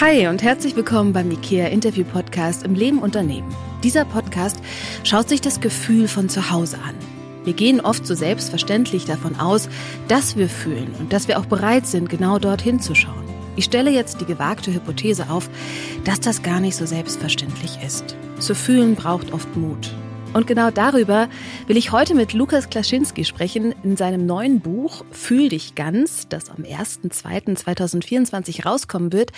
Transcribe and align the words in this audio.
Hi 0.00 0.28
und 0.28 0.44
herzlich 0.44 0.76
willkommen 0.76 1.12
beim 1.12 1.28
IKEA 1.32 1.66
Interview 1.66 2.04
Podcast 2.04 2.62
im 2.62 2.76
Leben 2.76 3.00
Unternehmen. 3.00 3.52
Dieser 3.82 4.04
Podcast 4.04 4.56
schaut 5.02 5.28
sich 5.28 5.40
das 5.40 5.60
Gefühl 5.60 6.06
von 6.06 6.28
zu 6.28 6.52
Hause 6.52 6.78
an. 6.86 6.94
Wir 7.42 7.52
gehen 7.52 7.80
oft 7.80 8.06
so 8.06 8.14
selbstverständlich 8.14 9.06
davon 9.06 9.34
aus, 9.40 9.68
dass 10.06 10.36
wir 10.36 10.48
fühlen 10.48 10.94
und 11.00 11.12
dass 11.12 11.26
wir 11.26 11.36
auch 11.36 11.46
bereit 11.46 11.88
sind, 11.88 12.08
genau 12.08 12.38
dorthin 12.38 12.78
zu 12.78 12.94
schauen. 12.94 13.24
Ich 13.56 13.64
stelle 13.64 13.90
jetzt 13.90 14.20
die 14.20 14.24
gewagte 14.24 14.72
Hypothese 14.72 15.30
auf, 15.30 15.50
dass 16.04 16.20
das 16.20 16.44
gar 16.44 16.60
nicht 16.60 16.76
so 16.76 16.86
selbstverständlich 16.86 17.82
ist. 17.84 18.14
Zu 18.38 18.54
fühlen 18.54 18.94
braucht 18.94 19.32
oft 19.32 19.56
Mut. 19.56 19.92
Und 20.34 20.46
genau 20.46 20.70
darüber 20.70 21.28
will 21.66 21.76
ich 21.76 21.90
heute 21.90 22.14
mit 22.14 22.32
Lukas 22.32 22.68
Klaschinski 22.68 23.24
sprechen. 23.24 23.74
In 23.82 23.96
seinem 23.96 24.26
neuen 24.26 24.60
Buch 24.60 25.04
Fühl 25.10 25.48
dich 25.48 25.74
ganz, 25.74 26.28
das 26.28 26.50
am 26.50 26.64
1.2.2024 26.64 28.64
rauskommen 28.64 29.12
wird, 29.12 29.32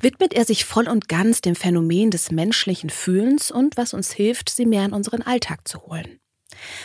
widmet 0.00 0.34
er 0.34 0.44
sich 0.44 0.64
voll 0.64 0.88
und 0.88 1.08
ganz 1.08 1.40
dem 1.40 1.54
Phänomen 1.54 2.10
des 2.10 2.30
menschlichen 2.30 2.90
Fühlens 2.90 3.50
und 3.50 3.76
was 3.76 3.94
uns 3.94 4.12
hilft, 4.12 4.50
sie 4.50 4.66
mehr 4.66 4.84
in 4.84 4.92
unseren 4.92 5.22
Alltag 5.22 5.66
zu 5.66 5.82
holen. 5.82 6.18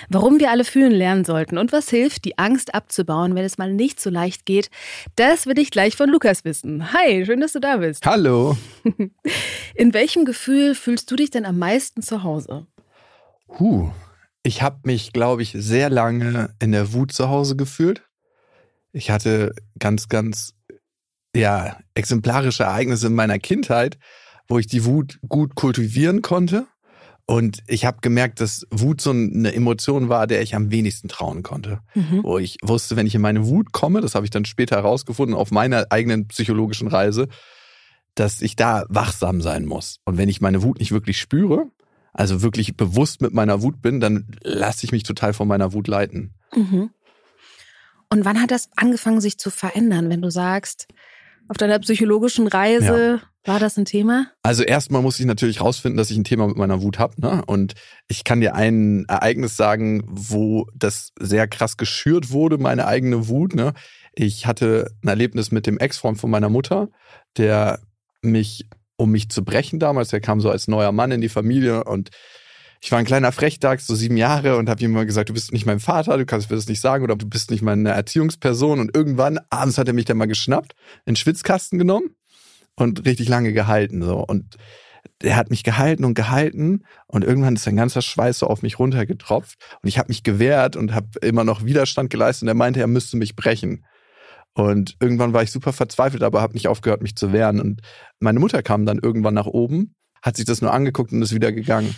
Warum 0.10 0.40
wir 0.40 0.52
alle 0.52 0.64
fühlen 0.64 0.94
lernen 0.94 1.26
sollten 1.26 1.58
und 1.58 1.72
was 1.72 1.90
hilft, 1.90 2.26
die 2.26 2.38
Angst 2.38 2.74
abzubauen, 2.74 3.36
wenn 3.36 3.44
es 3.44 3.58
mal 3.58 3.74
nicht 3.74 4.00
so 4.00 4.10
leicht 4.10 4.46
geht, 4.46 4.70
das 5.16 5.46
will 5.46 5.60
ich 5.60 5.72
gleich 5.72 5.96
von 5.96 6.10
Lukas 6.10 6.46
wissen. 6.46 6.94
Hi, 6.94 7.26
schön, 7.26 7.42
dass 7.42 7.54
du 7.54 7.60
da 7.60 7.78
bist. 7.78 8.06
Hallo. 8.06 8.58
In 9.76 9.94
welchem 9.94 10.26
Gefühl 10.26 10.76
fühlst 10.76 11.12
du 11.12 11.16
dich 11.16 11.32
denn 11.32 11.46
am 11.46 11.58
meisten 11.58 12.02
zu 12.02 12.24
Hause? 12.24 12.66
Huh. 13.48 13.92
Ich 14.44 14.62
habe 14.62 14.80
mich, 14.84 15.14
glaube 15.14 15.42
ich, 15.42 15.52
sehr 15.58 15.90
lange 15.90 16.54
in 16.60 16.72
der 16.72 16.94
Wut 16.94 17.12
zu 17.12 17.30
Hause 17.30 17.56
gefühlt. 17.56 18.04
Ich 18.94 19.10
hatte 19.12 19.54
ganz, 19.78 20.08
ganz, 20.08 20.54
ja, 21.36 21.78
exemplarische 21.94 22.64
Ereignisse 22.64 23.08
in 23.08 23.16
meiner 23.16 23.40
Kindheit, 23.40 23.98
wo 24.48 24.58
ich 24.58 24.68
die 24.68 24.86
Wut 24.86 25.20
gut 25.28 25.56
kultivieren 25.56 26.22
konnte. 26.22 26.66
Und 27.26 27.62
ich 27.68 27.84
habe 27.84 27.98
gemerkt, 28.02 28.40
dass 28.40 28.66
Wut 28.72 29.02
so 29.02 29.10
eine 29.10 29.54
Emotion 29.54 30.08
war, 30.08 30.28
der 30.28 30.42
ich 30.42 30.56
am 30.56 30.72
wenigsten 30.72 31.10
trauen 31.10 31.44
konnte. 31.44 31.82
Mhm. 31.94 32.24
Wo 32.24 32.38
ich 32.38 32.56
wusste, 32.64 32.96
wenn 32.96 33.06
ich 33.06 33.16
in 33.16 33.22
meine 33.22 33.46
Wut 33.48 33.74
komme, 33.74 34.00
das 34.00 34.16
habe 34.16 34.26
ich 34.26 34.30
dann 34.30 34.46
später 34.46 34.78
herausgefunden 34.78 35.36
auf 35.36 35.52
meiner 35.52 35.88
eigenen 35.90 36.30
psychologischen 36.30 36.88
Reise, 36.88 37.28
dass 38.16 38.42
ich 38.42 38.56
da 38.56 38.86
wachsam 38.88 39.42
sein 39.42 39.66
muss. 39.66 40.00
Und 40.06 40.18
wenn 40.18 40.30
ich 40.30 40.40
meine 40.40 40.64
Wut 40.64 40.80
nicht 40.80 40.94
wirklich 40.94 41.20
spüre, 41.20 41.66
also 42.18 42.42
wirklich 42.42 42.76
bewusst 42.76 43.22
mit 43.22 43.34
meiner 43.34 43.62
Wut 43.62 43.82
bin, 43.82 44.00
dann 44.00 44.28
lasse 44.42 44.86
ich 44.86 44.92
mich 44.92 45.04
total 45.04 45.34
von 45.34 45.48
meiner 45.48 45.72
Wut 45.72 45.88
leiten. 45.88 46.34
Mhm. 46.54 46.90
Und 48.10 48.26
wann 48.26 48.42
hat 48.42 48.52
das 48.52 48.70
angefangen, 48.76 49.22
sich 49.22 49.38
zu 49.38 49.50
verändern, 49.50 50.10
wenn 50.10 50.22
du 50.22 50.30
sagst, 50.30 50.88
auf 51.48 51.58
deiner 51.58 51.80
psychologischen 51.80 52.48
Reise 52.48 53.22
ja. 53.22 53.52
war 53.54 53.60
das 53.60 53.78
ein 53.78 53.86
Thema? 53.86 54.28
Also 54.44 54.64
erstmal 54.64 55.02
muss 55.02 55.20
ich 55.20 55.26
natürlich 55.26 55.62
rausfinden, 55.62 55.98
dass 55.98 56.10
ich 56.10 56.18
ein 56.18 56.24
Thema 56.24 56.48
mit 56.48 56.58
meiner 56.58 56.82
Wut 56.82 57.00
habe. 57.00 57.14
Ne? 57.22 57.44
Und 57.46 57.76
ich 58.08 58.24
kann 58.24 58.42
dir 58.42 58.56
ein 58.56 59.06
Ereignis 59.08 59.56
sagen, 59.56 60.04
wo 60.08 60.68
das 60.74 61.12
sehr 61.20 61.48
krass 61.48 61.78
geschürt 61.78 62.32
wurde, 62.32 62.58
meine 62.58 62.88
eigene 62.88 63.28
Wut. 63.28 63.56
Ne? 63.56 63.74
Ich 64.14 64.46
hatte 64.46 64.92
ein 65.04 65.08
Erlebnis 65.08 65.52
mit 65.52 65.68
dem 65.68 65.78
Ex-Freund 65.78 66.18
von 66.18 66.32
meiner 66.32 66.50
Mutter, 66.50 66.90
der 67.38 67.80
mich 68.22 68.68
um 68.98 69.12
mich 69.12 69.30
zu 69.30 69.46
brechen 69.46 69.80
damals. 69.80 70.12
Er 70.12 70.20
kam 70.20 70.42
so 70.42 70.50
als 70.50 70.68
neuer 70.68 70.92
Mann 70.92 71.12
in 71.12 71.22
die 71.22 71.30
Familie 71.30 71.84
und 71.86 72.10
ich 72.82 72.92
war 72.92 73.00
ein 73.00 73.06
kleiner 73.06 73.32
Frechdachs, 73.32 73.88
so 73.88 73.96
sieben 73.96 74.18
Jahre 74.18 74.58
und 74.58 74.70
habe 74.70 74.84
ihm 74.84 74.92
immer 74.92 75.06
gesagt, 75.06 75.30
du 75.30 75.34
bist 75.34 75.52
nicht 75.52 75.66
mein 75.66 75.80
Vater, 75.80 76.18
du 76.18 76.26
kannst 76.26 76.50
mir 76.50 76.56
das 76.56 76.68
nicht 76.68 76.82
sagen 76.82 77.04
oder 77.04 77.16
du 77.16 77.28
bist 77.28 77.50
nicht 77.50 77.64
meine 77.64 77.90
Erziehungsperson. 77.90 78.80
Und 78.80 78.96
irgendwann 78.96 79.40
abends 79.50 79.78
hat 79.78 79.88
er 79.88 79.94
mich 79.94 80.06
dann 80.06 80.18
mal 80.18 80.28
geschnappt, 80.28 80.74
in 81.06 81.14
den 81.14 81.16
Schwitzkasten 81.16 81.80
genommen 81.80 82.16
und 82.76 83.06
richtig 83.06 83.30
lange 83.30 83.54
gehalten. 83.54 84.04
So. 84.04 84.20
Und 84.20 84.58
er 85.24 85.36
hat 85.36 85.50
mich 85.50 85.64
gehalten 85.64 86.06
und 86.06 86.14
gehalten 86.14 86.84
und 87.08 87.24
irgendwann 87.24 87.56
ist 87.56 87.64
sein 87.64 87.76
ganzer 87.76 88.02
Schweiß 88.02 88.40
so 88.40 88.48
auf 88.48 88.62
mich 88.62 88.78
runtergetropft 88.78 89.58
und 89.82 89.88
ich 89.88 89.98
habe 89.98 90.10
mich 90.10 90.24
gewehrt 90.24 90.76
und 90.76 90.94
habe 90.94 91.08
immer 91.22 91.44
noch 91.44 91.66
Widerstand 91.66 92.10
geleistet 92.10 92.44
und 92.44 92.50
er 92.50 92.54
meinte, 92.54 92.80
er 92.80 92.88
müsste 92.88 93.18
mich 93.18 93.36
brechen. 93.36 93.86
Und 94.58 94.98
irgendwann 95.00 95.34
war 95.34 95.44
ich 95.44 95.52
super 95.52 95.72
verzweifelt, 95.72 96.24
aber 96.24 96.42
habe 96.42 96.56
nicht 96.56 96.68
aufgehört, 96.68 97.04
mich 97.04 97.16
zu 97.16 97.32
wehren. 97.32 97.62
Und 97.62 97.82
meine 98.20 98.40
Mutter 98.40 98.64
kam 98.64 98.88
dann 98.88 98.98
irgendwann 98.98 99.36
nach 99.36 99.46
oben, 99.46 99.94
hat 100.24 100.36
sich 100.36 100.46
das 100.46 100.62
nur 100.62 100.74
angeguckt 100.74 101.12
und 101.12 101.22
ist 101.22 101.36
wieder 101.36 101.52
gegangen. 101.52 101.96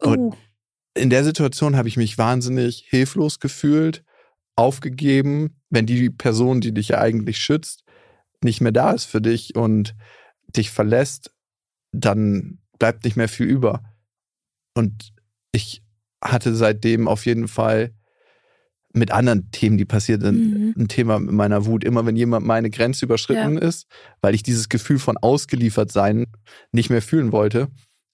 Oh. 0.00 0.10
Und 0.10 0.36
in 0.92 1.08
der 1.08 1.24
Situation 1.24 1.76
habe 1.76 1.88
ich 1.88 1.96
mich 1.96 2.18
wahnsinnig 2.18 2.84
hilflos 2.90 3.40
gefühlt, 3.40 4.04
aufgegeben, 4.54 5.56
wenn 5.70 5.86
die 5.86 6.10
Person, 6.10 6.60
die 6.60 6.74
dich 6.74 6.88
ja 6.88 6.98
eigentlich 6.98 7.38
schützt, 7.38 7.84
nicht 8.44 8.60
mehr 8.60 8.72
da 8.72 8.90
ist 8.90 9.06
für 9.06 9.22
dich 9.22 9.56
und 9.56 9.94
dich 10.46 10.70
verlässt, 10.70 11.32
dann 11.92 12.58
bleibt 12.78 13.04
nicht 13.04 13.16
mehr 13.16 13.30
viel 13.30 13.46
über. 13.46 13.82
Und 14.74 15.14
ich 15.52 15.82
hatte 16.22 16.54
seitdem 16.54 17.08
auf 17.08 17.24
jeden 17.24 17.48
Fall 17.48 17.94
mit 18.92 19.12
anderen 19.12 19.50
Themen, 19.50 19.76
die 19.76 19.84
passiert 19.84 20.22
sind, 20.22 20.38
mhm. 20.38 20.74
ein 20.76 20.88
Thema 20.88 21.18
mit 21.18 21.32
meiner 21.32 21.66
Wut. 21.66 21.84
Immer 21.84 22.06
wenn 22.06 22.16
jemand 22.16 22.46
meine 22.46 22.70
Grenze 22.70 23.04
überschritten 23.04 23.54
ja. 23.54 23.60
ist, 23.60 23.86
weil 24.20 24.34
ich 24.34 24.42
dieses 24.42 24.68
Gefühl 24.68 24.98
von 24.98 25.16
ausgeliefert 25.16 25.92
sein 25.92 26.26
nicht 26.72 26.90
mehr 26.90 27.02
fühlen 27.02 27.32
wollte, 27.32 27.68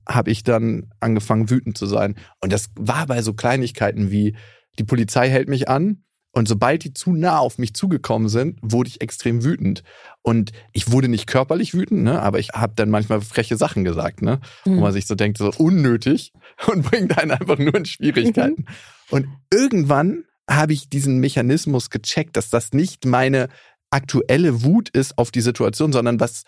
habe 0.09 0.31
ich 0.31 0.43
dann 0.43 0.91
angefangen 1.01 1.49
wütend 1.49 1.79
zu 1.79 1.87
sein. 1.87 2.17
Und 2.41 2.53
das 2.53 2.71
war 2.77 3.07
bei 3.07 3.23
so 3.23 3.35
Kleinigkeiten 3.35 4.11
wie 4.11 4.37
die 4.79 4.85
Polizei 4.85 5.31
hält 5.31 5.49
mich 5.49 5.69
an 5.69 6.05
und 6.35 6.49
sobald 6.49 6.83
die 6.83 6.93
zu 6.93 7.13
nah 7.13 7.39
auf 7.39 7.59
mich 7.59 7.75
zugekommen 7.75 8.29
sind, 8.29 8.59
wurde 8.61 8.89
ich 8.89 9.01
extrem 9.01 9.45
wütend. 9.45 9.85
Und 10.23 10.51
ich 10.73 10.91
wurde 10.91 11.09
nicht 11.09 11.29
körperlich 11.29 11.75
wütend, 11.75 12.03
ne, 12.03 12.21
aber 12.21 12.41
ich 12.41 12.49
habe 12.51 12.73
dann 12.75 12.91
manchmal 12.91 13.21
freche 13.21 13.57
Sachen 13.57 13.85
gesagt, 13.85 14.21
ne, 14.21 14.41
mhm. 14.65 14.77
wo 14.77 14.81
man 14.81 14.93
sich 14.93 15.07
so 15.07 15.15
denkt, 15.15 15.39
so 15.39 15.53
unnötig 15.57 16.33
und 16.67 16.83
bringt 16.83 17.17
einen 17.17 17.31
einfach 17.31 17.59
nur 17.59 17.75
in 17.77 17.85
Schwierigkeiten. 17.85 18.63
Mhm. 18.63 18.67
Und 19.11 19.27
irgendwann 19.53 20.25
habe 20.49 20.73
ich 20.73 20.89
diesen 20.89 21.19
Mechanismus 21.19 21.91
gecheckt, 21.91 22.37
dass 22.37 22.51
das 22.51 22.73
nicht 22.73 23.07
meine 23.07 23.49
aktuelle 23.91 24.63
Wut 24.63 24.89
ist 24.91 25.19
auf 25.19 25.31
die 25.31 25.41
Situation, 25.41 25.93
sondern 25.93 26.21
was 26.21 26.45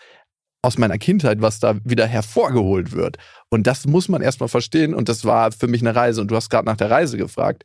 aus 0.61 0.77
meiner 0.77 0.97
Kindheit, 0.97 1.41
was 1.41 1.59
da 1.59 1.79
wieder 1.83 2.05
hervorgeholt 2.05 2.91
wird. 2.91 3.17
Und 3.49 3.67
das 3.67 3.85
muss 3.85 4.09
man 4.09 4.21
erstmal 4.21 4.49
verstehen. 4.49 4.93
Und 4.93 5.07
das 5.07 5.23
war 5.23 5.51
für 5.51 5.67
mich 5.67 5.81
eine 5.81 5.95
Reise. 5.95 6.19
Und 6.19 6.29
du 6.29 6.35
hast 6.35 6.49
gerade 6.49 6.65
nach 6.65 6.77
der 6.77 6.91
Reise 6.91 7.17
gefragt. 7.17 7.63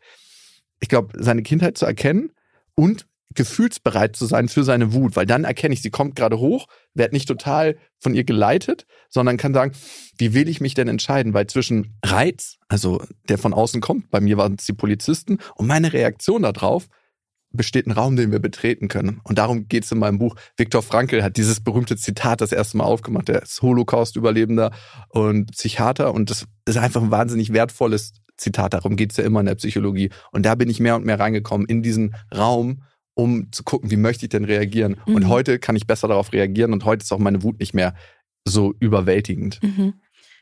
Ich 0.81 0.89
glaube, 0.89 1.13
seine 1.21 1.43
Kindheit 1.43 1.79
zu 1.79 1.87
erkennen 1.87 2.33
und 2.75 3.07
gefühlsbereit 3.35 4.17
zu 4.17 4.27
sein 4.27 4.49
für 4.49 4.65
seine 4.65 4.93
Wut, 4.93 5.17
weil 5.17 5.27
dann 5.27 5.45
erkenne 5.45 5.75
ich, 5.75 5.83
sie 5.83 5.91
kommt 5.91 6.17
gerade 6.17 6.39
hoch, 6.39 6.67
werde 6.95 7.15
nicht 7.15 7.29
total 7.29 7.77
von 7.99 8.15
ihr 8.15 8.25
geleitet, 8.25 8.87
sondern 9.09 9.37
kann 9.37 9.55
sagen, 9.55 9.73
wie 10.19 10.35
will 10.35 10.49
ich 10.49 10.61
mich 10.61 10.75
denn 10.75 10.89
entscheiden? 10.89 11.35
Weil 11.35 11.47
zwischen 11.47 11.99
Reiz, 12.05 12.59
also 12.69 13.03
der 13.29 13.39
von 13.39 13.55
außen 13.55 13.81
kommt, 13.81 14.11
bei 14.11 14.21
mir 14.21 14.37
waren 14.37 14.57
es 14.59 14.67
die 14.67 14.73
Polizisten, 14.73 15.39
und 15.55 15.67
meine 15.67 15.93
Reaktion 15.93 16.43
darauf, 16.43 16.89
besteht 17.53 17.87
ein 17.87 17.93
Raum, 17.93 18.17
den 18.17 18.33
wir 18.33 18.39
betreten 18.39 18.89
können. 18.89 19.21
Und 19.25 19.39
darum 19.39 19.69
geht 19.69 19.85
es 19.85 19.93
in 19.93 19.99
meinem 19.99 20.19
Buch. 20.19 20.37
Viktor 20.57 20.83
Frankl 20.83 21.23
hat 21.23 21.37
dieses 21.37 21.61
berühmte 21.61 21.97
Zitat 21.97 22.41
das 22.41 22.53
erste 22.53 22.79
Mal 22.79 22.85
aufgemacht. 22.85 23.29
Der 23.29 23.43
ist 23.43 23.61
Holocaust-Überlebender 23.63 24.73
und 25.11 25.53
Psychiater. 25.53 26.15
Und 26.15 26.31
das 26.31 26.47
ist 26.67 26.79
einfach 26.79 27.03
ein 27.03 27.11
wahnsinnig 27.11 27.53
wertvolles 27.53 28.15
Zitat. 28.37 28.75
Darum 28.75 28.97
geht 28.97 29.13
es 29.13 29.19
ja 29.19 29.25
immer 29.25 29.41
in 29.41 29.47
der 29.47 29.55
Psychologie. 29.55 30.11
Und 30.33 30.47
da 30.47 30.55
bin 30.55 30.71
ich 30.71 30.81
mehr 30.81 30.97
und 30.97 31.05
mehr 31.05 31.21
reingekommen 31.21 31.67
in 31.67 31.83
diesen 31.83 32.15
Raum, 32.35 32.83
um 33.15 33.51
zu 33.53 33.63
gucken, 33.63 33.91
wie 33.91 33.97
möchte 33.97 34.27
ich 34.27 34.31
denn 34.31 34.45
reagieren. 34.45 34.97
Mhm. 35.07 35.15
Und 35.15 35.29
heute 35.29 35.59
kann 35.59 35.77
ich 35.77 35.87
besser 35.87 36.09
darauf 36.09 36.33
reagieren 36.33 36.73
und 36.73 36.85
heute 36.85 37.03
ist 37.03 37.13
auch 37.13 37.19
meine 37.19 37.43
Wut 37.43 37.61
nicht 37.61 37.75
mehr 37.75 37.95
so 38.45 38.75
überwältigend. 38.81 39.61
Mhm. 39.63 39.95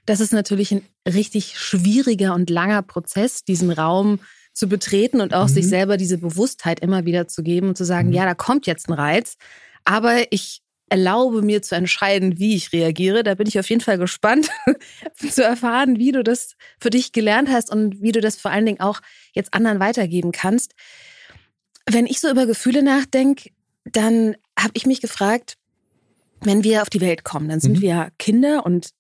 Das 0.07 0.21
ist 0.21 0.33
natürlich 0.33 0.73
ein 0.73 0.83
richtig 1.07 1.59
schwieriger 1.59 2.35
und 2.35 2.51
langer 2.51 2.83
Prozess, 2.83 3.45
diesen 3.45 3.71
Raum 3.71 4.21
zu 4.53 4.69
betreten 4.69 5.21
und 5.21 5.35
auch 5.35 5.49
mhm. 5.49 5.53
sich 5.53 5.69
selber 5.69 5.97
diese 5.97 6.19
Bewusstheit 6.19 6.81
immer 6.81 7.05
wieder 7.05 7.29
zu 7.29 7.43
geben 7.43 7.69
und 7.69 7.77
zu 7.77 7.85
sagen, 7.85 8.09
mhm. 8.09 8.15
ja, 8.15 8.25
da 8.25 8.35
kommt 8.35 8.67
jetzt 8.67 8.89
ein 8.89 8.95
Reiz, 8.95 9.37
aber 9.85 10.33
ich 10.33 10.63
erlaube 10.91 11.43
mir 11.43 11.63
zu 11.63 11.77
entscheiden, 11.77 12.39
wie 12.39 12.57
ich 12.57 12.73
reagiere. 12.73 13.23
Da 13.23 13.37
bin 13.37 13.47
ich 13.47 13.59
auf 13.59 13.69
jeden 13.71 13.81
Fall 13.81 13.97
gespannt 13.97 14.49
zu 15.31 15.43
erfahren, 15.45 15.99
wie 15.99 16.11
du 16.11 16.25
das 16.25 16.57
für 16.81 16.91
dich 16.91 17.13
gelernt 17.13 17.49
hast 17.49 17.71
und 17.71 18.03
wie 18.03 18.13
du 18.13 18.21
das 18.21 18.37
vor 18.37 18.51
allen 18.51 18.67
Dingen 18.67 18.81
auch 18.81 19.01
jetzt 19.33 19.55
anderen 19.55 19.79
weitergeben 19.79 20.33
kannst. 20.33 20.75
Wenn 21.93 22.07
ich 22.07 22.21
so 22.21 22.31
über 22.31 22.47
Gefühle 22.47 22.83
nachdenke, 22.83 23.51
dann 23.85 24.37
habe 24.59 24.73
ich 24.75 24.87
mich 24.87 25.01
gefragt, 25.01 25.57
wenn 26.41 26.65
wir 26.65 26.83
auf 26.83 26.91
die 26.91 27.01
Welt 27.01 27.25
kommen, 27.25 27.49
dann 27.49 27.61
sind 27.61 27.79
mhm. 27.79 27.83
wir 27.83 28.09
Kinder 28.19 28.65
und 28.65 28.91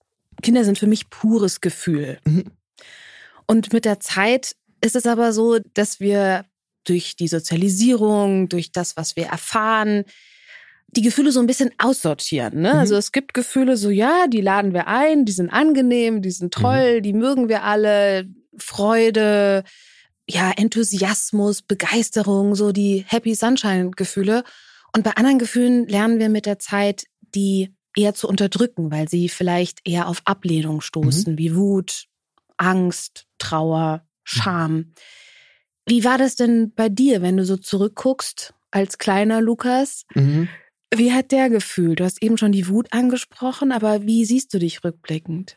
Kinder 0.42 0.64
sind 0.64 0.78
für 0.78 0.86
mich 0.86 1.10
pures 1.10 1.60
Gefühl. 1.60 2.18
Mhm. 2.24 2.44
Und 3.46 3.72
mit 3.72 3.84
der 3.84 4.00
Zeit 4.00 4.56
ist 4.80 4.96
es 4.96 5.06
aber 5.06 5.32
so, 5.32 5.58
dass 5.74 6.00
wir 6.00 6.44
durch 6.84 7.16
die 7.16 7.28
Sozialisierung, 7.28 8.48
durch 8.48 8.72
das, 8.72 8.96
was 8.96 9.16
wir 9.16 9.26
erfahren, 9.26 10.04
die 10.88 11.02
Gefühle 11.02 11.30
so 11.30 11.40
ein 11.40 11.46
bisschen 11.46 11.70
aussortieren. 11.78 12.60
Ne? 12.60 12.72
Mhm. 12.72 12.78
Also 12.78 12.96
es 12.96 13.12
gibt 13.12 13.34
Gefühle 13.34 13.76
so, 13.76 13.90
ja, 13.90 14.26
die 14.26 14.40
laden 14.40 14.72
wir 14.72 14.88
ein, 14.88 15.24
die 15.24 15.32
sind 15.32 15.50
angenehm, 15.50 16.22
die 16.22 16.30
sind 16.30 16.52
toll, 16.52 16.96
mhm. 16.96 17.02
die 17.02 17.12
mögen 17.12 17.48
wir 17.48 17.62
alle, 17.62 18.26
Freude, 18.58 19.64
ja, 20.30 20.52
Enthusiasmus, 20.52 21.62
Begeisterung, 21.62 22.54
so 22.54 22.72
die 22.72 23.04
Happy 23.06 23.34
Sunshine 23.34 23.90
Gefühle. 23.90 24.44
Und 24.94 25.04
bei 25.04 25.12
anderen 25.12 25.38
Gefühlen 25.38 25.86
lernen 25.86 26.18
wir 26.18 26.28
mit 26.28 26.46
der 26.46 26.58
Zeit, 26.58 27.04
die 27.34 27.74
eher 27.96 28.14
zu 28.14 28.28
unterdrücken, 28.28 28.90
weil 28.90 29.08
sie 29.08 29.28
vielleicht 29.28 29.80
eher 29.84 30.08
auf 30.08 30.22
Ablehnung 30.24 30.80
stoßen, 30.80 31.34
mhm. 31.34 31.38
wie 31.38 31.54
Wut, 31.56 32.06
Angst, 32.56 33.26
Trauer, 33.38 34.06
Scham. 34.22 34.92
Wie 35.86 36.04
war 36.04 36.18
das 36.18 36.36
denn 36.36 36.72
bei 36.74 36.88
dir, 36.88 37.22
wenn 37.22 37.36
du 37.36 37.44
so 37.44 37.56
zurückguckst 37.56 38.54
als 38.70 38.98
kleiner 38.98 39.40
Lukas? 39.40 40.04
Mhm. 40.14 40.48
Wie 40.94 41.12
hat 41.12 41.32
der 41.32 41.50
gefühlt? 41.50 42.00
Du 42.00 42.04
hast 42.04 42.22
eben 42.22 42.36
schon 42.36 42.52
die 42.52 42.68
Wut 42.68 42.92
angesprochen, 42.92 43.72
aber 43.72 44.06
wie 44.06 44.24
siehst 44.24 44.52
du 44.54 44.58
dich 44.58 44.84
rückblickend? 44.84 45.56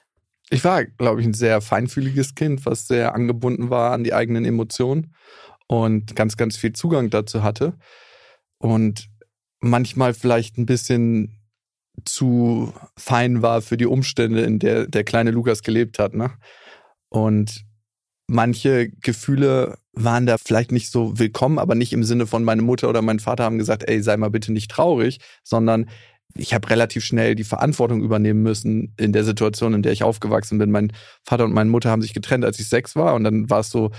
Ich 0.49 0.63
war, 0.63 0.85
glaube 0.85 1.21
ich, 1.21 1.27
ein 1.27 1.33
sehr 1.33 1.61
feinfühliges 1.61 2.35
Kind, 2.35 2.65
was 2.65 2.87
sehr 2.87 3.15
angebunden 3.15 3.69
war 3.69 3.91
an 3.91 4.03
die 4.03 4.13
eigenen 4.13 4.45
Emotionen 4.45 5.15
und 5.67 6.15
ganz, 6.15 6.37
ganz 6.37 6.57
viel 6.57 6.73
Zugang 6.73 7.09
dazu 7.09 7.43
hatte. 7.43 7.73
Und 8.57 9.09
manchmal 9.59 10.13
vielleicht 10.13 10.57
ein 10.57 10.65
bisschen 10.65 11.39
zu 12.05 12.73
fein 12.97 13.41
war 13.41 13.61
für 13.61 13.77
die 13.77 13.85
Umstände, 13.85 14.41
in 14.41 14.59
der 14.59 14.87
der 14.87 15.03
kleine 15.03 15.31
Lukas 15.31 15.63
gelebt 15.63 15.99
hat. 15.99 16.13
Ne? 16.13 16.31
Und 17.09 17.65
manche 18.27 18.89
Gefühle 18.89 19.77
waren 19.93 20.25
da 20.25 20.37
vielleicht 20.37 20.71
nicht 20.71 20.89
so 20.89 21.17
willkommen, 21.19 21.59
aber 21.59 21.75
nicht 21.75 21.93
im 21.93 22.03
Sinne 22.03 22.25
von 22.25 22.43
meine 22.43 22.63
Mutter 22.63 22.89
oder 22.89 23.01
mein 23.01 23.19
Vater 23.19 23.43
haben 23.43 23.59
gesagt, 23.59 23.87
ey, 23.87 24.01
sei 24.01 24.17
mal 24.17 24.31
bitte 24.31 24.51
nicht 24.51 24.71
traurig, 24.71 25.19
sondern 25.43 25.89
ich 26.35 26.53
habe 26.53 26.69
relativ 26.69 27.03
schnell 27.03 27.35
die 27.35 27.43
Verantwortung 27.43 28.01
übernehmen 28.01 28.41
müssen 28.41 28.93
in 28.97 29.13
der 29.13 29.23
Situation, 29.23 29.73
in 29.73 29.83
der 29.83 29.91
ich 29.91 30.03
aufgewachsen 30.03 30.57
bin. 30.57 30.71
Mein 30.71 30.91
Vater 31.23 31.45
und 31.45 31.53
meine 31.53 31.69
Mutter 31.69 31.89
haben 31.89 32.01
sich 32.01 32.13
getrennt, 32.13 32.43
als 32.43 32.59
ich 32.59 32.69
sechs 32.69 32.95
war. 32.95 33.13
Und 33.13 33.23
dann 33.23 33.49
war 33.49 33.59
es 33.59 33.69
so, 33.69 33.91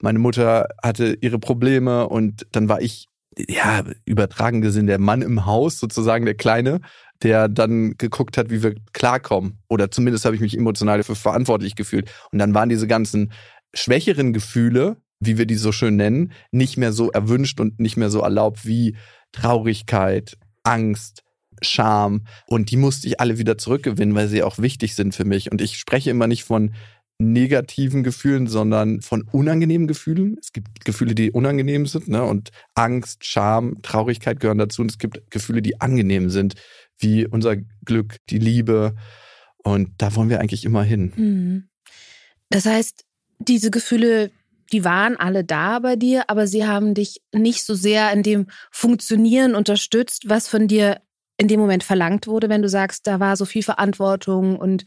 meine 0.00 0.18
Mutter 0.18 0.68
hatte 0.82 1.16
ihre 1.20 1.38
Probleme 1.38 2.08
und 2.08 2.46
dann 2.52 2.68
war 2.68 2.80
ich, 2.80 3.08
ja, 3.36 3.84
übertragen 4.04 4.60
gesehen, 4.60 4.86
der 4.86 4.98
Mann 4.98 5.22
im 5.22 5.46
Haus, 5.46 5.78
sozusagen 5.78 6.24
der 6.24 6.34
Kleine, 6.34 6.80
der 7.22 7.48
dann 7.48 7.96
geguckt 7.98 8.36
hat, 8.36 8.50
wie 8.50 8.62
wir 8.62 8.74
klarkommen. 8.92 9.58
Oder 9.68 9.90
zumindest 9.90 10.24
habe 10.24 10.34
ich 10.34 10.40
mich 10.40 10.56
emotional 10.56 10.98
dafür 10.98 11.16
verantwortlich 11.16 11.76
gefühlt. 11.76 12.10
Und 12.30 12.38
dann 12.38 12.54
waren 12.54 12.68
diese 12.68 12.86
ganzen 12.86 13.32
schwächeren 13.74 14.32
Gefühle, 14.32 14.96
wie 15.20 15.38
wir 15.38 15.46
die 15.46 15.56
so 15.56 15.72
schön 15.72 15.96
nennen, 15.96 16.32
nicht 16.50 16.76
mehr 16.76 16.92
so 16.92 17.10
erwünscht 17.10 17.60
und 17.60 17.78
nicht 17.78 17.96
mehr 17.96 18.10
so 18.10 18.20
erlaubt 18.20 18.66
wie 18.66 18.96
Traurigkeit, 19.30 20.36
Angst, 20.64 21.22
Scham. 21.62 22.26
Und 22.46 22.70
die 22.70 22.76
musste 22.76 23.08
ich 23.08 23.20
alle 23.20 23.38
wieder 23.38 23.58
zurückgewinnen, 23.58 24.14
weil 24.14 24.28
sie 24.28 24.42
auch 24.42 24.58
wichtig 24.58 24.94
sind 24.94 25.14
für 25.14 25.24
mich. 25.24 25.50
Und 25.50 25.60
ich 25.60 25.78
spreche 25.78 26.10
immer 26.10 26.26
nicht 26.26 26.44
von 26.44 26.72
negativen 27.18 28.02
Gefühlen, 28.02 28.46
sondern 28.46 29.00
von 29.00 29.22
unangenehmen 29.30 29.86
Gefühlen. 29.86 30.36
Es 30.40 30.52
gibt 30.52 30.84
Gefühle, 30.84 31.14
die 31.14 31.30
unangenehm 31.30 31.86
sind, 31.86 32.08
ne? 32.08 32.24
Und 32.24 32.50
Angst, 32.74 33.24
Scham, 33.24 33.80
Traurigkeit 33.82 34.40
gehören 34.40 34.58
dazu. 34.58 34.82
Und 34.82 34.90
es 34.90 34.98
gibt 34.98 35.30
Gefühle, 35.30 35.62
die 35.62 35.80
angenehm 35.80 36.30
sind, 36.30 36.54
wie 36.98 37.26
unser 37.26 37.56
Glück, 37.84 38.16
die 38.28 38.38
Liebe. 38.38 38.94
Und 39.58 39.90
da 39.98 40.14
wollen 40.16 40.30
wir 40.30 40.40
eigentlich 40.40 40.64
immer 40.64 40.82
hin. 40.82 41.12
Mhm. 41.16 41.68
Das 42.50 42.66
heißt, 42.66 43.04
diese 43.38 43.70
Gefühle, 43.70 44.30
die 44.72 44.84
waren 44.84 45.16
alle 45.16 45.44
da 45.44 45.78
bei 45.78 45.96
dir, 45.96 46.28
aber 46.28 46.46
sie 46.46 46.66
haben 46.66 46.94
dich 46.94 47.22
nicht 47.32 47.64
so 47.64 47.74
sehr 47.74 48.12
in 48.12 48.22
dem 48.22 48.46
Funktionieren 48.70 49.54
unterstützt, 49.54 50.28
was 50.28 50.48
von 50.48 50.68
dir 50.68 51.00
in 51.42 51.48
dem 51.48 51.58
Moment 51.58 51.82
verlangt 51.82 52.28
wurde, 52.28 52.48
wenn 52.48 52.62
du 52.62 52.68
sagst, 52.68 53.08
da 53.08 53.18
war 53.18 53.36
so 53.36 53.44
viel 53.44 53.64
Verantwortung 53.64 54.56
und 54.56 54.84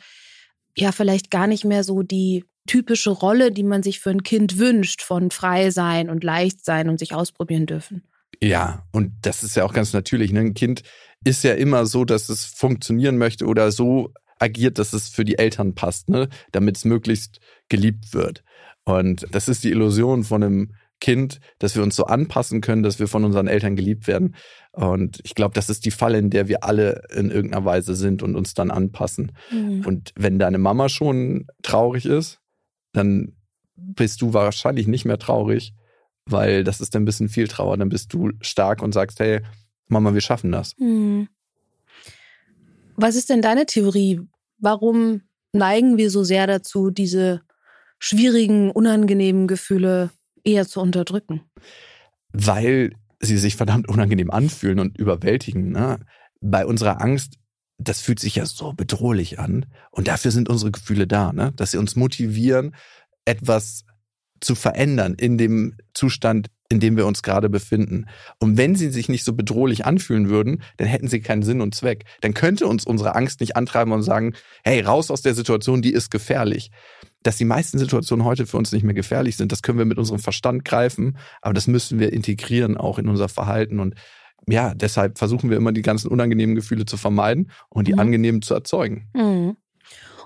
ja, 0.73 0.93
vielleicht 0.93 1.29
gar 1.29 1.47
nicht 1.47 1.65
mehr 1.65 1.83
so 1.83 2.01
die 2.01 2.45
typische 2.65 3.09
Rolle, 3.09 3.51
die 3.51 3.63
man 3.63 3.83
sich 3.83 3.99
für 3.99 4.09
ein 4.09 4.23
Kind 4.23 4.57
wünscht, 4.57 5.01
von 5.01 5.31
frei 5.31 5.69
sein 5.69 6.09
und 6.09 6.23
leicht 6.23 6.63
sein 6.63 6.87
und 6.87 6.97
sich 6.97 7.13
ausprobieren 7.13 7.65
dürfen. 7.65 8.03
Ja, 8.41 8.87
und 8.93 9.11
das 9.21 9.43
ist 9.43 9.57
ja 9.57 9.65
auch 9.65 9.73
ganz 9.73 9.91
natürlich. 9.91 10.31
Ne? 10.31 10.39
Ein 10.39 10.53
Kind 10.53 10.83
ist 11.25 11.43
ja 11.43 11.53
immer 11.55 11.85
so, 11.85 12.05
dass 12.05 12.29
es 12.29 12.45
funktionieren 12.45 13.17
möchte 13.17 13.47
oder 13.47 13.71
so 13.71 14.13
agiert, 14.39 14.79
dass 14.79 14.93
es 14.93 15.09
für 15.09 15.25
die 15.25 15.37
Eltern 15.37 15.75
passt, 15.75 16.07
ne? 16.07 16.29
damit 16.53 16.77
es 16.77 16.85
möglichst 16.85 17.41
geliebt 17.67 18.13
wird. 18.13 18.43
Und 18.85 19.27
das 19.31 19.49
ist 19.49 19.65
die 19.65 19.71
Illusion 19.71 20.23
von 20.23 20.41
einem 20.41 20.71
Kind, 21.01 21.39
dass 21.59 21.75
wir 21.75 21.83
uns 21.83 21.95
so 21.95 22.05
anpassen 22.05 22.61
können, 22.61 22.83
dass 22.83 22.99
wir 22.99 23.07
von 23.07 23.25
unseren 23.25 23.47
Eltern 23.47 23.75
geliebt 23.75 24.07
werden. 24.07 24.35
Und 24.71 25.19
ich 25.23 25.35
glaube, 25.35 25.53
das 25.53 25.69
ist 25.69 25.85
die 25.85 25.91
Falle, 25.91 26.17
in 26.17 26.29
der 26.29 26.47
wir 26.47 26.63
alle 26.63 27.03
in 27.13 27.29
irgendeiner 27.29 27.65
Weise 27.65 27.95
sind 27.95 28.23
und 28.23 28.35
uns 28.35 28.53
dann 28.53 28.71
anpassen. 28.71 29.33
Mhm. 29.51 29.85
Und 29.85 30.11
wenn 30.15 30.39
deine 30.39 30.57
Mama 30.57 30.89
schon 30.89 31.47
traurig 31.63 32.05
ist, 32.05 32.39
dann 32.93 33.35
bist 33.75 34.21
du 34.21 34.33
wahrscheinlich 34.33 34.87
nicht 34.87 35.05
mehr 35.05 35.19
traurig, 35.19 35.73
weil 36.25 36.63
das 36.63 36.81
ist 36.81 36.95
dann 36.95 37.03
ein 37.03 37.05
bisschen 37.05 37.29
viel 37.29 37.47
Trauer. 37.47 37.77
Dann 37.77 37.89
bist 37.89 38.13
du 38.13 38.31
stark 38.41 38.81
und 38.81 38.93
sagst, 38.93 39.19
hey, 39.19 39.41
Mama, 39.87 40.13
wir 40.13 40.21
schaffen 40.21 40.51
das. 40.51 40.73
Mhm. 40.77 41.27
Was 42.95 43.15
ist 43.15 43.29
denn 43.29 43.41
deine 43.41 43.65
Theorie? 43.65 44.21
Warum 44.57 45.21
neigen 45.51 45.97
wir 45.97 46.09
so 46.09 46.23
sehr 46.23 46.47
dazu, 46.47 46.89
diese 46.89 47.41
schwierigen, 47.99 48.71
unangenehmen 48.71 49.47
Gefühle 49.47 50.11
eher 50.45 50.67
zu 50.67 50.79
unterdrücken? 50.79 51.41
Weil 52.31 52.91
sie 53.19 53.37
sich 53.37 53.55
verdammt 53.55 53.89
unangenehm 53.89 54.31
anfühlen 54.31 54.79
und 54.79 54.97
überwältigen. 54.97 55.71
Ne? 55.71 55.99
Bei 56.41 56.65
unserer 56.65 57.01
Angst, 57.01 57.35
das 57.77 58.01
fühlt 58.01 58.19
sich 58.19 58.35
ja 58.35 58.45
so 58.45 58.73
bedrohlich 58.73 59.39
an. 59.39 59.65
Und 59.91 60.07
dafür 60.07 60.31
sind 60.31 60.49
unsere 60.49 60.71
Gefühle 60.71 61.07
da, 61.07 61.33
ne? 61.33 61.51
dass 61.55 61.71
sie 61.71 61.77
uns 61.77 61.95
motivieren, 61.95 62.75
etwas 63.25 63.83
zu 64.41 64.55
verändern 64.55 65.15
in 65.15 65.37
dem 65.37 65.75
Zustand, 65.93 66.49
in 66.69 66.79
dem 66.79 66.97
wir 66.97 67.05
uns 67.05 67.23
gerade 67.23 67.49
befinden. 67.49 68.05
Und 68.39 68.57
wenn 68.57 68.75
sie 68.75 68.89
sich 68.89 69.07
nicht 69.07 69.23
so 69.23 69.33
bedrohlich 69.33 69.85
anfühlen 69.85 70.29
würden, 70.29 70.61
dann 70.77 70.87
hätten 70.87 71.07
sie 71.07 71.21
keinen 71.21 71.43
Sinn 71.43 71.61
und 71.61 71.73
Zweck. 71.73 72.05
Dann 72.21 72.33
könnte 72.33 72.67
uns 72.67 72.85
unsere 72.85 73.15
Angst 73.15 73.39
nicht 73.39 73.55
antreiben 73.55 73.93
und 73.93 74.03
sagen, 74.03 74.33
hey, 74.63 74.81
raus 74.81 75.09
aus 75.09 75.21
der 75.21 75.35
Situation, 75.35 75.81
die 75.81 75.93
ist 75.93 76.11
gefährlich 76.11 76.71
dass 77.25 77.37
die 77.37 77.45
meisten 77.45 77.79
Situationen 77.79 78.23
heute 78.23 78.45
für 78.45 78.57
uns 78.57 78.71
nicht 78.71 78.83
mehr 78.83 78.93
gefährlich 78.93 79.35
sind. 79.35 79.51
Das 79.51 79.63
können 79.63 79.79
wir 79.79 79.85
mit 79.85 79.97
unserem 79.97 80.19
Verstand 80.19 80.63
greifen, 80.63 81.17
aber 81.41 81.55
das 81.55 81.65
müssen 81.65 81.97
wir 81.97 82.13
integrieren 82.13 82.77
auch 82.77 82.99
in 82.99 83.09
unser 83.09 83.29
Verhalten 83.29 83.79
und 83.79 83.95
ja, 84.47 84.75
deshalb 84.75 85.17
versuchen 85.17 85.49
wir 85.49 85.57
immer 85.57 85.71
die 85.71 85.81
ganzen 85.81 86.07
unangenehmen 86.09 86.55
Gefühle 86.55 86.85
zu 86.85 86.97
vermeiden 86.97 87.49
und 87.69 87.87
die 87.87 87.93
mhm. 87.93 87.99
angenehmen 87.99 88.41
zu 88.43 88.53
erzeugen. 88.53 89.09
Mhm. 89.13 89.57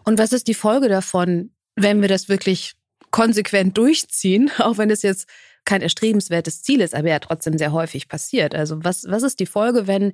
Und 0.04 0.19
was 0.19 0.34
ist 0.34 0.50
die 0.50 0.54
Folge 0.54 0.90
davon, 0.90 1.51
wenn 1.78 2.01
wir 2.01 2.10
das 2.10 2.28
wirklich 2.28 2.74
konsequent 3.12 3.78
durchziehen, 3.78 4.52
auch 4.60 4.78
wenn 4.78 4.90
es 4.90 5.02
jetzt 5.02 5.25
kein 5.63 5.81
erstrebenswertes 5.81 6.63
Ziel 6.63 6.81
ist, 6.81 6.95
aber 6.95 7.07
ja 7.07 7.19
trotzdem 7.19 7.57
sehr 7.57 7.72
häufig 7.72 8.10
passiert. 8.10 8.56
Also 8.56 8.84
was, 8.84 9.06
was 9.07 9.24
ist 9.24 9.40
die 9.40 9.45
Folge, 9.45 9.88
wenn 9.88 10.12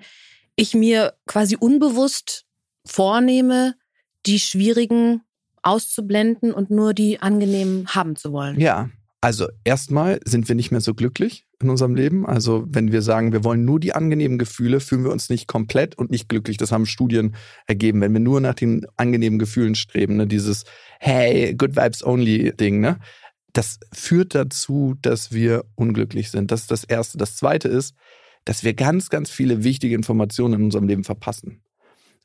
ich 0.56 0.76
mir 0.76 1.16
quasi 1.26 1.56
unbewusst 1.56 2.46
vornehme, 2.86 3.74
die 4.28 4.40
schwierigen 4.40 5.22
auszublenden 5.66 6.54
und 6.54 6.70
nur 6.70 6.94
die 6.94 7.20
angenehmen 7.20 7.88
haben 7.88 8.16
zu 8.16 8.32
wollen. 8.32 8.60
Ja, 8.60 8.90
also 9.22 9.48
erstmal 9.64 10.20
sind 10.24 10.48
wir 10.48 10.56
nicht 10.56 10.70
mehr 10.70 10.82
so 10.82 10.94
glücklich 10.94 11.48
in 11.60 11.72
unserem 11.72 11.96
Leben. 11.96 12.28
Also 12.28 12.64
wenn 12.68 12.92
wir 12.92 13.02
sagen, 13.02 13.32
wir 13.32 13.44
wollen 13.44 13.66
nur 13.66 13.80
die 13.80 13.94
angenehmen 13.94 14.38
Gefühle, 14.38 14.80
fühlen 14.80 15.04
wir 15.04 15.12
uns 15.12 15.32
nicht 15.32 15.48
komplett 15.48 15.98
und 15.98 16.12
nicht 16.12 16.30
glücklich. 16.30 16.58
Das 16.58 16.72
haben 16.72 16.86
Studien 16.86 17.36
ergeben. 17.66 18.02
Wenn 18.02 18.14
wir 18.14 18.20
nur 18.20 18.40
nach 18.40 18.54
den 18.54 18.86
angenehmen 18.98 19.40
Gefühlen 19.40 19.74
streben, 19.74 20.18
ne, 20.18 20.28
dieses 20.28 20.66
Hey, 21.00 21.56
Good 21.56 21.76
Vibes 21.76 22.06
Only 22.06 22.54
Ding, 22.56 22.82
ne, 22.82 23.00
das 23.52 23.80
führt 23.92 24.36
dazu, 24.36 24.96
dass 25.02 25.32
wir 25.32 25.66
unglücklich 25.74 26.30
sind. 26.30 26.52
Das 26.52 26.62
ist 26.62 26.72
das 26.72 26.84
Erste. 26.84 27.18
Das 27.18 27.36
Zweite 27.36 27.68
ist, 27.68 27.96
dass 28.44 28.64
wir 28.64 28.76
ganz, 28.76 29.10
ganz 29.10 29.32
viele 29.32 29.64
wichtige 29.64 29.96
Informationen 29.96 30.54
in 30.54 30.64
unserem 30.66 30.88
Leben 30.88 31.04
verpassen. 31.04 31.64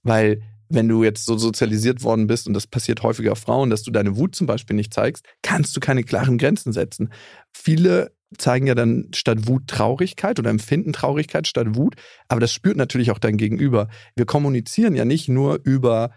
Weil 0.02 0.42
wenn 0.70 0.88
du 0.88 1.04
jetzt 1.04 1.26
so 1.26 1.36
sozialisiert 1.36 2.02
worden 2.02 2.26
bist, 2.26 2.46
und 2.46 2.54
das 2.54 2.66
passiert 2.66 3.02
häufiger 3.02 3.36
Frauen, 3.36 3.70
dass 3.70 3.82
du 3.82 3.90
deine 3.90 4.16
Wut 4.16 4.34
zum 4.34 4.46
Beispiel 4.46 4.76
nicht 4.76 4.94
zeigst, 4.94 5.24
kannst 5.42 5.76
du 5.76 5.80
keine 5.80 6.04
klaren 6.04 6.38
Grenzen 6.38 6.72
setzen. 6.72 7.10
Viele 7.52 8.12
zeigen 8.38 8.66
ja 8.68 8.76
dann 8.76 9.08
statt 9.12 9.48
Wut 9.48 9.66
Traurigkeit 9.66 10.38
oder 10.38 10.50
empfinden 10.50 10.92
Traurigkeit 10.92 11.48
statt 11.48 11.74
Wut, 11.76 11.96
aber 12.28 12.40
das 12.40 12.52
spürt 12.52 12.76
natürlich 12.76 13.10
auch 13.10 13.18
dein 13.18 13.36
Gegenüber. 13.36 13.88
Wir 14.14 14.24
kommunizieren 14.24 14.94
ja 14.94 15.04
nicht 15.04 15.28
nur 15.28 15.60
über 15.64 16.12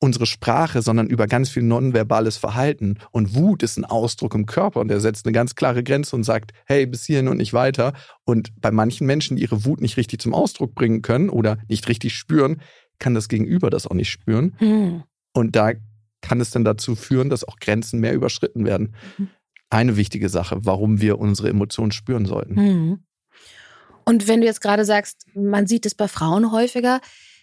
unsere 0.00 0.26
Sprache, 0.26 0.82
sondern 0.82 1.08
über 1.08 1.26
ganz 1.26 1.48
viel 1.48 1.62
nonverbales 1.62 2.36
Verhalten. 2.36 2.98
Und 3.10 3.34
Wut 3.34 3.62
ist 3.62 3.78
ein 3.78 3.84
Ausdruck 3.84 4.34
im 4.34 4.44
Körper 4.44 4.80
und 4.80 4.88
der 4.88 5.00
setzt 5.00 5.24
eine 5.24 5.32
ganz 5.32 5.54
klare 5.54 5.82
Grenze 5.82 6.14
und 6.14 6.24
sagt, 6.24 6.52
hey, 6.66 6.86
bis 6.86 7.06
hierhin 7.06 7.28
und 7.28 7.38
nicht 7.38 7.54
weiter. 7.54 7.94
Und 8.24 8.50
bei 8.60 8.70
manchen 8.70 9.06
Menschen, 9.06 9.36
die 9.36 9.42
ihre 9.42 9.64
Wut 9.64 9.80
nicht 9.80 9.96
richtig 9.96 10.20
zum 10.20 10.34
Ausdruck 10.34 10.74
bringen 10.74 11.00
können 11.00 11.30
oder 11.30 11.58
nicht 11.68 11.88
richtig 11.88 12.14
spüren, 12.14 12.60
kann 13.04 13.14
das 13.14 13.28
Gegenüber 13.28 13.68
das 13.68 13.86
auch 13.86 13.92
nicht 13.92 14.08
spüren. 14.08 14.56
Mhm. 14.60 15.02
Und 15.34 15.56
da 15.56 15.72
kann 16.22 16.40
es 16.40 16.50
dann 16.50 16.64
dazu 16.64 16.96
führen, 16.96 17.28
dass 17.28 17.44
auch 17.44 17.58
Grenzen 17.58 18.00
mehr 18.00 18.14
überschritten 18.14 18.64
werden. 18.64 18.94
Mhm. 19.18 19.28
Eine 19.68 19.98
wichtige 19.98 20.30
Sache, 20.30 20.56
warum 20.62 21.02
wir 21.02 21.18
unsere 21.18 21.50
Emotionen 21.50 21.92
spüren 21.92 22.24
sollten. 22.24 22.54
Mhm. 22.54 23.04
Und 24.06 24.26
wenn 24.26 24.40
du 24.40 24.46
jetzt 24.46 24.62
gerade 24.62 24.86
sagst, 24.86 25.26
man 25.34 25.66
sieht 25.66 25.84
es 25.84 25.94
bei 25.94 26.08
Frauen 26.08 26.50
häufiger, 26.50 27.02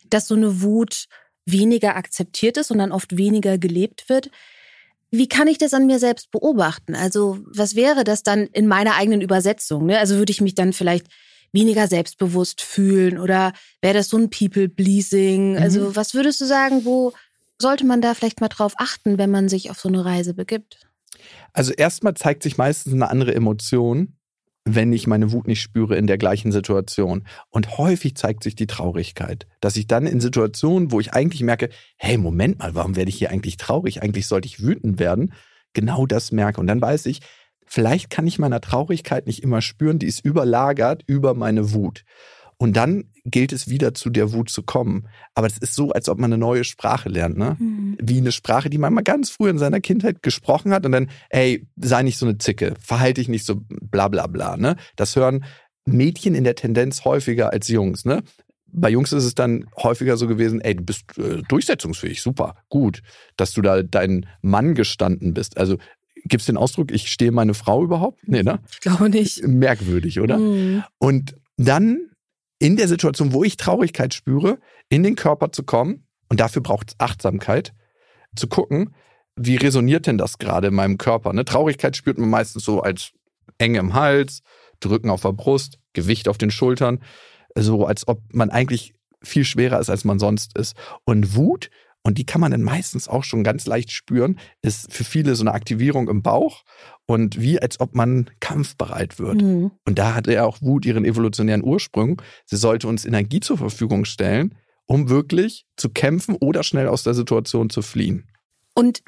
dass 0.10 0.28
so 0.28 0.34
eine 0.34 0.64
Wut 0.64 1.06
weniger 1.46 1.96
akzeptiert 1.96 2.58
ist 2.58 2.72
und 2.72 2.80
dann 2.80 2.92
oft 2.92 3.18
weniger 3.18 3.60
gelebt 3.60 4.10
wird. 4.10 4.32
Wie 5.12 5.30
kann 5.30 5.48
ich 5.48 5.60
das 5.60 5.76
an 5.76 5.86
mir 5.86 6.00
selbst 6.00 6.32
beobachten? 6.32 6.96
Also 6.96 7.38
was 7.46 7.76
wäre 7.76 8.04
das 8.04 8.24
dann 8.24 8.48
in 8.48 8.68
meiner 8.68 8.96
eigenen 8.96 9.22
Übersetzung? 9.22 9.86
Ne? 9.86 10.00
Also 10.00 10.16
würde 10.16 10.32
ich 10.32 10.42
mich 10.42 10.56
dann 10.56 10.74
vielleicht 10.74 11.06
weniger 11.54 11.88
selbstbewusst 11.88 12.62
fühlen 12.62 13.20
oder 13.20 13.54
wäre 13.82 13.94
das 13.94 14.10
so 14.10 14.18
ein 14.18 14.30
People-Pleasing? 14.30 15.58
Also 15.58 15.90
mhm. 15.90 15.96
was 15.96 16.14
würdest 16.14 16.42
du 16.42 16.46
sagen, 16.46 16.86
wo 16.86 17.14
sollte 17.60 17.86
man 17.86 18.02
da 18.02 18.14
vielleicht 18.14 18.42
mal 18.42 18.48
drauf 18.48 18.74
achten, 18.78 19.18
wenn 19.18 19.32
man 19.32 19.50
sich 19.50 19.70
auf 19.70 19.80
so 19.80 19.90
eine 19.90 20.04
Reise 20.04 20.34
begibt? 20.34 20.88
Also 21.54 21.74
erstmal 21.74 22.16
zeigt 22.16 22.44
sich 22.44 22.58
meistens 22.58 22.94
eine 22.94 23.10
andere 23.10 23.36
Emotion, 23.36 24.18
wenn 24.64 24.94
ich 24.94 25.08
meine 25.08 25.32
Wut 25.32 25.48
nicht 25.48 25.62
spüre 25.62 25.96
in 25.96 26.08
der 26.08 26.18
gleichen 26.18 26.52
Situation. 26.52 27.26
Und 27.50 27.78
häufig 27.78 28.16
zeigt 28.16 28.44
sich 28.44 28.56
die 28.56 28.68
Traurigkeit, 28.68 29.48
dass 29.60 29.76
ich 29.76 29.88
dann 29.88 30.06
in 30.06 30.20
Situationen, 30.20 30.92
wo 30.92 31.00
ich 31.00 31.14
eigentlich 31.14 31.42
merke, 31.42 31.70
hey, 31.98 32.18
Moment 32.18 32.60
mal, 32.60 32.76
warum 32.76 32.96
werde 32.96 33.10
ich 33.10 33.18
hier 33.18 33.32
eigentlich 33.32 33.58
traurig? 33.58 34.02
Eigentlich 34.02 34.28
sollte 34.28 34.48
ich 34.48 34.62
wütend 34.62 35.00
werden. 35.00 35.34
Genau 35.74 36.06
das 36.06 36.32
merke. 36.32 36.60
Und 36.60 36.68
dann 36.68 36.82
weiß 36.82 37.06
ich, 37.08 37.22
vielleicht 37.72 38.10
kann 38.10 38.28
ich 38.28 38.38
meiner 38.38 38.60
Traurigkeit 38.60 39.28
nicht 39.28 39.44
immer 39.44 39.62
spüren, 39.62 39.98
die 39.98 40.06
ist 40.06 40.26
überlagert 40.26 41.04
über 41.08 41.34
meine 41.34 41.72
Wut. 41.72 42.04
Und 42.58 42.76
dann 42.76 43.06
gilt 43.24 43.54
es 43.54 43.70
wieder 43.70 43.94
zu 43.94 44.10
der 44.10 44.34
Wut 44.34 44.50
zu 44.50 44.62
kommen. 44.62 45.08
Aber 45.36 45.48
es 45.48 45.58
ist 45.58 45.74
so, 45.74 45.92
als 45.92 46.10
ob 46.10 46.20
man 46.20 46.34
eine 46.34 46.38
neue 46.38 46.66
Sprache 46.66 47.08
lernt, 47.08 47.38
ne? 47.38 47.56
Mhm. 47.58 47.98
Wie 48.02 48.18
eine 48.18 48.34
Sprache, 48.34 48.70
die 48.70 48.78
man 48.78 48.94
mal 48.94 49.02
ganz 49.02 49.30
früh 49.30 49.50
in 49.50 49.58
seiner 49.58 49.80
Kindheit 49.80 50.22
gesprochen 50.22 50.74
hat 50.74 50.86
und 50.86 50.92
dann, 50.92 51.10
ey, 51.30 51.66
sei 51.78 52.04
nicht 52.04 52.18
so 52.18 52.26
eine 52.26 52.38
Zicke, 52.38 52.76
verhalte 52.80 53.22
dich 53.22 53.30
nicht 53.30 53.46
so 53.46 53.62
bla 53.68 54.10
bla 54.10 54.28
bla, 54.28 54.58
ne? 54.58 54.76
Das 54.98 55.16
hören 55.16 55.46
Mädchen 55.86 56.36
in 56.36 56.44
der 56.44 56.56
Tendenz 56.56 57.06
häufiger 57.06 57.54
als 57.54 57.70
Jungs, 57.70 58.04
ne? 58.04 58.22
Bei 58.74 58.90
Jungs 58.90 59.12
ist 59.12 59.26
es 59.26 59.36
dann 59.36 59.66
häufiger 59.78 60.18
so 60.18 60.28
gewesen, 60.28 60.62
ey, 60.62 60.76
du 60.76 60.84
bist 60.84 61.18
äh, 61.18 61.42
durchsetzungsfähig, 61.48 62.22
super, 62.22 62.56
gut, 62.70 63.02
dass 63.38 63.54
du 63.54 63.62
da 63.62 63.82
deinen 63.82 64.28
Mann 64.42 64.76
gestanden 64.76 65.34
bist. 65.34 65.58
Also 65.58 65.78
Gibt 66.26 66.42
es 66.42 66.46
den 66.46 66.58
Ausdruck, 66.58 66.92
ich 66.92 67.12
stehe 67.12 67.32
meine 67.32 67.54
Frau 67.54 67.84
überhaupt? 67.84 68.28
Nee, 68.28 68.44
ne? 68.44 68.60
Ich 68.72 68.80
glaube 68.80 69.10
nicht. 69.10 69.46
Merkwürdig, 69.46 70.20
oder? 70.20 70.38
Mhm. 70.38 70.84
Und 71.00 71.36
dann 71.58 72.12
in 72.60 72.78
der 72.78 72.88
Situation, 72.88 73.34
wo 73.34 73.44
ich 73.44 73.58
Traurigkeit 73.58 74.14
spüre, 74.14 74.60
in 74.90 75.04
den 75.04 75.16
Körper 75.16 75.52
zu 75.52 75.64
kommen. 75.64 76.06
Und 76.30 76.40
dafür 76.40 76.62
braucht 76.62 76.92
es 76.92 77.00
Achtsamkeit, 77.00 77.74
zu 78.36 78.48
gucken, 78.48 78.94
wie 79.36 79.56
resoniert 79.56 80.08
denn 80.08 80.18
das 80.18 80.38
gerade 80.38 80.68
in 80.68 80.76
meinem 80.76 80.98
Körper. 80.98 81.34
Ne? 81.34 81.44
Traurigkeit 81.44 81.98
spürt 81.98 82.18
man 82.18 82.30
meistens 82.30 82.64
so 82.64 82.82
als 82.82 83.12
Enge 83.58 83.80
im 83.80 83.94
Hals, 83.94 84.42
Drücken 84.80 85.10
auf 85.10 85.22
der 85.22 85.34
Brust, 85.34 85.80
Gewicht 85.94 86.28
auf 86.28 86.38
den 86.38 86.52
Schultern, 86.52 87.00
so 87.56 87.86
als 87.86 88.08
ob 88.08 88.22
man 88.34 88.50
eigentlich 88.50 88.94
viel 89.24 89.46
schwerer 89.46 89.80
ist, 89.80 89.90
als 89.90 90.06
man 90.06 90.20
sonst 90.20 90.58
ist. 90.58 90.76
Und 91.04 91.36
Wut 91.36 91.70
und 92.04 92.18
die 92.18 92.26
kann 92.26 92.42
man 92.42 92.52
dann 92.52 92.64
meistens 92.64 93.08
auch 93.08 93.24
schon 93.24 93.44
ganz 93.44 93.66
leicht 93.66 93.92
spüren, 93.92 94.40
ist 94.62 94.92
für 94.92 95.04
viele 95.04 95.36
so 95.36 95.44
eine 95.44 95.54
Aktivierung 95.54 96.10
im 96.10 96.22
Bauch 96.22 96.64
und 97.06 97.40
wie 97.40 97.62
als 97.62 97.80
ob 97.80 97.94
man 97.94 98.30
kampfbereit 98.40 99.20
wird. 99.20 99.42
Mhm. 99.42 99.72
Und 99.86 100.00
da 100.00 100.16
hat 100.16 100.28
ja 100.28 100.46
auch 100.46 100.62
Wut 100.62 100.86
ihren 100.86 101.06
evolutionären 101.06 101.64
Ursprung. 101.64 102.22
Sie 102.46 102.58
sollte 102.58 102.88
uns 102.88 103.06
Energie 103.06 103.40
zur 103.40 103.58
Verfügung 103.58 104.06
stellen, 104.06 104.56
um 104.88 105.10
wirklich 105.10 105.66
zu 105.78 105.90
kämpfen 105.90 106.36
oder 106.40 106.64
schnell 106.64 106.88
aus 106.88 107.04
der 107.04 107.14
Situation 107.14 107.70
zu 107.70 107.82
fliehen. 107.82 108.28
Und 108.74 109.04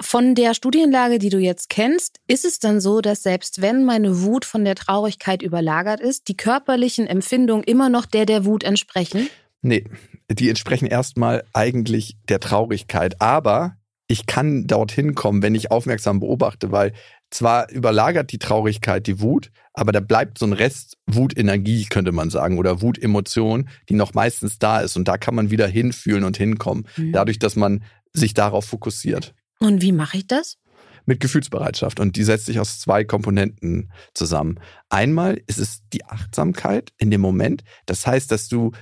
von 0.00 0.34
der 0.34 0.54
Studienlage, 0.54 1.18
die 1.18 1.28
du 1.28 1.38
jetzt 1.38 1.70
kennst, 1.70 2.20
ist 2.28 2.44
es 2.44 2.58
dann 2.58 2.80
so, 2.80 3.00
dass 3.00 3.22
selbst 3.22 3.62
wenn 3.62 3.84
meine 3.84 4.22
Wut 4.22 4.44
von 4.44 4.64
der 4.64 4.74
Traurigkeit 4.74 5.42
überlagert 5.42 6.00
ist, 6.00 6.28
die 6.28 6.36
körperlichen 6.36 7.06
Empfindungen 7.06 7.64
immer 7.64 7.88
noch 7.88 8.06
der 8.06 8.26
der 8.26 8.44
Wut 8.44 8.62
entsprechen? 8.62 9.28
Nee, 9.60 9.84
die 10.30 10.48
entsprechen 10.48 10.86
erstmal 10.86 11.44
eigentlich 11.52 12.16
der 12.28 12.40
Traurigkeit. 12.40 13.20
Aber 13.20 13.76
ich 14.08 14.26
kann 14.26 14.66
dorthin 14.66 15.14
kommen, 15.14 15.42
wenn 15.42 15.54
ich 15.54 15.70
aufmerksam 15.70 16.20
beobachte, 16.20 16.72
weil 16.72 16.92
zwar 17.30 17.70
überlagert 17.70 18.32
die 18.32 18.38
Traurigkeit 18.38 19.06
die 19.06 19.20
Wut, 19.20 19.50
aber 19.74 19.92
da 19.92 20.00
bleibt 20.00 20.38
so 20.38 20.46
ein 20.46 20.54
Rest 20.54 20.96
Wutenergie, 21.06 21.84
könnte 21.84 22.10
man 22.10 22.30
sagen, 22.30 22.58
oder 22.58 22.80
Wutemotion, 22.80 23.68
die 23.88 23.94
noch 23.94 24.14
meistens 24.14 24.58
da 24.58 24.80
ist. 24.80 24.96
Und 24.96 25.06
da 25.08 25.18
kann 25.18 25.34
man 25.34 25.50
wieder 25.50 25.68
hinfühlen 25.68 26.24
und 26.24 26.38
hinkommen, 26.38 26.86
mhm. 26.96 27.12
dadurch, 27.12 27.38
dass 27.38 27.54
man 27.54 27.84
sich 28.14 28.32
darauf 28.32 28.64
fokussiert. 28.64 29.34
Und 29.60 29.82
wie 29.82 29.92
mache 29.92 30.18
ich 30.18 30.26
das? 30.26 30.56
Mit 31.04 31.20
Gefühlsbereitschaft. 31.20 32.00
Und 32.00 32.16
die 32.16 32.24
setzt 32.24 32.46
sich 32.46 32.60
aus 32.60 32.80
zwei 32.80 33.04
Komponenten 33.04 33.92
zusammen. 34.14 34.58
Einmal 34.88 35.40
ist 35.46 35.58
es 35.58 35.82
die 35.92 36.04
Achtsamkeit 36.06 36.92
in 36.98 37.10
dem 37.10 37.20
Moment. 37.20 37.62
Das 37.86 38.06
heißt, 38.06 38.32
dass 38.32 38.48
du 38.48 38.72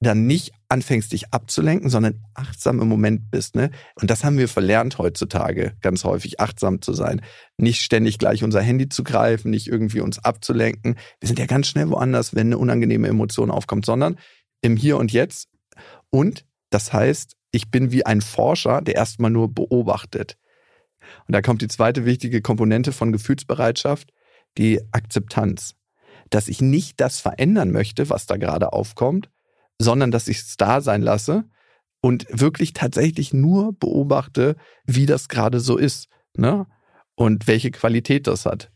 dann 0.00 0.26
nicht 0.26 0.52
anfängst, 0.68 1.12
dich 1.12 1.32
abzulenken, 1.32 1.90
sondern 1.90 2.24
achtsam 2.34 2.80
im 2.80 2.88
Moment 2.88 3.30
bist. 3.30 3.54
Ne? 3.54 3.70
Und 3.94 4.10
das 4.10 4.24
haben 4.24 4.38
wir 4.38 4.48
verlernt 4.48 4.98
heutzutage 4.98 5.76
ganz 5.80 6.04
häufig, 6.04 6.40
achtsam 6.40 6.82
zu 6.82 6.92
sein. 6.92 7.22
Nicht 7.56 7.82
ständig 7.82 8.18
gleich 8.18 8.42
unser 8.42 8.60
Handy 8.60 8.88
zu 8.88 9.04
greifen, 9.04 9.50
nicht 9.50 9.68
irgendwie 9.68 10.00
uns 10.00 10.18
abzulenken. 10.18 10.96
Wir 11.20 11.26
sind 11.26 11.38
ja 11.38 11.46
ganz 11.46 11.68
schnell 11.68 11.88
woanders, 11.90 12.34
wenn 12.34 12.48
eine 12.48 12.58
unangenehme 12.58 13.08
Emotion 13.08 13.50
aufkommt, 13.50 13.86
sondern 13.86 14.16
im 14.60 14.76
Hier 14.76 14.96
und 14.96 15.12
Jetzt. 15.12 15.48
Und 16.10 16.44
das 16.70 16.92
heißt, 16.92 17.36
ich 17.52 17.70
bin 17.70 17.92
wie 17.92 18.04
ein 18.04 18.20
Forscher, 18.20 18.82
der 18.82 18.96
erstmal 18.96 19.30
nur 19.30 19.52
beobachtet. 19.52 20.36
Und 21.26 21.32
da 21.32 21.42
kommt 21.42 21.62
die 21.62 21.68
zweite 21.68 22.04
wichtige 22.04 22.42
Komponente 22.42 22.92
von 22.92 23.12
Gefühlsbereitschaft, 23.12 24.12
die 24.58 24.80
Akzeptanz. 24.92 25.74
Dass 26.30 26.48
ich 26.48 26.60
nicht 26.60 27.00
das 27.00 27.20
verändern 27.20 27.70
möchte, 27.70 28.10
was 28.10 28.26
da 28.26 28.36
gerade 28.36 28.72
aufkommt, 28.72 29.30
sondern 29.80 30.10
dass 30.10 30.28
ich 30.28 30.38
es 30.38 30.56
da 30.56 30.80
sein 30.80 31.02
lasse 31.02 31.44
und 32.00 32.26
wirklich 32.30 32.72
tatsächlich 32.72 33.32
nur 33.32 33.72
beobachte, 33.72 34.56
wie 34.84 35.06
das 35.06 35.28
gerade 35.28 35.60
so 35.60 35.76
ist 35.76 36.08
ne? 36.36 36.66
und 37.14 37.46
welche 37.46 37.70
Qualität 37.70 38.26
das 38.26 38.46
hat. 38.46 38.70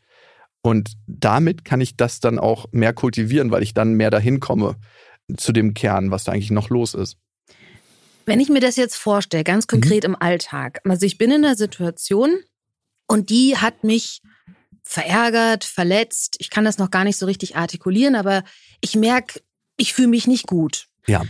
Und 0.63 0.93
damit 1.07 1.65
kann 1.65 1.81
ich 1.81 1.97
das 1.97 2.21
dann 2.21 2.39
auch 2.39 2.67
mehr 2.73 2.93
kultivieren, 2.93 3.51
weil 3.51 3.63
ich 3.63 3.73
dann 3.73 3.95
mehr 3.95 4.11
dahin 4.11 4.41
komme 4.41 4.77
zu 5.37 5.53
dem 5.53 5.75
Kern, 5.75 6.11
was 6.11 6.25
da 6.25 6.33
eigentlich 6.33 6.51
noch 6.51 6.69
los 6.69 6.95
ist. 6.95 7.17
Wenn 8.27 8.41
ich 8.41 8.49
mir 8.49 8.61
das 8.61 8.77
jetzt 8.77 8.97
vorstelle, 8.97 9.45
ganz 9.45 9.65
mhm. 9.65 9.69
konkret 9.69 10.05
mhm. 10.05 10.15
im 10.15 10.17
Alltag, 10.21 10.81
also 10.85 11.07
ich 11.07 11.19
bin 11.19 11.31
in 11.31 11.45
einer 11.45 11.57
Situation 11.57 12.39
und 13.07 13.31
die 13.31 13.57
hat 13.57 13.85
mich 13.85 14.21
verärgert, 14.83 15.65
verletzt. 15.65 16.37
Ich 16.41 16.51
kann 16.51 16.65
das 16.65 16.79
noch 16.79 16.91
gar 16.91 17.05
nicht 17.05 17.17
so 17.17 17.27
richtig 17.27 17.57
artikulieren, 17.57 18.17
aber 18.17 18.43
ich 18.81 18.97
merke, 18.97 19.41
ich 19.77 19.95
fühle 19.95 20.09
mich 20.09 20.27
nicht 20.27 20.47
gut. 20.47 20.89
Ja. 21.07 21.23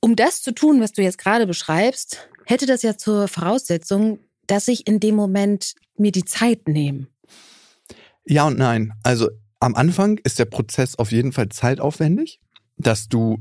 Um 0.00 0.16
das 0.16 0.42
zu 0.42 0.52
tun, 0.52 0.80
was 0.80 0.92
du 0.92 1.02
jetzt 1.02 1.18
gerade 1.18 1.46
beschreibst, 1.46 2.28
hätte 2.46 2.66
das 2.66 2.82
ja 2.82 2.96
zur 2.96 3.28
Voraussetzung, 3.28 4.20
dass 4.46 4.68
ich 4.68 4.86
in 4.86 5.00
dem 5.00 5.14
Moment 5.14 5.74
mir 5.96 6.12
die 6.12 6.24
Zeit 6.24 6.68
nehme. 6.68 7.08
Ja 8.24 8.46
und 8.46 8.58
nein. 8.58 8.92
Also 9.02 9.28
am 9.60 9.74
Anfang 9.74 10.18
ist 10.18 10.38
der 10.38 10.44
Prozess 10.44 10.96
auf 10.96 11.12
jeden 11.12 11.32
Fall 11.32 11.48
zeitaufwendig, 11.48 12.40
dass 12.76 13.08
du 13.08 13.38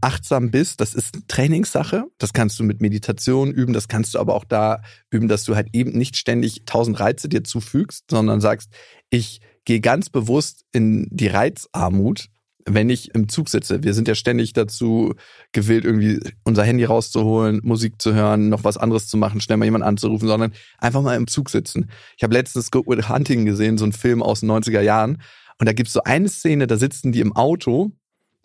achtsam 0.00 0.50
bist. 0.50 0.80
Das 0.80 0.94
ist 0.94 1.16
Trainingssache. 1.28 2.04
Das 2.18 2.32
kannst 2.32 2.58
du 2.58 2.64
mit 2.64 2.80
Meditation 2.80 3.52
üben. 3.52 3.72
Das 3.72 3.88
kannst 3.88 4.14
du 4.14 4.18
aber 4.18 4.34
auch 4.34 4.44
da 4.44 4.82
üben, 5.10 5.28
dass 5.28 5.44
du 5.44 5.54
halt 5.54 5.68
eben 5.72 5.92
nicht 5.92 6.16
ständig 6.16 6.64
tausend 6.66 6.98
Reize 6.98 7.28
dir 7.28 7.44
zufügst, 7.44 8.04
sondern 8.10 8.40
sagst, 8.40 8.70
ich 9.10 9.40
gehe 9.64 9.80
ganz 9.80 10.10
bewusst 10.10 10.64
in 10.72 11.06
die 11.10 11.28
Reizarmut 11.28 12.28
wenn 12.66 12.90
ich 12.90 13.14
im 13.14 13.28
Zug 13.28 13.48
sitze, 13.48 13.82
wir 13.82 13.94
sind 13.94 14.08
ja 14.08 14.14
ständig 14.14 14.52
dazu 14.52 15.14
gewillt, 15.52 15.84
irgendwie 15.84 16.20
unser 16.44 16.64
Handy 16.64 16.84
rauszuholen, 16.84 17.60
Musik 17.62 18.00
zu 18.00 18.14
hören, 18.14 18.48
noch 18.48 18.64
was 18.64 18.76
anderes 18.76 19.08
zu 19.08 19.16
machen, 19.16 19.40
schnell 19.40 19.58
mal 19.58 19.64
jemanden 19.64 19.86
anzurufen, 19.86 20.28
sondern 20.28 20.52
einfach 20.78 21.02
mal 21.02 21.16
im 21.16 21.26
Zug 21.26 21.50
sitzen. 21.50 21.90
Ich 22.16 22.22
habe 22.22 22.34
letztens 22.34 22.70
Good 22.70 22.86
Will 22.86 23.08
Hunting 23.08 23.44
gesehen, 23.44 23.78
so 23.78 23.84
ein 23.84 23.92
Film 23.92 24.22
aus 24.22 24.40
den 24.40 24.50
90er 24.50 24.80
Jahren. 24.80 25.22
Und 25.58 25.66
da 25.66 25.72
gibt's 25.72 25.92
so 25.92 26.02
eine 26.02 26.28
Szene, 26.28 26.66
da 26.66 26.76
sitzen 26.76 27.12
die 27.12 27.20
im 27.20 27.34
Auto 27.34 27.92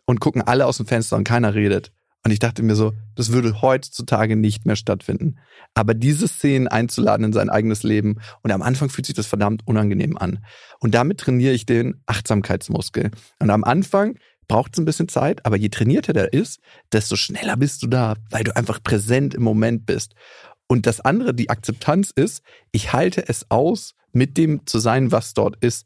und 0.05 0.19
gucken 0.19 0.41
alle 0.41 0.65
aus 0.65 0.77
dem 0.77 0.85
Fenster 0.85 1.15
und 1.15 1.23
keiner 1.23 1.53
redet. 1.53 1.91
Und 2.27 2.33
ich 2.33 2.39
dachte 2.39 2.61
mir 2.61 2.75
so, 2.75 2.91
das 3.15 3.31
würde 3.31 3.61
heutzutage 3.61 4.35
nicht 4.35 4.65
mehr 4.65 4.75
stattfinden. 4.75 5.37
Aber 5.73 5.93
diese 5.93 6.27
Szenen 6.27 6.67
einzuladen 6.67 7.27
in 7.27 7.31
sein 7.31 7.49
eigenes 7.49 7.83
Leben 7.83 8.17
und 8.43 8.51
am 8.51 8.61
Anfang 8.61 8.89
fühlt 8.89 9.05
sich 9.05 9.15
das 9.15 9.27
verdammt 9.27 9.65
unangenehm 9.65 10.17
an. 10.17 10.43
Und 10.79 10.93
damit 10.93 11.21
trainiere 11.21 11.53
ich 11.53 11.65
den 11.65 12.01
Achtsamkeitsmuskel. 12.05 13.11
Und 13.39 13.49
am 13.49 13.63
Anfang 13.63 14.19
braucht 14.49 14.73
es 14.73 14.79
ein 14.79 14.83
bisschen 14.83 15.07
Zeit, 15.07 15.45
aber 15.45 15.55
je 15.55 15.69
trainierter 15.69 16.11
der 16.11 16.33
ist, 16.33 16.59
desto 16.91 17.15
schneller 17.15 17.55
bist 17.55 17.81
du 17.83 17.87
da, 17.87 18.15
weil 18.29 18.43
du 18.43 18.53
einfach 18.57 18.83
präsent 18.83 19.33
im 19.33 19.43
Moment 19.43 19.85
bist. 19.85 20.13
Und 20.67 20.85
das 20.85 20.99
andere, 20.99 21.33
die 21.33 21.49
Akzeptanz 21.49 22.11
ist, 22.13 22.43
ich 22.73 22.91
halte 22.91 23.29
es 23.29 23.49
aus, 23.49 23.93
mit 24.11 24.35
dem 24.35 24.65
zu 24.65 24.79
sein, 24.79 25.13
was 25.13 25.33
dort 25.33 25.63
ist. 25.63 25.85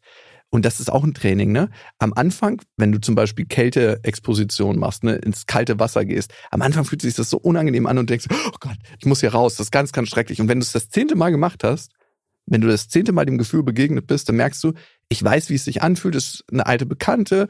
Und 0.53 0.65
das 0.65 0.81
ist 0.81 0.91
auch 0.91 1.05
ein 1.05 1.13
Training, 1.13 1.53
ne? 1.53 1.69
Am 1.97 2.13
Anfang, 2.13 2.61
wenn 2.75 2.91
du 2.91 2.99
zum 2.99 3.15
Beispiel 3.15 3.45
Kälteexposition 3.45 4.77
machst, 4.77 5.03
ne, 5.03 5.15
ins 5.15 5.45
kalte 5.45 5.79
Wasser 5.79 6.03
gehst, 6.03 6.33
am 6.51 6.61
Anfang 6.61 6.83
fühlt 6.83 7.01
sich 7.01 7.15
das 7.15 7.29
so 7.29 7.37
unangenehm 7.37 7.87
an 7.87 7.97
und 7.97 8.09
denkst, 8.09 8.27
oh 8.29 8.57
Gott, 8.59 8.75
ich 8.99 9.05
muss 9.05 9.21
hier 9.21 9.31
raus, 9.31 9.55
das 9.55 9.67
ist 9.67 9.71
ganz, 9.71 9.93
ganz 9.93 10.09
schrecklich. 10.09 10.41
Und 10.41 10.49
wenn 10.49 10.59
du 10.59 10.65
es 10.65 10.73
das 10.73 10.89
zehnte 10.89 11.15
Mal 11.15 11.31
gemacht 11.31 11.63
hast, 11.63 11.93
wenn 12.45 12.59
du 12.59 12.67
das 12.67 12.89
zehnte 12.89 13.13
Mal 13.13 13.25
dem 13.25 13.37
Gefühl 13.37 13.63
begegnet 13.63 14.07
bist, 14.07 14.27
dann 14.27 14.35
merkst 14.35 14.61
du, 14.63 14.73
ich 15.07 15.23
weiß, 15.23 15.49
wie 15.49 15.55
es 15.55 15.63
sich 15.63 15.81
anfühlt, 15.81 16.15
es 16.15 16.35
ist 16.35 16.43
eine 16.51 16.65
alte 16.65 16.85
Bekannte, 16.85 17.47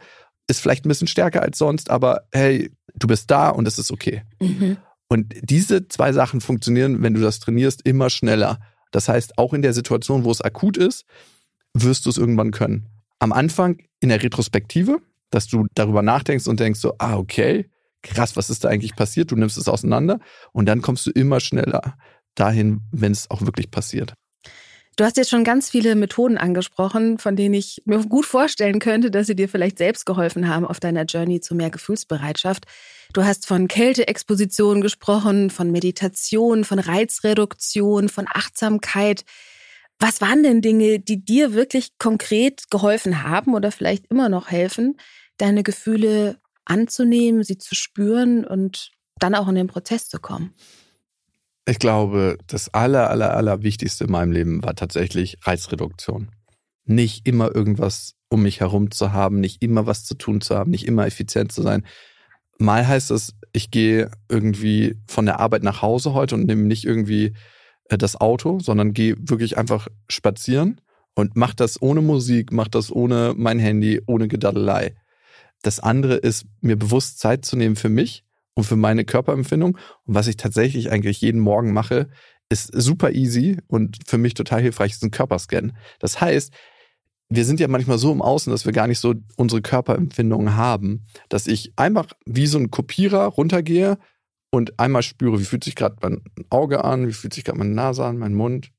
ist 0.48 0.62
vielleicht 0.62 0.86
ein 0.86 0.90
bisschen 0.90 1.08
stärker 1.08 1.42
als 1.42 1.58
sonst, 1.58 1.90
aber 1.90 2.28
hey, 2.32 2.72
du 2.94 3.08
bist 3.08 3.32
da 3.32 3.50
und 3.50 3.68
es 3.68 3.80
ist 3.80 3.92
okay. 3.92 4.24
Mhm. 4.40 4.78
Und 5.08 5.34
diese 5.42 5.88
zwei 5.88 6.14
Sachen 6.14 6.40
funktionieren, 6.40 7.02
wenn 7.02 7.16
du 7.16 7.22
das 7.22 7.40
trainierst, 7.40 7.82
immer 7.84 8.12
schneller. 8.12 8.60
Das 8.92 9.10
heißt, 9.10 9.38
auch 9.38 9.54
in 9.54 9.62
der 9.62 9.74
Situation, 9.74 10.24
wo 10.24 10.32
es 10.32 10.42
akut 10.42 10.78
ist, 10.78 11.06
wirst 11.74 12.06
du 12.06 12.10
es 12.10 12.18
irgendwann 12.18 12.52
können. 12.52 12.88
Am 13.20 13.32
Anfang 13.32 13.82
in 14.00 14.10
der 14.10 14.22
Retrospektive, 14.22 15.00
dass 15.30 15.48
du 15.48 15.66
darüber 15.76 16.02
nachdenkst 16.02 16.48
und 16.48 16.60
denkst 16.60 16.80
so, 16.80 16.96
ah, 16.98 17.18
okay, 17.18 17.70
krass, 18.02 18.36
was 18.36 18.50
ist 18.50 18.64
da 18.64 18.70
eigentlich 18.70 18.96
passiert? 18.96 19.32
Du 19.32 19.36
nimmst 19.36 19.58
es 19.58 19.68
auseinander 19.68 20.20
und 20.52 20.66
dann 20.66 20.82
kommst 20.82 21.06
du 21.06 21.12
immer 21.12 21.40
schneller 21.40 21.98
dahin, 22.36 22.82
wenn 22.92 23.12
es 23.12 23.30
auch 23.30 23.42
wirklich 23.42 23.72
passiert. 23.72 24.14
Du 24.98 25.06
hast 25.06 25.16
jetzt 25.16 25.30
schon 25.30 25.46
ganz 25.46 25.70
viele 25.70 25.96
Methoden 25.96 26.38
angesprochen, 26.38 27.18
von 27.18 27.36
denen 27.38 27.54
ich 27.54 27.82
mir 27.86 28.00
gut 28.06 28.26
vorstellen 28.26 28.80
könnte, 28.80 29.10
dass 29.10 29.28
sie 29.28 29.36
dir 29.36 29.48
vielleicht 29.48 29.78
selbst 29.78 30.06
geholfen 30.06 30.50
haben 30.50 30.66
auf 30.66 30.82
deiner 30.82 31.06
Journey 31.06 31.40
zu 31.40 31.56
mehr 31.56 31.70
Gefühlsbereitschaft. 31.70 32.66
Du 33.14 33.24
hast 33.24 33.48
von 33.48 33.68
Kälteexposition 33.68 34.82
gesprochen, 34.82 35.50
von 35.50 35.72
Meditation, 35.72 36.66
von 36.66 36.78
Reizreduktion, 36.78 38.10
von 38.10 38.26
Achtsamkeit. 38.28 39.24
Was 40.02 40.20
waren 40.20 40.42
denn 40.42 40.64
Dinge, 40.64 41.00
die 41.00 41.24
dir 41.24 41.54
wirklich 41.54 42.00
konkret 42.00 42.72
geholfen 42.72 43.22
haben 43.22 43.54
oder 43.54 43.72
vielleicht 43.72 44.08
immer 44.08 44.30
noch 44.30 44.50
helfen, 44.50 44.98
deine 45.38 45.62
Gefühle 45.62 46.40
anzunehmen, 46.66 47.44
sie 47.44 47.60
zu 47.60 47.76
spüren 47.76 48.44
und 48.44 48.90
dann 49.20 49.36
auch 49.36 49.48
in 49.48 49.54
den 49.54 49.68
Prozess 49.68 50.10
zu 50.10 50.20
kommen? 50.20 50.56
Ich 51.68 51.78
glaube, 51.78 52.40
das 52.48 52.74
aller, 52.74 53.12
aller, 53.12 53.36
aller 53.36 53.62
Wichtigste 53.62 54.06
in 54.06 54.12
meinem 54.12 54.32
Leben 54.32 54.64
war 54.64 54.74
tatsächlich 54.74 55.38
Reizreduktion. 55.44 56.32
Nicht 56.86 57.28
immer 57.28 57.54
irgendwas 57.56 58.16
um 58.28 58.42
mich 58.42 58.60
herum 58.60 58.90
zu 58.90 59.12
haben, 59.12 59.40
nicht 59.40 59.62
immer 59.62 59.86
was 59.86 60.04
zu 60.04 60.16
tun 60.16 60.42
zu 60.42 60.56
haben, 60.56 60.72
nicht 60.72 60.88
immer 60.88 61.06
effizient 61.06 61.52
zu 61.52 61.62
sein. 61.62 61.86
Mal 62.58 62.88
heißt 62.88 63.12
es, 63.12 63.36
ich 63.54 63.70
gehe 63.70 64.10
irgendwie 64.30 64.98
von 65.06 65.28
der 65.28 65.40
Arbeit 65.40 65.62
nach 65.62 65.84
Hause 65.84 66.14
heute 66.14 66.34
und 66.34 66.48
nehme 66.48 66.64
nicht 66.64 66.86
irgendwie 66.86 67.36
das 67.98 68.20
Auto, 68.20 68.60
sondern 68.60 68.94
gehe 68.94 69.16
wirklich 69.20 69.58
einfach 69.58 69.88
spazieren 70.10 70.82
und 71.16 71.36
mach 71.36 71.54
das 71.54 71.82
ohne 71.82 72.02
Musik, 72.02 72.52
mach 72.52 72.68
das 72.68 72.92
ohne 72.92 73.34
mein 73.36 73.60
Handy, 73.60 74.02
ohne 74.06 74.28
Gedaddelei. 74.28 74.96
Das 75.62 75.80
andere 75.80 76.16
ist, 76.16 76.46
mir 76.62 76.76
bewusst 76.78 77.20
Zeit 77.20 77.46
zu 77.46 77.56
nehmen 77.56 77.76
für 77.76 77.90
mich 77.90 78.24
und 78.54 78.64
für 78.64 78.76
meine 78.76 79.06
Körperempfindung. 79.06 79.78
Und 80.06 80.16
was 80.16 80.28
ich 80.28 80.38
tatsächlich 80.38 80.92
eigentlich 80.92 81.22
jeden 81.22 81.40
Morgen 81.40 81.74
mache, 81.74 82.10
ist 82.50 82.70
super 82.74 83.12
easy 83.12 83.58
und 83.68 84.00
für 84.06 84.18
mich 84.18 84.34
total 84.34 84.62
hilfreich, 84.62 84.92
ist 84.92 85.04
ein 85.04 85.12
Körperscan. 85.12 85.78
Das 86.00 86.20
heißt, 86.20 86.54
wir 87.30 87.46
sind 87.46 87.62
ja 87.62 87.70
manchmal 87.70 87.98
so 87.98 88.12
im 88.12 88.22
Außen, 88.22 88.52
dass 88.52 88.66
wir 88.66 88.74
gar 88.74 88.88
nicht 88.88 89.00
so 89.00 89.14
unsere 89.38 89.62
Körperempfindungen 89.62 90.58
haben, 90.58 91.06
dass 91.30 91.48
ich 91.48 91.72
einfach 91.78 92.08
wie 92.26 92.48
so 92.48 92.58
ein 92.58 92.72
Kopierer 92.72 93.26
runtergehe 93.26 93.98
und 94.52 94.80
einmal 94.80 95.02
spüre, 95.02 95.40
wie 95.40 95.46
fühlt 95.46 95.64
sich 95.64 95.76
gerade 95.76 95.96
mein 96.02 96.22
Auge 96.50 96.84
an, 96.84 97.08
wie 97.08 97.14
fühlt 97.14 97.34
sich 97.34 97.46
gerade 97.46 97.58
meine 97.58 97.74
Nase 97.74 98.06
an, 98.06 98.18
mein 98.18 98.34
Mund, 98.34 98.72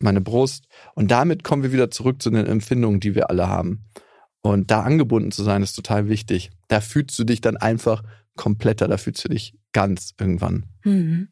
meine 0.00 0.20
Brust. 0.20 0.66
Und 0.94 1.10
damit 1.10 1.44
kommen 1.44 1.62
wir 1.62 1.72
wieder 1.72 1.90
zurück 1.90 2.20
zu 2.22 2.30
den 2.30 2.46
Empfindungen, 2.46 2.98
die 2.98 3.14
wir 3.14 3.30
alle 3.30 3.48
haben. 3.48 3.84
Und 4.40 4.70
da 4.70 4.82
angebunden 4.82 5.30
zu 5.30 5.44
sein, 5.44 5.62
ist 5.62 5.74
total 5.74 6.08
wichtig. 6.08 6.50
Da 6.68 6.80
fühlst 6.80 7.18
du 7.18 7.24
dich 7.24 7.40
dann 7.40 7.56
einfach 7.56 8.02
kompletter, 8.36 8.88
da 8.88 8.96
fühlst 8.96 9.24
du 9.24 9.28
dich 9.28 9.54
ganz 9.72 10.14
irgendwann. 10.18 10.64
Mhm. 10.84 11.28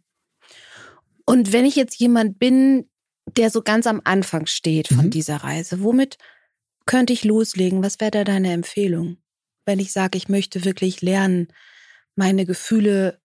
Und 1.25 1.53
wenn 1.53 1.65
ich 1.65 1.77
jetzt 1.77 1.99
jemand 1.99 2.39
bin, 2.39 2.91
der 3.37 3.51
so 3.51 3.63
ganz 3.63 3.87
am 3.87 4.01
Anfang 4.05 4.47
steht 4.47 4.89
von 4.89 5.07
mhm. 5.07 5.11
dieser 5.11 5.37
Reise, 5.39 5.83
womit 5.83 6.19
könnte 6.85 7.13
ich 7.13 7.25
loslegen? 7.25 7.83
Was 7.83 8.01
wäre 8.01 8.11
da 8.11 8.25
deine 8.25 8.53
Empfehlung? 8.53 9.17
Wenn 9.65 9.81
ich 9.81 9.93
sage, 9.93 10.19
ich 10.19 10.29
möchte 10.29 10.65
wirklich 10.65 11.03
lernen, 11.03 11.49
meine 12.15 12.47
Gefühle 12.47 13.21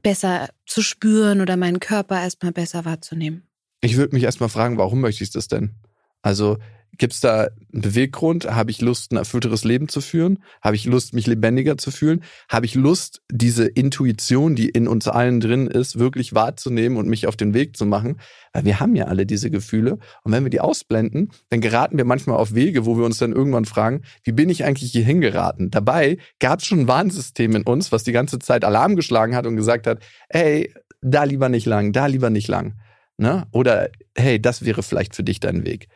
besser 0.00 0.48
zu 0.66 0.82
spüren 0.82 1.40
oder 1.40 1.56
meinen 1.56 1.80
Körper 1.80 2.20
erstmal 2.20 2.52
besser 2.52 2.84
wahrzunehmen? 2.84 3.46
Ich 3.80 3.96
würde 3.96 4.14
mich 4.14 4.24
erstmal 4.24 4.48
fragen, 4.48 4.78
warum 4.78 5.00
möchte 5.00 5.24
ich 5.24 5.30
das 5.30 5.48
denn? 5.48 5.74
Also 6.22 6.58
Gibt 6.98 7.14
es 7.14 7.20
da 7.20 7.48
einen 7.72 7.80
Beweggrund? 7.82 8.44
Habe 8.54 8.70
ich 8.70 8.82
Lust, 8.82 9.12
ein 9.12 9.16
erfüllteres 9.16 9.64
Leben 9.64 9.88
zu 9.88 10.02
führen? 10.02 10.42
Habe 10.60 10.76
ich 10.76 10.84
Lust, 10.84 11.14
mich 11.14 11.26
lebendiger 11.26 11.78
zu 11.78 11.90
fühlen? 11.90 12.22
Habe 12.50 12.66
ich 12.66 12.74
Lust, 12.74 13.22
diese 13.30 13.64
Intuition, 13.64 14.54
die 14.54 14.68
in 14.68 14.86
uns 14.86 15.08
allen 15.08 15.40
drin 15.40 15.68
ist, 15.68 15.98
wirklich 15.98 16.34
wahrzunehmen 16.34 16.98
und 16.98 17.08
mich 17.08 17.26
auf 17.26 17.36
den 17.36 17.54
Weg 17.54 17.78
zu 17.78 17.86
machen? 17.86 18.20
Weil 18.52 18.66
wir 18.66 18.78
haben 18.78 18.94
ja 18.94 19.06
alle 19.06 19.24
diese 19.24 19.50
Gefühle. 19.50 19.98
Und 20.22 20.32
wenn 20.32 20.44
wir 20.44 20.50
die 20.50 20.60
ausblenden, 20.60 21.30
dann 21.48 21.62
geraten 21.62 21.96
wir 21.96 22.04
manchmal 22.04 22.36
auf 22.36 22.54
Wege, 22.54 22.84
wo 22.84 22.98
wir 22.98 23.06
uns 23.06 23.16
dann 23.16 23.32
irgendwann 23.32 23.64
fragen, 23.64 24.02
wie 24.22 24.32
bin 24.32 24.50
ich 24.50 24.64
eigentlich 24.64 24.92
hier 24.92 25.04
hingeraten? 25.04 25.70
Dabei 25.70 26.18
gab 26.40 26.58
es 26.58 26.66
schon 26.66 26.80
ein 26.80 26.88
Warnsystem 26.88 27.56
in 27.56 27.62
uns, 27.62 27.90
was 27.90 28.04
die 28.04 28.12
ganze 28.12 28.38
Zeit 28.38 28.64
Alarm 28.64 28.96
geschlagen 28.96 29.34
hat 29.34 29.46
und 29.46 29.56
gesagt 29.56 29.86
hat, 29.86 30.00
ey, 30.28 30.72
da 31.00 31.24
lieber 31.24 31.48
nicht 31.48 31.66
lang, 31.66 31.92
da 31.92 32.04
lieber 32.04 32.28
nicht 32.28 32.48
lang. 32.48 32.74
Ne? 33.16 33.46
Oder 33.50 33.88
hey, 34.14 34.40
das 34.40 34.64
wäre 34.64 34.82
vielleicht 34.82 35.16
für 35.16 35.24
dich 35.24 35.40
dein 35.40 35.64
Weg 35.64 35.88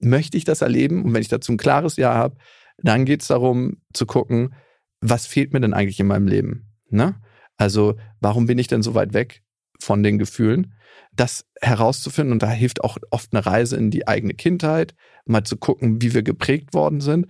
möchte 0.00 0.36
ich 0.36 0.44
das 0.44 0.62
erleben? 0.62 1.04
Und 1.04 1.14
wenn 1.14 1.22
ich 1.22 1.28
dazu 1.28 1.52
ein 1.52 1.56
klares 1.56 1.96
Ja 1.96 2.14
habe, 2.14 2.36
dann 2.78 3.04
geht 3.04 3.22
es 3.22 3.28
darum 3.28 3.78
zu 3.92 4.06
gucken, 4.06 4.54
was 5.00 5.26
fehlt 5.26 5.52
mir 5.52 5.60
denn 5.60 5.74
eigentlich 5.74 6.00
in 6.00 6.06
meinem 6.06 6.28
Leben? 6.28 6.72
Ne? 6.88 7.20
Also, 7.56 7.96
warum 8.20 8.46
bin 8.46 8.58
ich 8.58 8.68
denn 8.68 8.82
so 8.82 8.94
weit 8.94 9.12
weg 9.12 9.42
von 9.78 10.02
den 10.02 10.18
Gefühlen? 10.18 10.74
Das 11.12 11.46
herauszufinden, 11.60 12.32
und 12.32 12.42
da 12.42 12.50
hilft 12.50 12.82
auch 12.82 12.98
oft 13.10 13.32
eine 13.32 13.44
Reise 13.44 13.76
in 13.76 13.90
die 13.90 14.08
eigene 14.08 14.34
Kindheit, 14.34 14.94
mal 15.26 15.44
zu 15.44 15.56
gucken, 15.56 16.02
wie 16.02 16.14
wir 16.14 16.22
geprägt 16.22 16.74
worden 16.74 17.00
sind. 17.00 17.26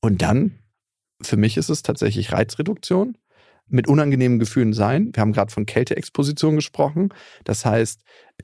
Und 0.00 0.22
dann, 0.22 0.58
für 1.22 1.36
mich 1.36 1.56
ist 1.56 1.68
es 1.68 1.82
tatsächlich 1.82 2.32
Reizreduktion 2.32 3.16
mit 3.68 3.88
unangenehmen 3.88 4.38
Gefühlen 4.38 4.72
sein. 4.72 5.10
Wir 5.12 5.20
haben 5.20 5.32
gerade 5.32 5.52
von 5.52 5.66
Kälteexposition 5.66 6.56
gesprochen. 6.56 7.10
Das 7.44 7.64
heißt, 7.64 8.02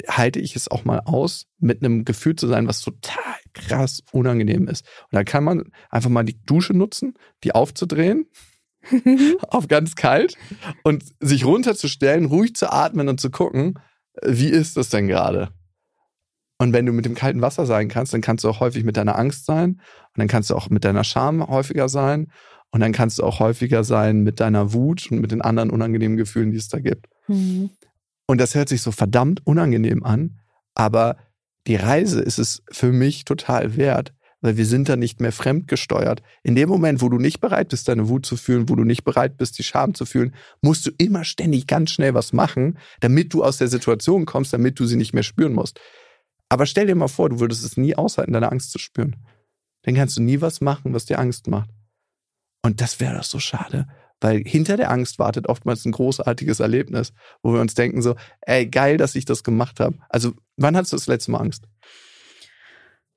halte 0.09 0.41
ich 0.41 0.57
es 0.57 0.69
auch 0.71 0.85
mal 0.85 1.01
aus, 1.05 1.47
mit 1.59 1.83
einem 1.83 2.05
Gefühl 2.05 2.37
zu 2.37 2.47
sein, 2.49 2.67
was 2.67 2.81
total 2.81 3.35
krass 3.53 4.03
unangenehm 4.13 4.69
ist. 4.69 4.85
Und 5.11 5.17
da 5.17 5.25
kann 5.25 5.45
man 5.45 5.65
einfach 5.91 6.11
mal 6.11 6.25
die 6.25 6.41
Dusche 6.45 6.75
nutzen, 6.75 7.15
die 7.45 7.55
aufzudrehen 7.55 8.27
auf 9.49 9.69
ganz 9.69 9.95
kalt 9.95 10.37
und 10.83 11.05
sich 11.21 11.45
runterzustellen, 11.45 12.27
ruhig 12.27 12.55
zu 12.55 12.71
atmen 12.71 13.09
und 13.09 13.21
zu 13.21 13.31
gucken, 13.31 13.79
wie 14.23 14.49
ist 14.49 14.77
das 14.77 14.91
denn 14.91 15.09
gerade? 15.09 15.51
Und 16.59 16.73
wenn 16.73 16.87
du 16.87 16.93
mit 16.93 17.05
dem 17.05 17.15
kalten 17.15 17.41
Wasser 17.41 17.67
sein 17.67 17.89
kannst, 17.89 18.15
dann 18.15 18.21
kannst 18.21 18.45
du 18.45 18.49
auch 18.49 18.61
häufig 18.61 18.85
mit 18.85 18.97
deiner 18.97 19.19
Angst 19.19 19.47
sein 19.47 19.71
und 19.71 20.19
dann 20.19 20.29
kannst 20.29 20.51
du 20.51 20.55
auch 20.55 20.71
mit 20.71 20.85
deiner 20.85 21.05
Scham 21.05 21.47
häufiger 21.47 21.89
sein 21.89 22.31
und 22.75 22.81
dann 22.81 22.91
kannst 22.91 23.21
du 23.21 23.23
auch 23.23 23.39
häufiger 23.39 23.85
sein 23.85 24.25
mit 24.25 24.41
deiner 24.41 24.73
Wut 24.73 25.09
und 25.13 25.21
mit 25.21 25.31
den 25.31 25.43
anderen 25.43 25.71
unangenehmen 25.71 26.17
Gefühlen, 26.17 26.51
die 26.51 26.57
es 26.57 26.69
da 26.69 26.81
gibt. 26.81 27.07
Mhm. 27.29 27.71
Und 28.27 28.41
das 28.41 28.57
hört 28.57 28.69
sich 28.69 28.83
so 28.83 28.91
verdammt 28.91 29.47
unangenehm 29.47 30.03
an, 30.03 30.41
aber 30.75 31.17
die 31.69 31.77
Reise 31.77 32.21
ist 32.21 32.39
es 32.39 32.65
für 32.73 32.91
mich 32.91 33.25
total 33.25 33.77
wert, 33.77 34.13
weil 34.41 34.57
wir 34.57 34.67
sind 34.67 34.89
da 34.89 34.97
nicht 34.97 35.21
mehr 35.21 35.31
fremdgesteuert. 35.31 36.21
In 36.43 36.57
dem 36.57 36.69
Moment, 36.69 37.01
wo 37.01 37.09
du 37.09 37.19
nicht 37.19 37.41
bereit 37.41 37.69
bist, 37.69 37.87
deine 37.87 38.09
Wut 38.09 38.27
zu 38.27 38.37
fühlen, 38.37 38.69
wo 38.69 38.75
du 38.75 38.83
nicht 38.83 39.05
bereit 39.05 39.37
bist, 39.37 39.57
die 39.57 39.63
Scham 39.63 39.95
zu 39.95 40.05
fühlen, 40.05 40.35
musst 40.61 40.85
du 40.85 40.91
immer 40.99 41.23
ständig 41.23 41.69
ganz 41.69 41.93
schnell 41.93 42.15
was 42.15 42.33
machen, 42.33 42.77
damit 42.99 43.33
du 43.35 43.45
aus 43.45 43.59
der 43.59 43.69
Situation 43.69 44.27
kommst, 44.27 44.53
damit 44.53 44.81
du 44.81 44.87
sie 44.87 44.97
nicht 44.97 45.15
mehr 45.15 45.23
spüren 45.23 45.53
musst. 45.53 45.79
Aber 46.49 46.67
stell 46.67 46.89
dir 46.89 46.97
mal 46.97 47.07
vor, 47.07 47.29
du 47.29 47.39
würdest 47.39 47.65
es 47.65 47.77
nie 47.77 47.95
aushalten, 47.95 48.33
deine 48.33 48.51
Angst 48.51 48.73
zu 48.73 48.81
spüren. 48.81 49.15
Dann 49.83 49.95
kannst 49.95 50.17
du 50.17 50.23
nie 50.23 50.41
was 50.41 50.61
machen, 50.61 50.93
was 50.93 51.05
dir 51.05 51.21
Angst 51.21 51.47
macht. 51.47 51.71
Und 52.65 52.81
das 52.81 52.99
wäre 52.99 53.15
doch 53.15 53.25
so 53.25 53.39
schade. 53.39 53.87
Weil 54.23 54.43
hinter 54.47 54.79
der 54.79 54.91
Angst 54.91 55.19
wartet 55.19 55.51
oftmals 55.51 55.85
ein 55.85 55.93
großartiges 55.93 56.61
Erlebnis, 56.61 57.13
wo 57.43 57.53
wir 57.53 57.61
uns 57.61 57.75
denken 57.75 58.01
so, 58.01 58.17
ey, 58.41 58.67
geil, 58.67 58.97
dass 58.97 59.15
ich 59.17 59.27
das 59.27 59.45
gemacht 59.45 59.81
habe. 59.81 59.99
Also, 60.09 60.33
wann 60.57 60.75
hattest 60.75 60.95
du 60.95 60.97
das 60.97 61.07
letzte 61.07 61.31
Mal 61.31 61.41
Angst? 61.41 61.65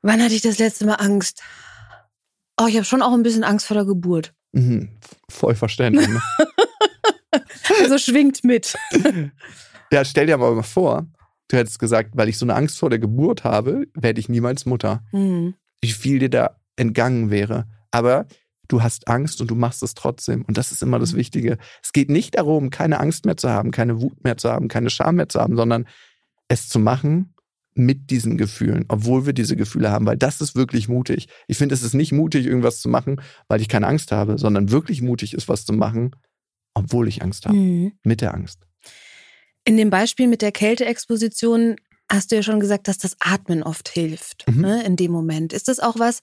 Wann 0.02 0.22
hatte 0.22 0.34
ich 0.34 0.42
das 0.42 0.60
letzte 0.60 0.86
Mal 0.86 0.96
Angst? 0.96 1.42
Oh, 2.60 2.66
ich 2.68 2.76
habe 2.76 2.84
schon 2.84 3.02
auch 3.02 3.14
ein 3.14 3.24
bisschen 3.24 3.46
Angst 3.46 3.68
vor 3.68 3.76
der 3.76 3.86
Geburt. 3.86 4.34
Mhm, 4.52 4.90
voll 5.30 5.56
verständlich. 5.56 6.10
Ne? 6.10 6.22
also 7.82 7.98
schwingt 7.98 8.44
mit. 8.44 8.76
ja, 9.94 10.04
stell 10.04 10.26
dir 10.26 10.34
aber 10.34 10.54
mal 10.56 10.64
vor, 10.64 11.08
du 11.48 11.56
hättest 11.56 11.80
gesagt, 11.80 12.18
weil 12.18 12.28
ich 12.28 12.38
so 12.38 12.46
eine 12.46 12.56
Angst 12.56 12.80
vor 12.80 12.90
der 12.90 13.00
Geburt 13.00 13.46
habe, 13.46 13.88
werde 13.94 14.20
ich 14.20 14.28
niemals 14.28 14.66
Mutter. 14.66 15.06
Mhm. 15.14 15.54
Wie 15.80 15.92
viel 15.92 16.20
dir 16.20 16.30
da 16.30 16.60
entgangen 16.76 17.30
wäre. 17.30 17.66
Aber 17.92 18.28
du 18.68 18.84
hast 18.84 19.08
Angst 19.08 19.42
und 19.42 19.50
du 19.50 19.56
machst 19.56 19.84
es 19.84 19.94
trotzdem. 19.94 20.44
Und 20.44 20.58
das 20.58 20.72
ist 20.72 20.84
immer 20.84 21.00
das 21.00 21.14
mhm. 21.14 21.18
Wichtige. 21.18 21.58
Es 21.84 21.94
geht 21.94 22.10
nicht 22.10 22.38
darum, 22.38 22.70
keine 22.70 23.00
Angst 23.00 23.26
mehr 23.26 23.38
zu 23.38 23.50
haben, 23.50 23.72
keine 23.72 24.02
Wut 24.02 24.24
mehr 24.24 24.38
zu 24.38 24.50
haben, 24.52 24.68
keine 24.68 24.90
Scham 24.90 25.16
mehr 25.16 25.30
zu 25.30 25.40
haben, 25.40 25.56
sondern 25.56 25.88
es 26.48 26.70
zu 26.70 26.80
machen 26.80 27.34
mit 27.74 28.10
diesen 28.10 28.38
Gefühlen, 28.38 28.86
obwohl 28.88 29.26
wir 29.26 29.34
diese 29.34 29.56
Gefühle 29.56 29.92
haben, 29.92 30.06
weil 30.08 30.18
das 30.18 30.42
ist 30.42 30.56
wirklich 30.56 30.90
mutig. 30.90 31.28
Ich 31.48 31.58
finde, 31.58 31.76
es 31.76 31.84
ist 31.84 31.94
nicht 31.94 32.12
mutig, 32.12 32.46
irgendwas 32.46 32.82
zu 32.82 32.90
machen, 32.90 33.22
weil 33.48 33.62
ich 33.62 33.70
keine 33.70 33.88
Angst 33.88 34.12
habe, 34.12 34.40
sondern 34.40 34.72
wirklich 34.72 35.02
mutig 35.02 35.36
ist, 35.36 35.48
was 35.48 35.66
zu 35.66 35.74
machen, 35.74 36.16
obwohl 36.74 37.08
ich 37.08 37.22
Angst 37.22 37.46
habe. 37.46 37.56
Mhm. 37.56 37.92
Mit 38.04 38.22
der 38.22 38.34
Angst. 38.34 38.62
In 39.64 39.78
dem 39.78 39.90
Beispiel 39.90 40.28
mit 40.28 40.42
der 40.42 40.52
Kälteexposition 40.52 41.76
hast 42.10 42.32
du 42.32 42.38
ja 42.38 42.44
schon 42.44 42.60
gesagt, 42.60 42.88
dass 42.88 42.98
das 42.98 43.18
Atmen 43.20 43.64
oft 43.64 43.90
hilft 43.90 44.46
mhm. 44.48 44.62
ne, 44.62 44.84
in 44.84 44.96
dem 44.96 45.12
Moment. 45.12 45.54
Ist 45.54 45.68
das 45.68 45.80
auch 45.80 46.00
was, 46.00 46.22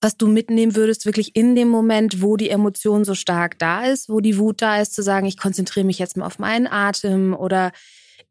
was 0.00 0.16
du 0.16 0.26
mitnehmen 0.26 0.76
würdest, 0.76 1.04
wirklich 1.06 1.36
in 1.36 1.54
dem 1.54 1.68
Moment, 1.68 2.22
wo 2.22 2.36
die 2.36 2.50
Emotion 2.50 3.04
so 3.04 3.14
stark 3.14 3.58
da 3.58 3.84
ist, 3.84 4.08
wo 4.08 4.20
die 4.20 4.38
Wut 4.38 4.62
da 4.62 4.80
ist, 4.80 4.94
zu 4.94 5.02
sagen, 5.02 5.26
ich 5.26 5.36
konzentriere 5.36 5.86
mich 5.86 5.98
jetzt 5.98 6.16
mal 6.16 6.26
auf 6.26 6.38
meinen 6.38 6.66
Atem 6.66 7.34
oder 7.34 7.72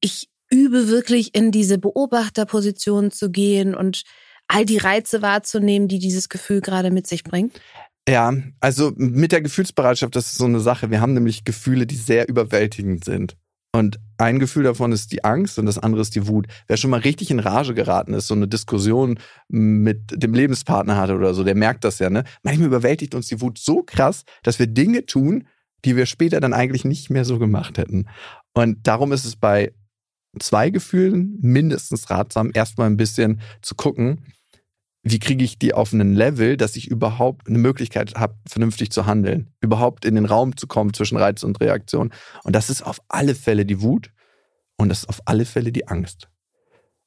ich 0.01 0.29
übe 0.49 0.87
wirklich 0.87 1.35
in 1.35 1.51
diese 1.51 1.77
Beobachterposition 1.77 3.11
zu 3.11 3.29
gehen 3.29 3.75
und 3.75 4.03
all 4.47 4.65
die 4.65 4.77
Reize 4.77 5.21
wahrzunehmen, 5.21 5.87
die 5.87 5.99
dieses 5.99 6.27
Gefühl 6.27 6.61
gerade 6.61 6.89
mit 6.89 7.05
sich 7.05 7.23
bringt? 7.23 7.61
Ja, 8.07 8.33
also 8.59 8.91
mit 8.95 9.31
der 9.31 9.41
Gefühlsbereitschaft, 9.41 10.15
das 10.15 10.31
ist 10.31 10.39
so 10.39 10.45
eine 10.45 10.59
Sache. 10.59 10.89
Wir 10.89 11.01
haben 11.01 11.13
nämlich 11.13 11.43
Gefühle, 11.43 11.85
die 11.85 11.95
sehr 11.95 12.27
überwältigend 12.27 13.05
sind. 13.05 13.37
Und 13.71 13.99
ein 14.17 14.39
Gefühl 14.39 14.63
davon 14.63 14.91
ist 14.91 15.11
die 15.11 15.23
Angst 15.23 15.59
und 15.59 15.65
das 15.65 15.77
andere 15.77 16.01
ist 16.01 16.15
die 16.15 16.27
Wut. 16.27 16.47
Wer 16.67 16.77
schon 16.77 16.89
mal 16.89 17.01
richtig 17.01 17.29
in 17.29 17.39
Rage 17.39 17.73
geraten 17.73 18.13
ist, 18.13 18.27
so 18.27 18.33
eine 18.33 18.47
Diskussion 18.47 19.19
mit 19.47 20.21
dem 20.21 20.33
Lebenspartner 20.33 20.97
hatte 20.97 21.15
oder 21.15 21.33
so, 21.33 21.43
der 21.43 21.55
merkt 21.55 21.83
das 21.83 21.99
ja, 21.99 22.09
ne? 22.09 22.23
Manchmal 22.41 22.67
überwältigt 22.67 23.13
uns 23.13 23.27
die 23.27 23.41
Wut 23.41 23.59
so 23.59 23.83
krass, 23.83 24.23
dass 24.43 24.57
wir 24.57 24.67
Dinge 24.67 25.05
tun, 25.05 25.47
die 25.85 25.95
wir 25.95 26.07
später 26.07 26.39
dann 26.39 26.53
eigentlich 26.53 26.83
nicht 26.83 27.09
mehr 27.09 27.25
so 27.25 27.37
gemacht 27.37 27.77
hätten. 27.77 28.07
Und 28.53 28.87
darum 28.87 29.11
ist 29.11 29.25
es 29.25 29.35
bei 29.35 29.71
zwei 30.39 30.69
Gefühlen 30.69 31.37
mindestens 31.41 32.09
ratsam, 32.09 32.51
erstmal 32.53 32.87
ein 32.87 32.97
bisschen 32.97 33.41
zu 33.61 33.75
gucken, 33.75 34.25
wie 35.11 35.19
kriege 35.19 35.43
ich 35.43 35.57
die 35.57 35.73
auf 35.73 35.93
einen 35.93 36.13
Level, 36.13 36.57
dass 36.57 36.75
ich 36.75 36.87
überhaupt 36.87 37.47
eine 37.47 37.57
Möglichkeit 37.57 38.15
habe, 38.15 38.35
vernünftig 38.47 38.91
zu 38.91 39.05
handeln, 39.05 39.47
überhaupt 39.61 40.05
in 40.05 40.15
den 40.15 40.25
Raum 40.25 40.57
zu 40.57 40.67
kommen 40.67 40.93
zwischen 40.93 41.17
Reiz 41.17 41.43
und 41.43 41.59
Reaktion. 41.59 42.11
Und 42.43 42.55
das 42.55 42.69
ist 42.69 42.81
auf 42.81 43.01
alle 43.07 43.35
Fälle 43.35 43.65
die 43.65 43.81
Wut 43.81 44.11
und 44.77 44.89
das 44.89 44.99
ist 44.99 45.09
auf 45.09 45.21
alle 45.25 45.45
Fälle 45.45 45.71
die 45.71 45.87
Angst. 45.87 46.29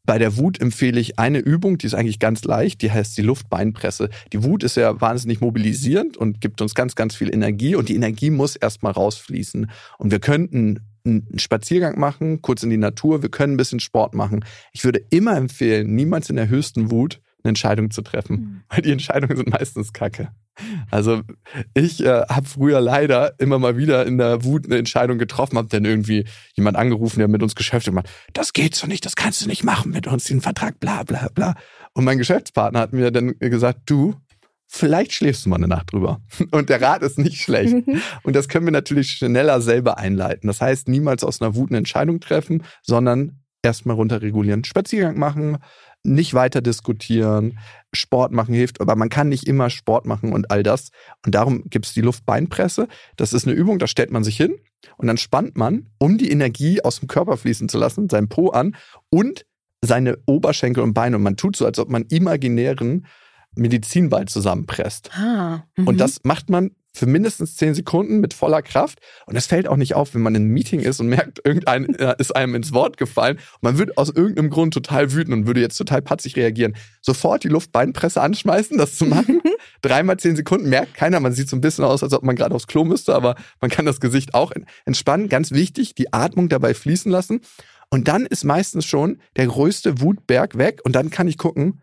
Bei 0.04 0.18
der 0.18 0.36
Wut 0.36 0.60
empfehle 0.60 0.98
ich 0.98 1.20
eine 1.20 1.38
Übung, 1.38 1.78
die 1.78 1.86
ist 1.86 1.94
eigentlich 1.94 2.18
ganz 2.18 2.42
leicht, 2.42 2.82
die 2.82 2.90
heißt 2.90 3.16
die 3.16 3.22
Luftbeinpresse. 3.22 4.10
Die 4.32 4.42
Wut 4.42 4.64
ist 4.64 4.76
ja 4.76 5.00
wahnsinnig 5.00 5.40
mobilisierend 5.40 6.16
und 6.16 6.40
gibt 6.40 6.60
uns 6.60 6.74
ganz, 6.74 6.96
ganz 6.96 7.14
viel 7.14 7.32
Energie 7.32 7.76
und 7.76 7.88
die 7.88 7.94
Energie 7.94 8.30
muss 8.30 8.56
erstmal 8.56 8.92
rausfließen. 8.92 9.70
Und 9.98 10.10
wir 10.10 10.18
könnten 10.18 10.80
einen 11.04 11.38
Spaziergang 11.38 12.00
machen, 12.00 12.42
kurz 12.42 12.64
in 12.64 12.70
die 12.70 12.78
Natur, 12.78 13.22
wir 13.22 13.30
können 13.30 13.54
ein 13.54 13.58
bisschen 13.58 13.80
Sport 13.80 14.14
machen. 14.14 14.44
Ich 14.72 14.84
würde 14.84 15.04
immer 15.10 15.36
empfehlen, 15.36 15.94
niemals 15.94 16.30
in 16.30 16.36
der 16.36 16.48
höchsten 16.48 16.90
Wut 16.90 17.20
eine 17.44 17.50
Entscheidung 17.50 17.90
zu 17.90 18.02
treffen, 18.02 18.36
mhm. 18.36 18.62
weil 18.68 18.82
die 18.82 18.92
Entscheidungen 18.92 19.36
sind 19.36 19.50
meistens 19.50 19.92
kacke. 19.92 20.30
Also 20.90 21.22
ich 21.74 22.04
äh, 22.04 22.22
habe 22.28 22.46
früher 22.46 22.80
leider 22.80 23.38
immer 23.38 23.58
mal 23.58 23.76
wieder 23.76 24.06
in 24.06 24.18
der 24.18 24.44
Wut 24.44 24.66
eine 24.66 24.76
Entscheidung 24.76 25.18
getroffen, 25.18 25.56
habe 25.56 25.68
dann 25.68 25.84
irgendwie 25.84 26.26
jemand 26.54 26.76
angerufen, 26.76 27.18
der 27.18 27.28
mit 27.28 27.42
uns 27.42 27.54
Geschäfte 27.54 27.90
macht. 27.90 28.08
Das 28.32 28.52
geht 28.52 28.74
so 28.74 28.86
nicht, 28.86 29.06
das 29.06 29.16
kannst 29.16 29.42
du 29.42 29.48
nicht 29.48 29.64
machen 29.64 29.92
mit 29.92 30.06
uns, 30.06 30.24
den 30.24 30.40
Vertrag, 30.40 30.78
bla 30.78 31.02
bla 31.04 31.28
bla. 31.34 31.54
Und 31.94 32.04
mein 32.04 32.18
Geschäftspartner 32.18 32.80
hat 32.80 32.92
mir 32.92 33.10
dann 33.10 33.38
gesagt, 33.38 33.80
du, 33.86 34.14
vielleicht 34.66 35.12
schläfst 35.12 35.44
du 35.44 35.50
mal 35.50 35.56
eine 35.56 35.68
Nacht 35.68 35.92
drüber. 35.92 36.20
Und 36.50 36.68
der 36.68 36.80
Rat 36.80 37.02
ist 37.02 37.18
nicht 37.18 37.40
schlecht. 37.40 37.74
Und 38.22 38.36
das 38.36 38.48
können 38.48 38.66
wir 38.66 38.72
natürlich 38.72 39.12
schneller 39.12 39.60
selber 39.60 39.98
einleiten. 39.98 40.46
Das 40.46 40.60
heißt, 40.60 40.88
niemals 40.88 41.24
aus 41.24 41.40
einer 41.40 41.54
Wut 41.54 41.70
eine 41.70 41.78
Entscheidung 41.78 42.20
treffen, 42.20 42.62
sondern 42.82 43.42
erstmal 43.62 43.96
runterregulieren. 43.96 44.64
Spaziergang 44.64 45.18
machen, 45.18 45.58
nicht 46.04 46.34
weiter 46.34 46.60
diskutieren, 46.60 47.58
Sport 47.92 48.32
machen 48.32 48.54
hilft, 48.54 48.80
aber 48.80 48.96
man 48.96 49.08
kann 49.08 49.28
nicht 49.28 49.46
immer 49.46 49.70
Sport 49.70 50.06
machen 50.06 50.32
und 50.32 50.50
all 50.50 50.62
das. 50.62 50.90
Und 51.24 51.34
darum 51.34 51.64
gibt 51.70 51.86
es 51.86 51.94
die 51.94 52.00
Luftbeinpresse. 52.00 52.88
Das 53.16 53.32
ist 53.32 53.46
eine 53.46 53.54
Übung, 53.54 53.78
da 53.78 53.86
stellt 53.86 54.10
man 54.10 54.24
sich 54.24 54.36
hin 54.36 54.56
und 54.96 55.06
dann 55.06 55.16
spannt 55.16 55.56
man, 55.56 55.90
um 55.98 56.18
die 56.18 56.30
Energie 56.30 56.82
aus 56.82 56.98
dem 56.98 57.08
Körper 57.08 57.36
fließen 57.36 57.68
zu 57.68 57.78
lassen, 57.78 58.08
seinen 58.08 58.28
Po 58.28 58.48
an 58.48 58.76
und 59.10 59.46
seine 59.80 60.18
Oberschenkel 60.26 60.82
und 60.82 60.94
Beine. 60.94 61.16
Und 61.16 61.22
man 61.22 61.36
tut 61.36 61.56
so, 61.56 61.66
als 61.66 61.78
ob 61.78 61.88
man 61.88 62.04
imaginären 62.08 63.06
Medizinball 63.54 64.26
zusammenpresst. 64.26 65.10
Ah, 65.16 65.64
und 65.76 65.94
mhm. 65.94 65.98
das 65.98 66.20
macht 66.24 66.50
man 66.50 66.70
für 66.92 67.06
mindestens 67.06 67.56
zehn 67.56 67.74
Sekunden 67.74 68.20
mit 68.20 68.34
voller 68.34 68.62
Kraft. 68.62 69.00
Und 69.26 69.34
das 69.34 69.46
fällt 69.46 69.66
auch 69.66 69.76
nicht 69.76 69.94
auf, 69.94 70.14
wenn 70.14 70.22
man 70.22 70.34
in 70.34 70.42
einem 70.42 70.52
Meeting 70.52 70.80
ist 70.80 71.00
und 71.00 71.08
merkt, 71.08 71.40
irgendein 71.44 71.84
ist 72.18 72.36
einem 72.36 72.54
ins 72.54 72.72
Wort 72.72 72.96
gefallen. 72.96 73.36
Und 73.36 73.62
man 73.62 73.78
wird 73.78 73.96
aus 73.96 74.10
irgendeinem 74.10 74.50
Grund 74.50 74.74
total 74.74 75.12
wütend 75.12 75.34
und 75.34 75.46
würde 75.46 75.60
jetzt 75.60 75.76
total 75.76 76.02
patzig 76.02 76.36
reagieren. 76.36 76.76
Sofort 77.00 77.44
die 77.44 77.48
Luftbeinpresse 77.48 78.20
anschmeißen, 78.20 78.76
das 78.76 78.96
zu 78.96 79.06
machen. 79.06 79.40
Dreimal 79.82 80.18
zehn 80.18 80.36
Sekunden 80.36 80.68
merkt 80.68 80.94
keiner. 80.94 81.20
Man 81.20 81.32
sieht 81.32 81.48
so 81.48 81.56
ein 81.56 81.62
bisschen 81.62 81.84
aus, 81.84 82.02
als 82.02 82.12
ob 82.12 82.22
man 82.22 82.36
gerade 82.36 82.54
aufs 82.54 82.66
Klo 82.66 82.84
müsste, 82.84 83.14
aber 83.14 83.36
man 83.60 83.70
kann 83.70 83.86
das 83.86 84.00
Gesicht 84.00 84.34
auch 84.34 84.52
entspannen. 84.84 85.28
Ganz 85.28 85.52
wichtig, 85.52 85.94
die 85.94 86.12
Atmung 86.12 86.48
dabei 86.48 86.74
fließen 86.74 87.10
lassen. 87.10 87.40
Und 87.90 88.08
dann 88.08 88.26
ist 88.26 88.44
meistens 88.44 88.86
schon 88.86 89.20
der 89.36 89.46
größte 89.46 90.00
Wutberg 90.00 90.56
weg. 90.56 90.80
Und 90.84 90.96
dann 90.96 91.10
kann 91.10 91.28
ich 91.28 91.36
gucken, 91.38 91.80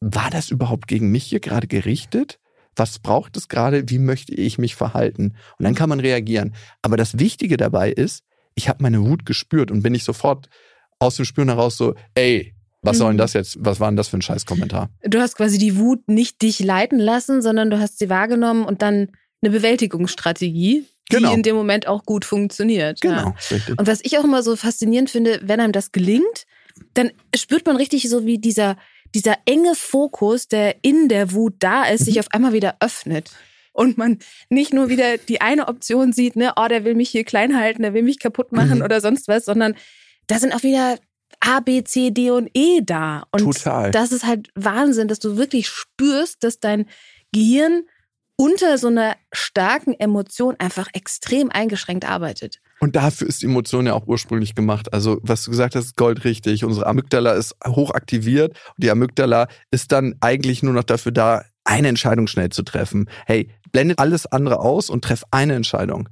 war 0.00 0.30
das 0.30 0.50
überhaupt 0.50 0.88
gegen 0.88 1.10
mich 1.10 1.24
hier 1.24 1.40
gerade 1.40 1.66
gerichtet? 1.66 2.38
Was 2.76 2.98
braucht 2.98 3.36
es 3.36 3.48
gerade, 3.48 3.88
wie 3.88 3.98
möchte 3.98 4.34
ich 4.34 4.58
mich 4.58 4.74
verhalten. 4.74 5.36
Und 5.58 5.64
dann 5.64 5.74
kann 5.74 5.88
man 5.88 6.00
reagieren. 6.00 6.54
Aber 6.80 6.96
das 6.96 7.18
Wichtige 7.18 7.56
dabei 7.56 7.90
ist, 7.90 8.24
ich 8.54 8.68
habe 8.68 8.82
meine 8.82 9.02
Wut 9.04 9.26
gespürt 9.26 9.70
und 9.70 9.82
bin 9.82 9.94
ich 9.94 10.04
sofort 10.04 10.48
aus 10.98 11.16
dem 11.16 11.24
Spüren 11.24 11.48
heraus 11.48 11.76
so, 11.76 11.94
ey, 12.14 12.54
was 12.82 12.98
soll 12.98 13.08
denn 13.08 13.16
mhm. 13.16 13.18
das 13.18 13.32
jetzt? 13.32 13.56
Was 13.60 13.78
war 13.78 13.88
denn 13.88 13.96
das 13.96 14.08
für 14.08 14.18
ein 14.18 14.22
Scheißkommentar? 14.22 14.90
Du 15.02 15.20
hast 15.20 15.36
quasi 15.36 15.56
die 15.56 15.76
Wut 15.76 16.08
nicht 16.08 16.42
dich 16.42 16.58
leiten 16.58 16.98
lassen, 16.98 17.40
sondern 17.40 17.70
du 17.70 17.78
hast 17.78 17.98
sie 17.98 18.10
wahrgenommen 18.10 18.64
und 18.64 18.82
dann 18.82 19.08
eine 19.40 19.52
Bewältigungsstrategie, 19.52 20.84
die 21.10 21.16
genau. 21.16 21.32
in 21.32 21.42
dem 21.42 21.54
Moment 21.54 21.86
auch 21.86 22.04
gut 22.04 22.24
funktioniert. 22.24 23.00
Genau. 23.00 23.34
Ja. 23.50 23.56
Und 23.76 23.86
was 23.86 24.00
ich 24.02 24.18
auch 24.18 24.24
immer 24.24 24.42
so 24.42 24.56
faszinierend 24.56 25.10
finde, 25.10 25.40
wenn 25.44 25.60
einem 25.60 25.72
das 25.72 25.92
gelingt, 25.92 26.46
dann 26.94 27.10
spürt 27.36 27.66
man 27.66 27.76
richtig 27.76 28.08
so, 28.08 28.24
wie 28.26 28.38
dieser 28.38 28.76
dieser 29.14 29.36
enge 29.46 29.74
Fokus, 29.74 30.48
der 30.48 30.76
in 30.82 31.08
der 31.08 31.32
Wut 31.32 31.54
da 31.58 31.84
ist, 31.84 32.04
sich 32.04 32.14
mhm. 32.14 32.20
auf 32.20 32.28
einmal 32.32 32.52
wieder 32.52 32.76
öffnet. 32.80 33.30
Und 33.72 33.96
man 33.96 34.18
nicht 34.50 34.74
nur 34.74 34.90
wieder 34.90 35.16
die 35.16 35.40
eine 35.40 35.68
Option 35.68 36.12
sieht, 36.12 36.36
ne, 36.36 36.52
oh, 36.56 36.68
der 36.68 36.84
will 36.84 36.94
mich 36.94 37.10
hier 37.10 37.24
klein 37.24 37.56
halten, 37.58 37.82
der 37.82 37.94
will 37.94 38.02
mich 38.02 38.18
kaputt 38.18 38.52
machen 38.52 38.78
mhm. 38.78 38.84
oder 38.84 39.00
sonst 39.00 39.28
was, 39.28 39.46
sondern 39.46 39.74
da 40.26 40.38
sind 40.38 40.54
auch 40.54 40.62
wieder 40.62 40.98
A, 41.40 41.60
B, 41.60 41.82
C, 41.82 42.10
D 42.10 42.30
und 42.30 42.50
E 42.54 42.80
da. 42.82 43.24
Und 43.32 43.40
Total. 43.40 43.90
das 43.90 44.12
ist 44.12 44.24
halt 44.24 44.50
Wahnsinn, 44.54 45.08
dass 45.08 45.18
du 45.18 45.36
wirklich 45.36 45.68
spürst, 45.68 46.44
dass 46.44 46.60
dein 46.60 46.86
Gehirn 47.32 47.84
unter 48.36 48.78
so 48.78 48.88
einer 48.88 49.16
starken 49.32 49.94
Emotion 49.94 50.56
einfach 50.58 50.88
extrem 50.92 51.50
eingeschränkt 51.50 52.04
arbeitet. 52.04 52.60
Und 52.82 52.96
dafür 52.96 53.28
ist 53.28 53.42
die 53.42 53.46
Emotion 53.46 53.86
ja 53.86 53.94
auch 53.94 54.08
ursprünglich 54.08 54.56
gemacht. 54.56 54.92
Also, 54.92 55.20
was 55.22 55.44
du 55.44 55.52
gesagt 55.52 55.76
hast, 55.76 55.96
goldrichtig. 55.96 56.64
Unsere 56.64 56.88
Amygdala 56.88 57.34
ist 57.34 57.54
hoch 57.64 57.92
aktiviert 57.92 58.58
und 58.70 58.82
die 58.82 58.90
Amygdala 58.90 59.46
ist 59.70 59.92
dann 59.92 60.16
eigentlich 60.20 60.64
nur 60.64 60.72
noch 60.72 60.82
dafür 60.82 61.12
da, 61.12 61.44
eine 61.62 61.86
Entscheidung 61.86 62.26
schnell 62.26 62.48
zu 62.48 62.64
treffen. 62.64 63.08
Hey, 63.24 63.50
blendet 63.70 64.00
alles 64.00 64.26
andere 64.26 64.58
aus 64.58 64.90
und 64.90 65.04
treff 65.04 65.22
eine 65.30 65.54
Entscheidung. 65.54 66.08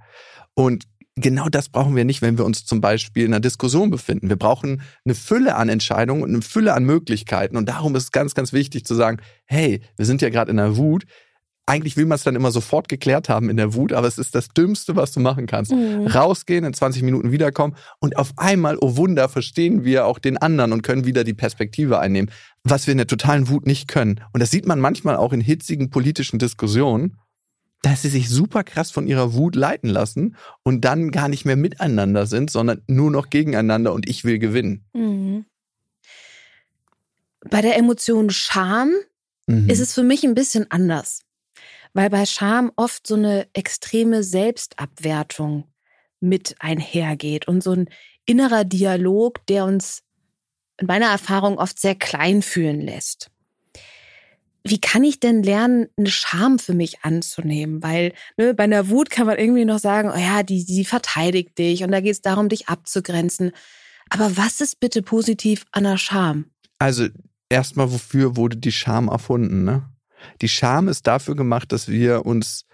Und 0.55 0.85
genau 1.17 1.49
das 1.49 1.71
brauchen 1.71 1.97
wir 1.97 2.05
nicht, 2.05 2.23
wenn 2.23 2.39
wir 2.39 2.45
uns 2.45 2.65
zum 2.65 2.81
Beispiel 2.81 3.25
in 3.25 3.33
einer 3.33 3.41
Diskussion 3.41 3.91
befinden. 3.91 4.29
Wir 4.29 4.37
brauchen 4.37 4.83
eine 5.05 5.17
Fülle 5.17 5.57
an 5.57 5.71
Entscheidungen 5.71 6.23
und 6.23 6.31
eine 6.31 6.43
Fülle 6.43 6.75
an 6.75 6.85
Möglichkeiten. 6.85 7.57
Und 7.57 7.69
darum 7.69 7.97
ist 7.97 8.05
es 8.05 8.13
ganz, 8.13 8.37
ganz 8.37 8.53
wichtig 8.53 8.85
zu 8.85 8.95
sagen, 8.95 9.19
hey, 9.47 9.81
wir 9.97 10.07
sind 10.07 10.23
ja 10.23 10.29
gerade 10.29 10.53
in 10.53 10.59
der 10.59 10.77
Wut 10.77 11.05
eigentlich 11.71 11.97
will 11.97 12.07
man 12.07 12.17
es 12.17 12.25
dann 12.25 12.35
immer 12.35 12.51
sofort 12.51 12.89
geklärt 12.89 13.29
haben 13.29 13.49
in 13.49 13.57
der 13.57 13.75
Wut, 13.75 13.93
aber 13.93 14.09
es 14.09 14.19
ist 14.19 14.35
das 14.35 14.49
Dümmste, 14.49 14.97
was 14.97 15.13
du 15.13 15.21
machen 15.21 15.47
kannst. 15.47 15.71
Mhm. 15.71 16.09
Rausgehen, 16.09 16.65
in 16.65 16.75
20 16.75 17.05
Minuten 17.05 17.31
wiederkommen 17.31 17.77
und 18.01 18.17
auf 18.17 18.33
einmal, 18.37 18.77
oh 18.81 18.97
Wunder, 18.97 19.29
verstehen 19.29 19.85
wir 19.85 20.07
auch 20.07 20.19
den 20.19 20.37
anderen 20.37 20.73
und 20.73 20.83
können 20.83 21.05
wieder 21.05 21.23
die 21.23 21.33
Perspektive 21.33 22.01
einnehmen, 22.01 22.29
was 22.65 22.89
wir 22.89 22.93
in 22.93 22.99
der 22.99 23.07
totalen 23.07 23.49
Wut 23.49 23.67
nicht 23.67 23.87
können. 23.87 24.21
Und 24.33 24.41
das 24.41 24.51
sieht 24.51 24.67
man 24.67 24.81
manchmal 24.81 25.15
auch 25.15 25.33
in 25.33 25.41
hitzigen 25.41 25.91
politischen 25.91 26.41
Diskussionen, 26.41 27.19
dass 27.83 28.03
sie 28.03 28.09
sich 28.09 28.29
super 28.29 28.65
krass 28.65 28.91
von 28.91 29.07
ihrer 29.07 29.35
Wut 29.35 29.55
leiten 29.55 29.89
lassen 29.89 30.35
und 30.65 30.85
dann 30.85 31.13
gar 31.13 31.29
nicht 31.29 31.45
mehr 31.45 31.57
miteinander 31.57 32.27
sind, 32.27 32.51
sondern 32.51 32.83
nur 32.89 33.13
noch 33.13 33.31
gegeneinander 33.31 33.93
und 33.93 34.09
ich 34.09 34.25
will 34.25 34.41
gewinnen. 34.41 34.85
Mhm. 34.93 35.45
Bei 37.49 37.63
der 37.63 37.79
Emotion 37.79 38.29
Scham 38.29 38.91
mhm. 39.47 39.71
ist 39.71 39.79
es 39.79 39.95
für 39.95 40.03
mich 40.03 40.25
ein 40.25 40.35
bisschen 40.35 40.69
anders 40.71 41.21
weil 41.92 42.11
bei 42.11 42.26
Scham 42.26 42.72
oft 42.76 43.07
so 43.07 43.14
eine 43.14 43.48
extreme 43.53 44.22
Selbstabwertung 44.22 45.64
mit 46.20 46.55
einhergeht 46.59 47.48
und 47.48 47.62
so 47.62 47.72
ein 47.72 47.88
innerer 48.26 48.64
Dialog, 48.64 49.44
der 49.46 49.64
uns 49.64 50.03
in 50.79 50.87
meiner 50.87 51.07
Erfahrung 51.07 51.59
oft 51.59 51.79
sehr 51.79 51.94
klein 51.94 52.42
fühlen 52.42 52.81
lässt. 52.81 53.31
Wie 54.62 54.81
kann 54.81 55.05
ich 55.05 55.20
denn 55.20 55.42
lernen, 55.42 55.88
eine 55.96 56.11
Scham 56.11 56.59
für 56.59 56.74
mich 56.74 57.03
anzunehmen? 57.03 57.83
Weil 57.83 58.12
ne, 58.37 58.53
bei 58.53 58.64
einer 58.64 58.90
Wut 58.90 59.11
kann 59.11 59.26
man 59.26 59.38
irgendwie 59.38 59.64
noch 59.64 59.79
sagen, 59.79 60.11
oh 60.14 60.18
ja, 60.18 60.42
die, 60.42 60.66
die 60.66 60.85
verteidigt 60.85 61.57
dich 61.59 61.83
und 61.83 61.92
da 61.92 62.00
geht 62.00 62.12
es 62.12 62.20
darum, 62.20 62.50
dich 62.50 62.68
abzugrenzen. 62.68 63.53
Aber 64.11 64.37
was 64.37 64.61
ist 64.61 64.81
bitte 64.81 65.03
positiv 65.03 65.64
an 65.72 65.85
der 65.85 65.96
Scham? 65.96 66.50
Also 66.79 67.09
erstmal, 67.48 67.90
wofür 67.90 68.37
wurde 68.37 68.59
die 68.59 68.72
Scham 68.72 69.09
erfunden? 69.09 69.64
Ne? 69.64 69.89
Die 70.41 70.49
Scham 70.49 70.89
ist 70.89 71.07
dafür 71.07 71.37
gemacht, 71.37 71.73
dass 71.73 71.89
wir 71.89 72.27
uns 72.27 72.65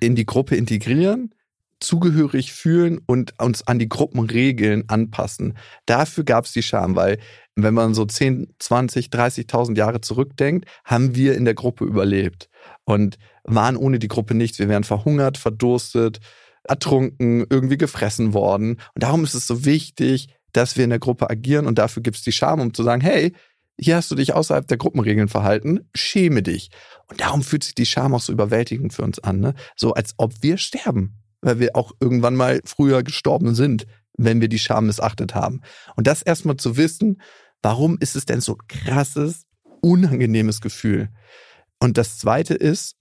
in 0.00 0.14
die 0.14 0.26
Gruppe 0.26 0.56
integrieren, 0.56 1.34
zugehörig 1.80 2.52
fühlen 2.52 3.00
und 3.06 3.34
uns 3.40 3.66
an 3.66 3.78
die 3.78 3.88
Gruppenregeln 3.88 4.88
anpassen. 4.88 5.56
Dafür 5.86 6.24
gab 6.24 6.44
es 6.44 6.52
die 6.52 6.62
Scham, 6.62 6.96
weil 6.96 7.18
wenn 7.56 7.74
man 7.74 7.94
so 7.94 8.04
10, 8.04 8.54
20, 8.58 9.08
30.000 9.08 9.76
Jahre 9.76 10.00
zurückdenkt, 10.00 10.66
haben 10.84 11.14
wir 11.14 11.36
in 11.36 11.44
der 11.44 11.54
Gruppe 11.54 11.84
überlebt 11.84 12.48
und 12.84 13.18
waren 13.44 13.76
ohne 13.76 13.98
die 13.98 14.08
Gruppe 14.08 14.34
nichts. 14.34 14.58
Wir 14.58 14.68
wären 14.68 14.84
verhungert, 14.84 15.38
verdurstet, 15.38 16.20
ertrunken, 16.64 17.44
irgendwie 17.50 17.78
gefressen 17.78 18.32
worden. 18.32 18.78
Und 18.94 19.02
darum 19.02 19.24
ist 19.24 19.34
es 19.34 19.46
so 19.46 19.64
wichtig, 19.64 20.28
dass 20.52 20.76
wir 20.76 20.84
in 20.84 20.90
der 20.90 20.98
Gruppe 20.98 21.30
agieren 21.30 21.66
und 21.66 21.78
dafür 21.78 22.02
gibt 22.02 22.16
es 22.16 22.22
die 22.22 22.32
Scham, 22.32 22.60
um 22.60 22.74
zu 22.74 22.82
sagen, 22.82 23.00
hey, 23.00 23.32
hier 23.78 23.96
hast 23.96 24.10
du 24.10 24.14
dich 24.14 24.34
außerhalb 24.34 24.66
der 24.66 24.76
Gruppenregeln 24.76 25.28
verhalten, 25.28 25.88
schäme 25.94 26.42
dich. 26.42 26.70
Und 27.08 27.20
darum 27.20 27.42
fühlt 27.42 27.64
sich 27.64 27.74
die 27.74 27.86
Scham 27.86 28.14
auch 28.14 28.20
so 28.20 28.32
überwältigend 28.32 28.92
für 28.92 29.02
uns 29.02 29.18
an, 29.18 29.40
ne? 29.40 29.54
So 29.76 29.94
als 29.94 30.14
ob 30.18 30.42
wir 30.42 30.58
sterben, 30.58 31.18
weil 31.40 31.58
wir 31.58 31.74
auch 31.74 31.92
irgendwann 32.00 32.36
mal 32.36 32.60
früher 32.64 33.02
gestorben 33.02 33.54
sind, 33.54 33.86
wenn 34.16 34.40
wir 34.40 34.48
die 34.48 34.58
Scham 34.58 34.86
missachtet 34.86 35.34
haben. 35.34 35.62
Und 35.96 36.06
das 36.06 36.22
erstmal 36.22 36.56
zu 36.56 36.76
wissen, 36.76 37.20
warum 37.62 37.98
ist 37.98 38.16
es 38.16 38.26
denn 38.26 38.40
so 38.40 38.56
krasses, 38.68 39.44
unangenehmes 39.80 40.60
Gefühl? 40.60 41.08
Und 41.80 41.98
das 41.98 42.18
zweite 42.18 42.54
ist, 42.54 42.96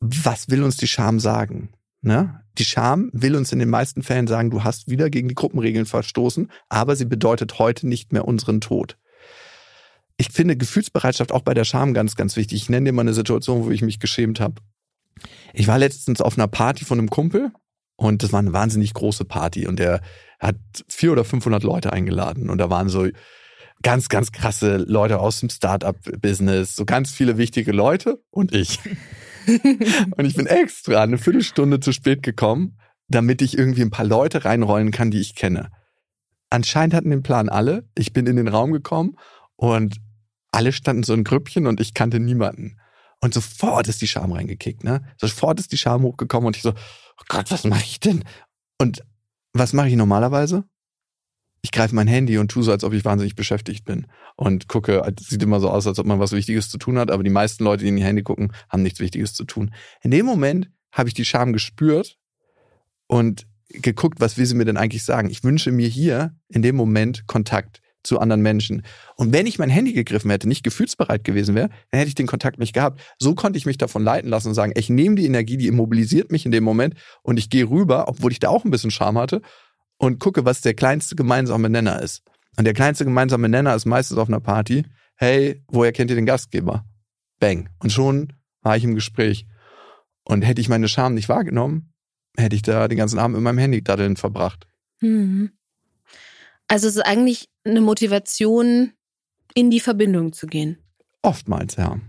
was 0.00 0.48
will 0.48 0.62
uns 0.62 0.76
die 0.76 0.86
Scham 0.86 1.20
sagen? 1.20 1.70
Ne? 2.00 2.40
Die 2.56 2.64
Scham 2.64 3.10
will 3.12 3.34
uns 3.34 3.52
in 3.52 3.58
den 3.58 3.68
meisten 3.68 4.02
Fällen 4.02 4.26
sagen, 4.26 4.50
du 4.50 4.64
hast 4.64 4.88
wieder 4.88 5.10
gegen 5.10 5.28
die 5.28 5.34
Gruppenregeln 5.34 5.86
verstoßen, 5.86 6.50
aber 6.68 6.96
sie 6.96 7.04
bedeutet 7.04 7.58
heute 7.58 7.86
nicht 7.86 8.12
mehr 8.12 8.26
unseren 8.26 8.60
Tod. 8.60 8.96
Ich 10.18 10.30
finde 10.30 10.56
Gefühlsbereitschaft 10.56 11.32
auch 11.32 11.42
bei 11.42 11.54
der 11.54 11.64
Scham 11.64 11.94
ganz, 11.94 12.16
ganz 12.16 12.36
wichtig. 12.36 12.62
Ich 12.62 12.68
nenne 12.68 12.86
dir 12.86 12.92
mal 12.92 13.02
eine 13.02 13.14
Situation, 13.14 13.64
wo 13.64 13.70
ich 13.70 13.82
mich 13.82 14.00
geschämt 14.00 14.40
habe. 14.40 14.56
Ich 15.54 15.68
war 15.68 15.78
letztens 15.78 16.20
auf 16.20 16.36
einer 16.36 16.48
Party 16.48 16.84
von 16.84 16.98
einem 16.98 17.08
Kumpel 17.08 17.52
und 17.96 18.22
das 18.22 18.32
war 18.32 18.40
eine 18.40 18.52
wahnsinnig 18.52 18.94
große 18.94 19.24
Party 19.24 19.66
und 19.66 19.78
der 19.78 20.00
hat 20.40 20.56
vier 20.88 21.12
oder 21.12 21.24
500 21.24 21.62
Leute 21.62 21.92
eingeladen 21.92 22.50
und 22.50 22.58
da 22.58 22.68
waren 22.68 22.88
so 22.88 23.08
ganz, 23.82 24.08
ganz 24.08 24.32
krasse 24.32 24.76
Leute 24.76 25.20
aus 25.20 25.40
dem 25.40 25.50
Startup-Business, 25.50 26.74
so 26.74 26.84
ganz 26.84 27.12
viele 27.12 27.38
wichtige 27.38 27.72
Leute 27.72 28.22
und 28.30 28.54
ich. 28.54 28.80
und 30.16 30.24
ich 30.24 30.34
bin 30.34 30.46
extra 30.46 31.02
eine 31.02 31.18
Viertelstunde 31.18 31.80
zu 31.80 31.92
spät 31.92 32.22
gekommen, 32.22 32.78
damit 33.08 33.40
ich 33.40 33.56
irgendwie 33.56 33.82
ein 33.82 33.90
paar 33.90 34.04
Leute 34.04 34.44
reinrollen 34.44 34.90
kann, 34.90 35.10
die 35.10 35.20
ich 35.20 35.34
kenne. 35.34 35.70
Anscheinend 36.50 36.94
hatten 36.94 37.10
den 37.10 37.22
Plan 37.22 37.48
alle. 37.48 37.88
Ich 37.96 38.12
bin 38.12 38.26
in 38.26 38.36
den 38.36 38.48
Raum 38.48 38.72
gekommen 38.72 39.16
und 39.56 39.96
alle 40.50 40.72
standen 40.72 41.02
so 41.02 41.14
in 41.14 41.24
Grüppchen 41.24 41.66
und 41.66 41.80
ich 41.80 41.94
kannte 41.94 42.20
niemanden. 42.20 42.78
Und 43.20 43.34
sofort 43.34 43.88
ist 43.88 44.00
die 44.00 44.08
Scham 44.08 44.32
reingekickt, 44.32 44.84
ne? 44.84 45.02
Sofort 45.16 45.58
ist 45.58 45.72
die 45.72 45.78
Scham 45.78 46.02
hochgekommen 46.02 46.46
und 46.46 46.56
ich 46.56 46.62
so, 46.62 46.70
oh 46.70 47.24
Gott, 47.28 47.50
was 47.50 47.64
mache 47.64 47.84
ich 47.84 48.00
denn? 48.00 48.24
Und 48.80 49.02
was 49.52 49.72
mache 49.72 49.88
ich 49.88 49.96
normalerweise? 49.96 50.64
Ich 51.62 51.72
greife 51.72 51.94
mein 51.94 52.06
Handy 52.06 52.38
und 52.38 52.50
tue 52.50 52.62
so, 52.62 52.70
als 52.70 52.84
ob 52.84 52.92
ich 52.92 53.04
wahnsinnig 53.04 53.34
beschäftigt 53.34 53.84
bin 53.84 54.06
und 54.36 54.68
gucke, 54.68 55.02
es 55.18 55.26
sieht 55.26 55.42
immer 55.42 55.58
so 55.58 55.68
aus, 55.68 55.88
als 55.88 55.98
ob 55.98 56.06
man 56.06 56.20
was 56.20 56.30
Wichtiges 56.30 56.70
zu 56.70 56.78
tun 56.78 56.98
hat, 56.98 57.10
aber 57.10 57.24
die 57.24 57.30
meisten 57.30 57.64
Leute, 57.64 57.82
die 57.82 57.88
in 57.88 57.96
die 57.96 58.04
Handy 58.04 58.22
gucken, 58.22 58.52
haben 58.68 58.84
nichts 58.84 59.00
Wichtiges 59.00 59.34
zu 59.34 59.44
tun. 59.44 59.74
In 60.00 60.12
dem 60.12 60.24
Moment 60.24 60.70
habe 60.92 61.08
ich 61.08 61.14
die 61.14 61.24
Scham 61.24 61.52
gespürt 61.52 62.16
und 63.08 63.48
geguckt, 63.68 64.20
was 64.20 64.38
will 64.38 64.46
sie 64.46 64.54
mir 64.54 64.64
denn 64.64 64.76
eigentlich 64.76 65.04
sagen? 65.04 65.30
Ich 65.30 65.42
wünsche 65.42 65.72
mir 65.72 65.88
hier 65.88 66.36
in 66.48 66.62
dem 66.62 66.76
Moment 66.76 67.26
Kontakt 67.26 67.82
zu 68.02 68.18
anderen 68.20 68.42
Menschen. 68.42 68.82
Und 69.16 69.32
wenn 69.32 69.46
ich 69.46 69.58
mein 69.58 69.70
Handy 69.70 69.92
gegriffen 69.92 70.30
hätte, 70.30 70.48
nicht 70.48 70.62
gefühlsbereit 70.62 71.24
gewesen 71.24 71.54
wäre, 71.54 71.68
dann 71.90 71.98
hätte 71.98 72.08
ich 72.08 72.14
den 72.14 72.26
Kontakt 72.26 72.58
nicht 72.58 72.72
gehabt. 72.72 73.00
So 73.18 73.34
konnte 73.34 73.58
ich 73.58 73.66
mich 73.66 73.78
davon 73.78 74.04
leiten 74.04 74.30
lassen 74.30 74.48
und 74.48 74.54
sagen, 74.54 74.72
ich 74.76 74.88
nehme 74.88 75.16
die 75.16 75.26
Energie, 75.26 75.56
die 75.56 75.66
immobilisiert 75.66 76.30
mich 76.30 76.46
in 76.46 76.52
dem 76.52 76.64
Moment 76.64 76.94
und 77.22 77.38
ich 77.38 77.50
gehe 77.50 77.68
rüber, 77.68 78.08
obwohl 78.08 78.32
ich 78.32 78.38
da 78.38 78.48
auch 78.48 78.64
ein 78.64 78.70
bisschen 78.70 78.90
Scham 78.90 79.18
hatte 79.18 79.42
und 79.98 80.20
gucke, 80.20 80.44
was 80.44 80.60
der 80.60 80.74
kleinste 80.74 81.16
gemeinsame 81.16 81.68
Nenner 81.68 82.00
ist. 82.02 82.22
Und 82.56 82.64
der 82.64 82.74
kleinste 82.74 83.04
gemeinsame 83.04 83.48
Nenner 83.48 83.74
ist 83.74 83.86
meistens 83.86 84.18
auf 84.18 84.28
einer 84.28 84.40
Party, 84.40 84.84
hey, 85.16 85.62
woher 85.68 85.92
kennt 85.92 86.10
ihr 86.10 86.16
den 86.16 86.26
Gastgeber? 86.26 86.84
Bang. 87.40 87.68
Und 87.78 87.92
schon 87.92 88.32
war 88.62 88.76
ich 88.76 88.84
im 88.84 88.94
Gespräch. 88.94 89.46
Und 90.24 90.42
hätte 90.42 90.60
ich 90.60 90.68
meine 90.68 90.88
Scham 90.88 91.14
nicht 91.14 91.28
wahrgenommen, 91.28 91.92
hätte 92.36 92.56
ich 92.56 92.62
da 92.62 92.88
den 92.88 92.98
ganzen 92.98 93.18
Abend 93.18 93.36
mit 93.36 93.44
meinem 93.44 93.58
Handy 93.58 93.82
daddeln 93.82 94.16
verbracht. 94.16 94.66
Mhm. 95.00 95.52
Also 96.68 96.86
es 96.86 96.96
ist 96.96 97.06
eigentlich 97.06 97.48
eine 97.68 97.80
Motivation, 97.80 98.92
in 99.54 99.70
die 99.70 99.80
Verbindung 99.80 100.32
zu 100.32 100.46
gehen. 100.46 100.78
Oftmals, 101.22 101.76
ja. 101.76 102.00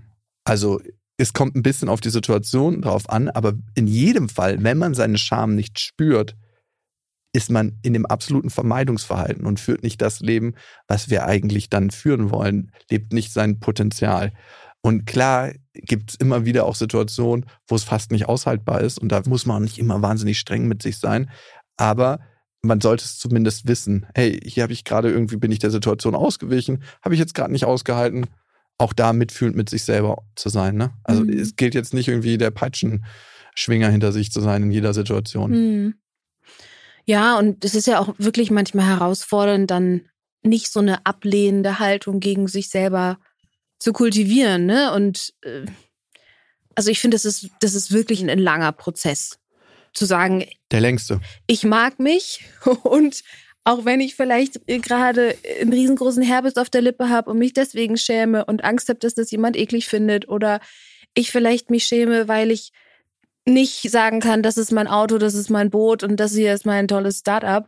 Also 0.43 0.81
es 1.17 1.33
kommt 1.33 1.55
ein 1.55 1.63
bisschen 1.63 1.89
auf 1.89 2.01
die 2.01 2.09
Situation 2.09 2.81
drauf 2.81 3.09
an, 3.09 3.29
aber 3.29 3.53
in 3.75 3.87
jedem 3.87 4.29
Fall, 4.29 4.63
wenn 4.63 4.77
man 4.77 4.93
seine 4.93 5.17
Scham 5.17 5.55
nicht 5.55 5.79
spürt, 5.79 6.35
ist 7.33 7.51
man 7.51 7.77
in 7.83 7.93
dem 7.93 8.05
absoluten 8.05 8.49
Vermeidungsverhalten 8.49 9.45
und 9.45 9.59
führt 9.59 9.83
nicht 9.83 10.01
das 10.01 10.19
Leben, 10.19 10.55
was 10.87 11.09
wir 11.09 11.25
eigentlich 11.25 11.69
dann 11.69 11.91
führen 11.91 12.31
wollen, 12.31 12.71
lebt 12.89 13.13
nicht 13.13 13.31
sein 13.31 13.59
Potenzial. 13.59 14.31
Und 14.81 15.05
klar 15.05 15.51
gibt 15.73 16.11
es 16.11 16.15
immer 16.15 16.45
wieder 16.45 16.65
auch 16.65 16.75
Situationen, 16.75 17.45
wo 17.67 17.75
es 17.75 17.83
fast 17.83 18.11
nicht 18.11 18.27
aushaltbar 18.27 18.81
ist 18.81 18.97
und 18.97 19.11
da 19.11 19.21
muss 19.27 19.45
man 19.45 19.57
auch 19.57 19.61
nicht 19.61 19.77
immer 19.77 20.01
wahnsinnig 20.01 20.39
streng 20.39 20.67
mit 20.67 20.81
sich 20.81 20.97
sein. 20.97 21.29
Aber 21.77 22.19
man 22.61 22.81
sollte 22.81 23.05
es 23.05 23.17
zumindest 23.17 23.67
wissen. 23.67 24.05
Hey, 24.13 24.39
hier 24.43 24.63
habe 24.63 24.73
ich 24.73 24.83
gerade 24.83 25.09
irgendwie, 25.09 25.37
bin 25.37 25.51
ich 25.51 25.59
der 25.59 25.71
Situation 25.71 26.15
ausgewichen, 26.15 26.83
habe 27.01 27.13
ich 27.13 27.19
jetzt 27.19 27.33
gerade 27.33 27.51
nicht 27.51 27.65
ausgehalten. 27.65 28.27
Auch 28.77 28.93
da 28.93 29.11
mitfühlend 29.13 29.57
mit 29.57 29.69
sich 29.69 29.83
selber 29.83 30.23
zu 30.35 30.49
sein. 30.49 30.75
Ne? 30.75 30.91
Also 31.03 31.23
mhm. 31.23 31.29
es 31.29 31.55
gilt 31.55 31.75
jetzt 31.75 31.93
nicht 31.93 32.07
irgendwie 32.07 32.37
der 32.37 32.51
Peitschenschwinger 32.51 33.89
hinter 33.89 34.11
sich 34.11 34.31
zu 34.31 34.39
sein 34.41 34.63
in 34.63 34.71
jeder 34.71 34.93
Situation. 34.93 35.51
Mhm. 35.51 35.93
Ja, 37.05 37.37
und 37.37 37.65
es 37.65 37.75
ist 37.75 37.87
ja 37.87 37.99
auch 37.99 38.13
wirklich 38.17 38.51
manchmal 38.51 38.85
herausfordernd, 38.85 39.71
dann 39.71 40.01
nicht 40.43 40.71
so 40.71 40.79
eine 40.79 41.05
ablehnende 41.05 41.79
Haltung 41.79 42.19
gegen 42.19 42.47
sich 42.47 42.69
selber 42.69 43.19
zu 43.79 43.93
kultivieren. 43.93 44.65
Ne? 44.65 44.93
Und 44.93 45.33
äh, 45.41 45.65
also 46.75 46.91
ich 46.91 46.99
finde, 46.99 47.15
das 47.15 47.25
ist, 47.25 47.49
das 47.59 47.73
ist 47.73 47.91
wirklich 47.91 48.21
ein, 48.21 48.29
ein 48.29 48.39
langer 48.39 48.71
Prozess 48.71 49.39
zu 49.93 50.05
sagen, 50.05 50.45
der 50.71 50.81
längste. 50.81 51.19
Ich 51.47 51.63
mag 51.63 51.99
mich 51.99 52.45
und 52.83 53.23
auch 53.63 53.85
wenn 53.85 54.01
ich 54.01 54.15
vielleicht 54.15 54.65
gerade 54.67 55.35
einen 55.61 55.73
riesengroßen 55.73 56.23
Herpes 56.23 56.55
auf 56.55 56.69
der 56.69 56.81
Lippe 56.81 57.09
habe 57.09 57.29
und 57.29 57.37
mich 57.37 57.53
deswegen 57.53 57.97
schäme 57.97 58.45
und 58.45 58.63
Angst 58.63 58.89
habe, 58.89 58.99
dass 58.99 59.15
das 59.15 59.31
jemand 59.31 59.57
eklig 59.57 59.87
findet 59.87 60.27
oder 60.27 60.59
ich 61.13 61.31
vielleicht 61.31 61.69
mich 61.69 61.83
schäme, 61.83 62.27
weil 62.27 62.51
ich 62.51 62.71
nicht 63.45 63.89
sagen 63.89 64.19
kann, 64.19 64.43
das 64.43 64.57
ist 64.57 64.71
mein 64.71 64.87
Auto, 64.87 65.17
das 65.17 65.33
ist 65.33 65.49
mein 65.49 65.69
Boot 65.69 66.03
und 66.03 66.17
das 66.17 66.33
hier 66.33 66.53
ist 66.53 66.65
mein 66.65 66.87
tolles 66.87 67.19
Startup, 67.19 67.67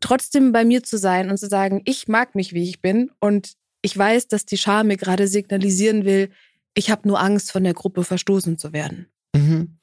trotzdem 0.00 0.52
bei 0.52 0.64
mir 0.64 0.82
zu 0.82 0.98
sein 0.98 1.30
und 1.30 1.38
zu 1.38 1.48
sagen, 1.48 1.82
ich 1.84 2.08
mag 2.08 2.34
mich, 2.34 2.52
wie 2.52 2.64
ich 2.64 2.80
bin 2.80 3.10
und 3.20 3.52
ich 3.82 3.96
weiß, 3.96 4.28
dass 4.28 4.46
die 4.46 4.58
Scham 4.58 4.88
mir 4.88 4.96
gerade 4.96 5.26
signalisieren 5.26 6.04
will, 6.04 6.30
ich 6.74 6.90
habe 6.90 7.06
nur 7.08 7.20
Angst, 7.20 7.52
von 7.52 7.64
der 7.64 7.74
Gruppe 7.74 8.04
verstoßen 8.04 8.58
zu 8.58 8.72
werden. 8.72 9.06
Mhm. 9.34 9.78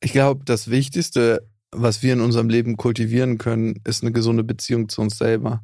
Ich 0.00 0.12
glaube, 0.12 0.44
das 0.44 0.70
Wichtigste, 0.70 1.46
was 1.72 2.02
wir 2.02 2.14
in 2.14 2.22
unserem 2.22 2.48
Leben 2.48 2.76
kultivieren 2.76 3.36
können, 3.36 3.80
ist 3.84 4.02
eine 4.02 4.12
gesunde 4.12 4.44
Beziehung 4.44 4.88
zu 4.88 5.02
uns 5.02 5.18
selber. 5.18 5.62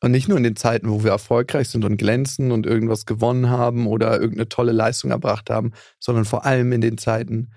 Und 0.00 0.10
nicht 0.10 0.28
nur 0.28 0.38
in 0.38 0.42
den 0.42 0.56
Zeiten, 0.56 0.90
wo 0.90 1.04
wir 1.04 1.12
erfolgreich 1.12 1.68
sind 1.68 1.84
und 1.84 1.96
glänzen 1.96 2.50
und 2.50 2.66
irgendwas 2.66 3.06
gewonnen 3.06 3.48
haben 3.48 3.86
oder 3.86 4.14
irgendeine 4.20 4.48
tolle 4.48 4.72
Leistung 4.72 5.10
erbracht 5.10 5.50
haben, 5.50 5.72
sondern 5.98 6.24
vor 6.24 6.44
allem 6.44 6.72
in 6.72 6.80
den 6.80 6.98
Zeiten, 6.98 7.52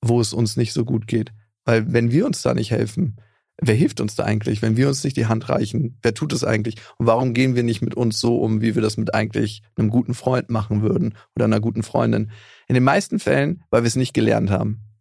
wo 0.00 0.20
es 0.20 0.32
uns 0.32 0.56
nicht 0.56 0.72
so 0.72 0.84
gut 0.84 1.06
geht. 1.06 1.32
Weil 1.64 1.92
wenn 1.92 2.10
wir 2.10 2.26
uns 2.26 2.42
da 2.42 2.54
nicht 2.54 2.70
helfen, 2.70 3.16
wer 3.60 3.74
hilft 3.74 4.00
uns 4.00 4.14
da 4.14 4.24
eigentlich? 4.24 4.62
Wenn 4.62 4.76
wir 4.76 4.88
uns 4.88 5.04
nicht 5.04 5.16
die 5.16 5.26
Hand 5.26 5.48
reichen, 5.48 5.98
wer 6.02 6.14
tut 6.14 6.32
es 6.32 6.44
eigentlich? 6.44 6.76
Und 6.98 7.06
warum 7.06 7.34
gehen 7.34 7.54
wir 7.54 7.62
nicht 7.62 7.82
mit 7.82 7.94
uns 7.94 8.20
so 8.20 8.38
um, 8.38 8.60
wie 8.60 8.74
wir 8.74 8.82
das 8.82 8.96
mit 8.96 9.14
eigentlich 9.14 9.62
einem 9.76 9.90
guten 9.90 10.14
Freund 10.14 10.50
machen 10.50 10.82
würden 10.82 11.14
oder 11.34 11.44
einer 11.46 11.60
guten 11.60 11.82
Freundin? 11.82 12.30
In 12.68 12.74
den 12.74 12.84
meisten 12.84 13.18
Fällen, 13.18 13.62
weil 13.70 13.82
wir 13.82 13.88
es 13.88 13.96
nicht 13.96 14.14
gelernt 14.14 14.50
haben. 14.50 14.93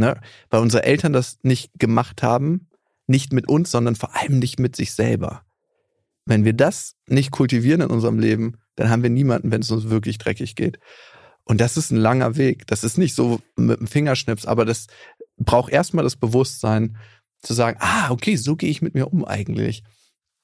Ne? 0.00 0.20
Weil 0.48 0.62
unsere 0.62 0.82
Eltern 0.82 1.12
das 1.12 1.38
nicht 1.42 1.70
gemacht 1.78 2.22
haben, 2.22 2.68
nicht 3.06 3.32
mit 3.32 3.48
uns, 3.48 3.70
sondern 3.70 3.94
vor 3.94 4.16
allem 4.16 4.38
nicht 4.38 4.58
mit 4.58 4.74
sich 4.74 4.92
selber. 4.92 5.42
Wenn 6.26 6.44
wir 6.44 6.52
das 6.52 6.96
nicht 7.06 7.30
kultivieren 7.30 7.82
in 7.82 7.90
unserem 7.90 8.18
Leben, 8.18 8.56
dann 8.76 8.90
haben 8.90 9.02
wir 9.02 9.10
niemanden, 9.10 9.50
wenn 9.50 9.62
es 9.62 9.70
uns 9.70 9.90
wirklich 9.90 10.18
dreckig 10.18 10.56
geht. 10.56 10.78
Und 11.44 11.60
das 11.60 11.76
ist 11.76 11.90
ein 11.90 11.96
langer 11.96 12.36
Weg. 12.36 12.66
Das 12.66 12.84
ist 12.84 12.98
nicht 12.98 13.14
so 13.14 13.40
mit 13.56 13.80
dem 13.80 13.86
Fingerschnips, 13.86 14.46
aber 14.46 14.64
das 14.64 14.86
braucht 15.36 15.72
erstmal 15.72 16.04
das 16.04 16.16
Bewusstsein 16.16 16.96
zu 17.42 17.54
sagen, 17.54 17.78
ah, 17.80 18.10
okay, 18.10 18.36
so 18.36 18.56
gehe 18.56 18.70
ich 18.70 18.82
mit 18.82 18.94
mir 18.94 19.12
um 19.12 19.24
eigentlich. 19.24 19.82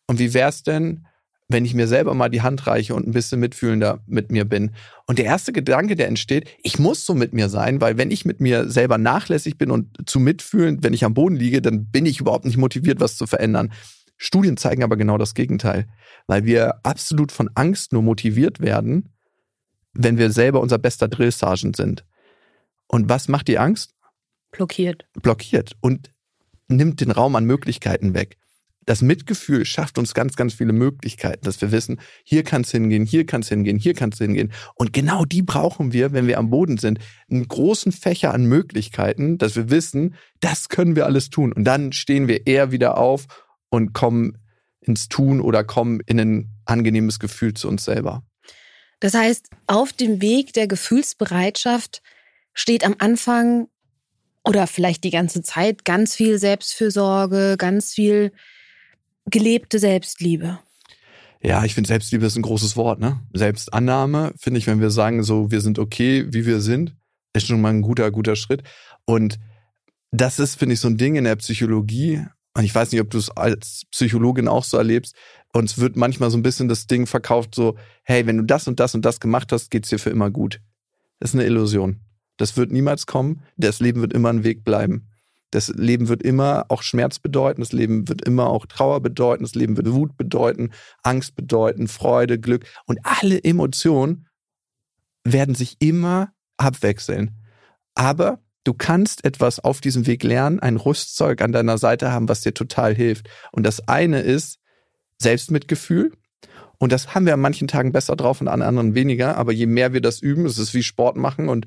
Und 0.07 0.19
wie 0.19 0.35
wäre 0.35 0.49
es 0.49 0.63
denn, 0.63 1.07
wenn 1.49 1.65
ich 1.65 1.75
mir 1.75 1.87
selber 1.87 2.15
mal 2.15 2.29
die 2.29 2.43
Hand 2.43 2.67
reiche 2.67 2.95
und 2.95 3.07
ein 3.07 3.13
bisschen 3.13 3.39
mitfühlender 3.39 4.03
mit 4.07 4.33
mir 4.33 4.45
bin. 4.45 4.73
Und 5.07 5.19
der 5.19 5.27
erste 5.27 5.53
Gedanke, 5.53 5.95
der 5.95 6.09
entsteht, 6.09 6.49
ich 6.63 6.79
muss 6.79 7.07
so 7.07 7.15
mit 7.15 7.33
mir 7.33 7.49
sein, 7.49 7.81
weil 7.81 7.97
wenn 7.99 8.11
ich 8.11 8.25
mit 8.25 8.41
mir 8.41 8.69
selber 8.69 8.99
nachlässig 8.99 9.57
bin 9.57 9.71
und 9.71 10.09
zu 10.09 10.19
mitfühlend, 10.19 10.83
wenn 10.83 10.93
ich 10.93 11.05
am 11.05 11.15
Boden 11.15 11.37
liege, 11.37 11.63
dann 11.63 11.87
bin 11.87 12.05
ich 12.05 12.21
überhaupt 12.21 12.45
nicht 12.45 12.57
motiviert, 12.57 12.99
was 12.99 13.17
zu 13.17 13.27
verändern. 13.27 13.73
Studien 14.17 14.57
zeigen 14.57 14.83
aber 14.83 14.97
genau 14.97 15.19
das 15.19 15.35
Gegenteil, 15.35 15.87
weil 16.27 16.45
wir 16.45 16.81
absolut 16.85 17.31
von 17.31 17.51
Angst 17.55 17.93
nur 17.93 18.03
motiviert 18.03 18.61
werden, 18.61 19.11
wenn 19.93 20.19
wir 20.19 20.33
selber 20.33 20.61
unser 20.61 20.79
bester 20.79 21.07
Drill-Sergeant 21.07 21.77
sind. 21.77 22.05
Und 22.89 23.09
was 23.09 23.29
macht 23.29 23.47
die 23.47 23.59
Angst? 23.59 23.95
Blockiert. 24.51 25.07
Blockiert 25.15 25.77
und 25.81 26.11
nimmt 26.69 27.01
den 27.01 27.11
Raum 27.13 27.37
an 27.37 27.45
Möglichkeiten 27.45 28.15
weg 28.15 28.37
das 28.87 29.03
Mitgefühl 29.03 29.65
schafft 29.65 29.99
uns 29.99 30.15
ganz, 30.15 30.37
ganz 30.37 30.55
viele 30.55 30.73
Möglichkeiten, 30.73 31.45
dass 31.45 31.61
wir 31.61 31.73
wissen, 31.73 32.01
hier 32.25 32.45
kann 32.45 32.63
es 32.63 32.71
hingehen, 32.71 33.05
hier 33.05 33.27
kann 33.27 33.43
es 33.43 33.49
hingehen, 33.49 33.79
hier 33.79 33.95
kann 33.95 34.11
es 34.11 34.19
hingehen. 34.19 34.53
Und 34.75 34.93
genau 34.93 35.25
die 35.25 35.43
brauchen 35.43 35.93
wir, 35.93 36.13
wenn 36.13 36.27
wir 36.27 36.39
am 36.39 36.51
Boden 36.51 36.79
sind. 36.79 37.01
Einen 37.29 37.47
großen 37.47 37.93
Fächer 37.93 38.33
an 38.33 38.47
Möglichkeiten, 38.47 39.39
dass 39.39 39.57
wir 39.57 39.71
wissen, 39.71 40.15
das 40.41 40.69
können 40.69 40.97
wir 40.97 41.05
alles 41.05 41.31
tun. 41.31 41.53
Und 41.53 41.65
dann 41.65 41.93
stehen 41.93 42.29
wir 42.29 42.47
eher 42.47 42.71
wieder 42.71 42.97
auf 42.97 43.27
und 43.69 43.93
kommen 43.93 44.39
ins 44.81 45.09
Tun 45.09 45.41
oder 45.41 45.65
kommen 45.65 46.01
in 46.07 46.21
ein 46.21 46.51
angenehmes 46.65 47.19
Gefühl 47.19 47.55
zu 47.55 47.69
uns 47.69 47.85
selber. 47.85 48.23
Das 49.01 49.15
heißt, 49.15 49.51
auf 49.67 49.93
dem 49.93 50.23
Weg 50.23 50.53
der 50.53 50.69
Gefühlsbereitschaft 50.69 52.03
steht 52.55 52.85
am 52.85 52.95
Anfang 52.99 53.69
oder 54.45 54.69
vielleicht 54.69 55.03
die 55.03 55.11
ganze 55.11 55.43
Zeit 55.43 55.85
ganz 55.85 56.15
viel 56.15 56.39
Selbstfürsorge, 56.39 57.57
ganz 57.59 57.93
viel 57.93 58.33
gelebte 59.31 59.79
Selbstliebe. 59.79 60.59
Ja, 61.43 61.65
ich 61.65 61.75
finde 61.75 61.89
Selbstliebe 61.89 62.27
ist 62.27 62.37
ein 62.37 62.43
großes 62.43 62.77
Wort, 62.77 62.99
ne? 62.99 63.21
Selbstannahme, 63.33 64.33
finde 64.39 64.59
ich, 64.59 64.67
wenn 64.67 64.81
wir 64.81 64.91
sagen, 64.91 65.23
so, 65.23 65.51
wir 65.51 65.61
sind 65.61 65.79
okay, 65.79 66.27
wie 66.33 66.47
wir 66.47 66.61
sind, 66.61 66.97
ist 67.35 67.47
schon 67.47 67.61
mal 67.61 67.71
ein 67.73 67.83
guter, 67.83 68.11
guter 68.11 68.37
Schritt. 68.37 68.63
Und 69.05 69.39
das 70.11 70.39
ist, 70.39 70.57
finde 70.57 70.75
ich, 70.75 70.81
so 70.81 70.89
ein 70.89 70.97
Ding 70.97 71.17
in 71.17 71.25
der 71.25 71.37
Psychologie. 71.37 72.25
Und 72.55 72.65
ich 72.65 72.75
weiß 72.75 72.91
nicht, 72.91 73.01
ob 73.01 73.11
du 73.11 73.19
es 73.19 73.31
als 73.31 73.83
Psychologin 73.91 74.49
auch 74.49 74.65
so 74.65 74.77
erlebst. 74.79 75.15
Und 75.53 75.65
es 75.65 75.79
wird 75.79 75.97
manchmal 75.97 76.31
so 76.31 76.39
ein 76.39 76.43
bisschen 76.43 76.69
das 76.69 76.87
Ding 76.87 77.07
verkauft, 77.07 77.55
so, 77.55 77.77
hey, 78.03 78.27
wenn 78.27 78.39
du 78.39 78.45
das 78.45 78.67
und 78.67 78.81
das 78.81 78.95
und 78.95 79.05
das 79.05 79.21
gemacht 79.21 79.53
hast, 79.53 79.71
geht's 79.71 79.91
dir 79.91 79.99
für 79.99 80.11
immer 80.11 80.31
gut. 80.31 80.61
Das 81.21 81.31
ist 81.31 81.35
eine 81.35 81.45
Illusion. 81.45 82.01
Das 82.39 82.57
wird 82.57 82.73
niemals 82.73 83.07
kommen. 83.07 83.43
Das 83.57 83.81
Leben 83.81 84.01
wird 84.01 84.13
immer 84.13 84.31
ein 84.31 84.45
Weg 84.45 84.65
bleiben. 84.65 85.09
Das 85.51 85.69
Leben 85.69 86.09
wird 86.09 86.23
immer 86.23 86.67
auch 86.69 86.83
Schmerz 86.83 87.19
bedeuten, 87.19 87.61
das 87.61 87.73
Leben 87.73 88.09
wird 88.09 88.23
immer 88.23 88.49
auch 88.49 88.67
Trauer 88.67 89.01
bedeuten, 89.01 89.45
das 89.45 89.55
Leben 89.55 89.77
wird 89.77 89.93
Wut 89.93 90.17
bedeuten, 90.17 90.71
Angst 91.03 91.37
bedeuten, 91.37 91.89
Freude, 91.89 92.39
Glück. 92.39 92.67
Und 92.87 92.99
alle 93.05 93.43
Emotionen 93.43 94.27
werden 95.25 95.55
sich 95.55 95.77
immer 95.79 96.33
abwechseln. 96.57 97.37
Aber 97.95 98.41
du 98.65 98.75
kannst 98.75 99.25
etwas 99.25 99.61
auf 99.61 99.81
diesem 99.81 100.07
Weg 100.07 100.23
lernen, 100.23 100.61
ein 100.61 100.77
Rüstzeug 100.77 101.41
an 101.43 101.53
deiner 101.53 101.79
Seite 101.79 102.13
haben, 102.13 102.29
was 102.29 102.41
dir 102.41 102.55
total 102.55 102.95
hilft. 102.95 103.29
Und 103.53 103.65
das 103.65 103.87
eine 103.89 104.21
ist 104.21 104.59
Selbstmitgefühl. 105.19 106.13
Und 106.79 106.93
das 106.93 107.15
haben 107.15 107.27
wir 107.27 107.35
an 107.35 107.41
manchen 107.41 107.69
Tagen 107.69 107.93
besser 107.93 108.17
drauf 108.17 108.41
und 108.41 108.49
an 108.49 108.63
anderen 108.63 108.95
weniger. 108.95 109.37
Aber 109.37 109.53
je 109.53 109.67
mehr 109.67 109.93
wir 109.93 110.01
das 110.01 110.21
üben, 110.21 110.47
es 110.47 110.59
ist 110.59 110.75
wie 110.75 110.83
Sport 110.83 111.17
machen 111.17 111.49
und 111.49 111.67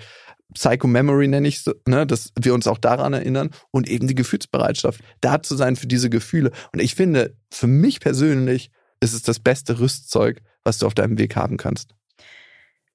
Psycho-Memory 0.54 1.28
nenne 1.28 1.48
ich 1.48 1.58
es, 1.58 1.76
ne, 1.88 2.08
dass 2.08 2.32
wir 2.40 2.54
uns 2.54 2.68
auch 2.68 2.78
daran 2.78 3.14
erinnern 3.14 3.52
und 3.72 3.88
eben 3.88 4.08
die 4.08 4.16
Gefühlsbereitschaft, 4.16 5.02
da 5.22 5.42
zu 5.42 5.56
sein 5.56 5.76
für 5.76 5.88
diese 5.88 6.10
Gefühle. 6.10 6.52
Und 6.74 6.80
ich 6.80 6.96
finde, 6.96 7.36
für 7.52 7.68
mich 7.68 8.00
persönlich 8.00 8.72
ist 9.00 9.14
es 9.14 9.22
das 9.22 9.40
beste 9.40 9.80
Rüstzeug, 9.80 10.42
was 10.64 10.80
du 10.80 10.88
auf 10.88 10.96
deinem 10.96 11.18
Weg 11.18 11.36
haben 11.36 11.58
kannst. 11.58 11.94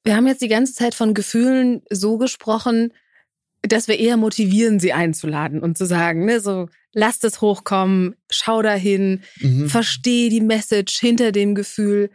Wir 0.02 0.16
haben 0.16 0.26
jetzt 0.26 0.42
die 0.42 0.48
ganze 0.48 0.74
Zeit 0.74 0.94
von 0.94 1.14
Gefühlen 1.14 1.82
so 1.90 2.18
gesprochen, 2.18 2.92
dass 3.62 3.88
wir 3.88 3.98
eher 3.98 4.16
motivieren, 4.16 4.78
sie 4.78 4.92
einzuladen 4.92 5.60
und 5.60 5.78
zu 5.78 5.86
sagen, 5.86 6.24
ne, 6.26 6.40
so, 6.40 6.68
lass 6.94 7.22
es 7.22 7.40
hochkommen, 7.40 8.16
schau 8.30 8.62
dahin, 8.62 9.22
mhm. 9.40 9.68
versteh 9.68 10.28
die 10.28 10.40
Message 10.40 10.98
hinter 10.98 11.32
dem 11.32 11.54
Gefühl. 11.54 12.10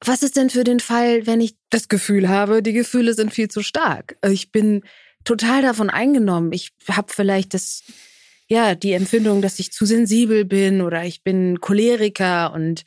Was 0.00 0.22
ist 0.22 0.36
denn 0.36 0.50
für 0.50 0.64
den 0.64 0.80
Fall, 0.80 1.26
wenn 1.26 1.40
ich 1.40 1.56
das 1.70 1.88
Gefühl 1.88 2.28
habe, 2.28 2.62
die 2.62 2.72
Gefühle 2.72 3.14
sind 3.14 3.32
viel 3.32 3.48
zu 3.48 3.62
stark? 3.62 4.16
Ich 4.26 4.52
bin 4.52 4.82
total 5.24 5.62
davon 5.62 5.90
eingenommen. 5.90 6.52
Ich 6.52 6.72
habe 6.90 7.12
vielleicht 7.12 7.54
das, 7.54 7.82
ja, 8.46 8.74
die 8.74 8.92
Empfindung, 8.92 9.42
dass 9.42 9.58
ich 9.58 9.72
zu 9.72 9.86
sensibel 9.86 10.44
bin 10.44 10.80
oder 10.80 11.04
ich 11.04 11.22
bin 11.22 11.60
Choleriker 11.60 12.52
und 12.52 12.84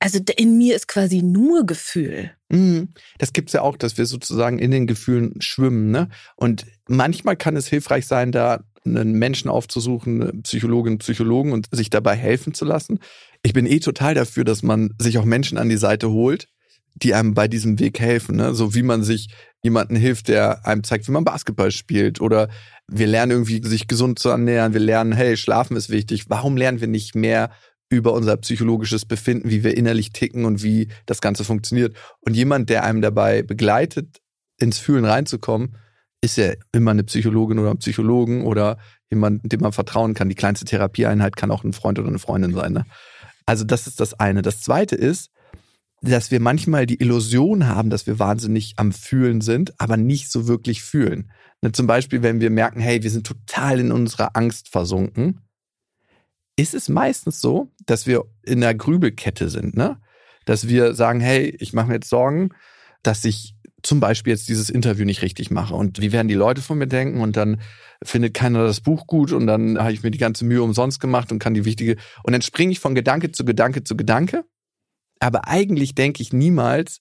also 0.00 0.20
in 0.36 0.56
mir 0.58 0.76
ist 0.76 0.86
quasi 0.86 1.22
nur 1.22 1.66
Gefühl. 1.66 2.30
Mhm. 2.48 2.88
Das 3.18 3.32
gibt's 3.32 3.52
ja 3.52 3.62
auch, 3.62 3.76
dass 3.76 3.98
wir 3.98 4.06
sozusagen 4.06 4.58
in 4.58 4.70
den 4.70 4.86
Gefühlen 4.86 5.40
schwimmen. 5.40 5.90
Ne? 5.90 6.08
Und 6.36 6.66
manchmal 6.86 7.36
kann 7.36 7.56
es 7.56 7.66
hilfreich 7.66 8.06
sein, 8.06 8.30
da 8.30 8.62
einen 8.96 9.12
Menschen 9.12 9.50
aufzusuchen, 9.50 10.42
Psychologinnen, 10.42 10.98
Psychologen 10.98 11.52
und 11.52 11.68
sich 11.70 11.90
dabei 11.90 12.14
helfen 12.14 12.54
zu 12.54 12.64
lassen. 12.64 12.98
Ich 13.42 13.52
bin 13.52 13.66
eh 13.66 13.80
total 13.80 14.14
dafür, 14.14 14.44
dass 14.44 14.62
man 14.62 14.94
sich 14.98 15.18
auch 15.18 15.24
Menschen 15.24 15.58
an 15.58 15.68
die 15.68 15.76
Seite 15.76 16.10
holt, 16.10 16.48
die 16.94 17.14
einem 17.14 17.34
bei 17.34 17.48
diesem 17.48 17.78
Weg 17.78 18.00
helfen. 18.00 18.36
Ne? 18.36 18.54
So 18.54 18.74
wie 18.74 18.82
man 18.82 19.02
sich 19.02 19.28
jemanden 19.62 19.96
hilft, 19.96 20.28
der 20.28 20.66
einem 20.66 20.84
zeigt, 20.84 21.08
wie 21.08 21.12
man 21.12 21.24
Basketball 21.24 21.70
spielt. 21.70 22.20
Oder 22.20 22.48
wir 22.88 23.06
lernen 23.06 23.32
irgendwie, 23.32 23.62
sich 23.64 23.86
gesund 23.86 24.18
zu 24.18 24.28
ernähren. 24.28 24.72
Wir 24.72 24.80
lernen, 24.80 25.12
hey, 25.12 25.36
Schlafen 25.36 25.76
ist 25.76 25.90
wichtig. 25.90 26.24
Warum 26.28 26.56
lernen 26.56 26.80
wir 26.80 26.88
nicht 26.88 27.14
mehr 27.14 27.50
über 27.90 28.12
unser 28.12 28.36
psychologisches 28.36 29.06
Befinden, 29.06 29.50
wie 29.50 29.64
wir 29.64 29.76
innerlich 29.76 30.12
ticken 30.12 30.44
und 30.44 30.62
wie 30.62 30.88
das 31.06 31.20
Ganze 31.20 31.44
funktioniert? 31.44 31.96
Und 32.20 32.34
jemand, 32.34 32.68
der 32.70 32.84
einem 32.84 33.00
dabei 33.00 33.42
begleitet, 33.42 34.20
ins 34.58 34.78
Fühlen 34.78 35.04
reinzukommen, 35.04 35.76
ist 36.20 36.36
ja 36.36 36.52
immer 36.72 36.90
eine 36.90 37.04
Psychologin 37.04 37.58
oder 37.58 37.70
ein 37.70 37.78
Psychologen 37.78 38.44
oder 38.44 38.78
jemand, 39.10 39.50
dem 39.50 39.60
man 39.60 39.72
vertrauen 39.72 40.14
kann. 40.14 40.28
Die 40.28 40.34
kleinste 40.34 40.64
Therapieeinheit 40.64 41.36
kann 41.36 41.50
auch 41.50 41.64
ein 41.64 41.72
Freund 41.72 41.98
oder 41.98 42.08
eine 42.08 42.18
Freundin 42.18 42.52
sein. 42.54 42.72
Ne? 42.72 42.86
Also 43.46 43.64
das 43.64 43.86
ist 43.86 44.00
das 44.00 44.14
eine. 44.14 44.42
Das 44.42 44.60
zweite 44.60 44.96
ist, 44.96 45.30
dass 46.00 46.30
wir 46.30 46.40
manchmal 46.40 46.86
die 46.86 47.00
Illusion 47.00 47.66
haben, 47.66 47.90
dass 47.90 48.06
wir 48.06 48.18
wahnsinnig 48.18 48.74
am 48.76 48.92
Fühlen 48.92 49.40
sind, 49.40 49.80
aber 49.80 49.96
nicht 49.96 50.30
so 50.30 50.46
wirklich 50.46 50.82
fühlen. 50.82 51.30
Ne, 51.62 51.72
zum 51.72 51.86
Beispiel, 51.86 52.22
wenn 52.22 52.40
wir 52.40 52.50
merken, 52.50 52.80
hey, 52.80 53.02
wir 53.02 53.10
sind 53.10 53.26
total 53.26 53.80
in 53.80 53.90
unserer 53.90 54.36
Angst 54.36 54.68
versunken, 54.68 55.40
ist 56.56 56.74
es 56.74 56.88
meistens 56.88 57.40
so, 57.40 57.72
dass 57.86 58.06
wir 58.06 58.24
in 58.42 58.60
der 58.60 58.74
Grübelkette 58.74 59.48
sind, 59.48 59.76
ne? 59.76 60.00
Dass 60.44 60.68
wir 60.68 60.94
sagen, 60.94 61.20
hey, 61.20 61.56
ich 61.60 61.72
mache 61.72 61.88
mir 61.88 61.94
jetzt 61.94 62.08
Sorgen, 62.08 62.50
dass 63.02 63.24
ich 63.24 63.54
zum 63.82 64.00
Beispiel 64.00 64.32
jetzt 64.32 64.48
dieses 64.48 64.70
Interview 64.70 65.04
nicht 65.04 65.22
richtig 65.22 65.50
mache. 65.50 65.74
Und 65.74 66.00
wie 66.00 66.12
werden 66.12 66.28
die 66.28 66.34
Leute 66.34 66.62
von 66.62 66.78
mir 66.78 66.88
denken? 66.88 67.20
Und 67.20 67.36
dann 67.36 67.60
findet 68.04 68.34
keiner 68.34 68.64
das 68.64 68.80
Buch 68.80 69.06
gut 69.06 69.32
und 69.32 69.46
dann 69.46 69.78
habe 69.78 69.92
ich 69.92 70.02
mir 70.02 70.10
die 70.10 70.18
ganze 70.18 70.44
Mühe 70.44 70.62
umsonst 70.62 71.00
gemacht 71.00 71.32
und 71.32 71.38
kann 71.38 71.54
die 71.54 71.64
wichtige 71.64 71.96
und 72.22 72.32
dann 72.32 72.42
springe 72.42 72.72
ich 72.72 72.80
von 72.80 72.94
Gedanke 72.94 73.32
zu 73.32 73.44
Gedanke 73.44 73.82
zu 73.82 73.96
Gedanke, 73.96 74.44
aber 75.20 75.48
eigentlich 75.48 75.94
denke 75.94 76.22
ich 76.22 76.32
niemals 76.32 77.00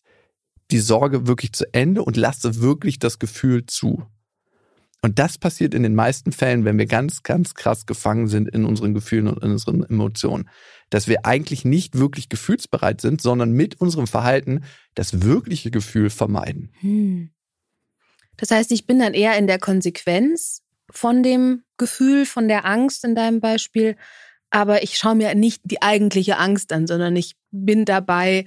die 0.71 0.79
Sorge 0.79 1.27
wirklich 1.27 1.53
zu 1.53 1.71
Ende 1.73 2.03
und 2.03 2.17
lasse 2.17 2.61
wirklich 2.61 2.99
das 2.99 3.19
Gefühl 3.19 3.65
zu. 3.65 4.03
Und 5.01 5.19
das 5.19 5.37
passiert 5.37 5.73
in 5.73 5.83
den 5.83 5.95
meisten 5.95 6.31
Fällen, 6.31 6.65
wenn 6.65 6.77
wir 6.77 6.87
ganz, 6.87 7.21
ganz 7.23 7.53
krass 7.53 7.85
gefangen 7.85 8.27
sind 8.27 8.49
in 8.49 8.65
unseren 8.65 8.93
Gefühlen 8.93 9.27
und 9.27 9.43
in 9.43 9.51
unseren 9.51 9.83
Emotionen. 9.83 10.49
Dass 10.89 11.07
wir 11.07 11.25
eigentlich 11.25 11.65
nicht 11.65 11.97
wirklich 11.97 12.29
gefühlsbereit 12.29 13.01
sind, 13.01 13.21
sondern 13.21 13.51
mit 13.51 13.79
unserem 13.79 14.07
Verhalten 14.07 14.63
das 14.95 15.21
wirkliche 15.21 15.69
Gefühl 15.69 16.09
vermeiden. 16.09 16.71
Hm. 16.79 17.29
Das 18.37 18.51
heißt, 18.51 18.71
ich 18.71 18.85
bin 18.85 18.99
dann 18.99 19.13
eher 19.13 19.37
in 19.37 19.47
der 19.47 19.59
Konsequenz 19.59 20.63
von 20.89 21.21
dem 21.23 21.63
Gefühl, 21.77 22.25
von 22.25 22.47
der 22.47 22.65
Angst 22.65 23.03
in 23.03 23.15
deinem 23.15 23.39
Beispiel, 23.39 23.97
aber 24.49 24.83
ich 24.83 24.97
schaue 24.97 25.15
mir 25.15 25.35
nicht 25.35 25.61
die 25.65 25.81
eigentliche 25.81 26.37
Angst 26.37 26.71
an, 26.71 26.87
sondern 26.87 27.15
ich 27.15 27.35
bin 27.51 27.85
dabei, 27.85 28.45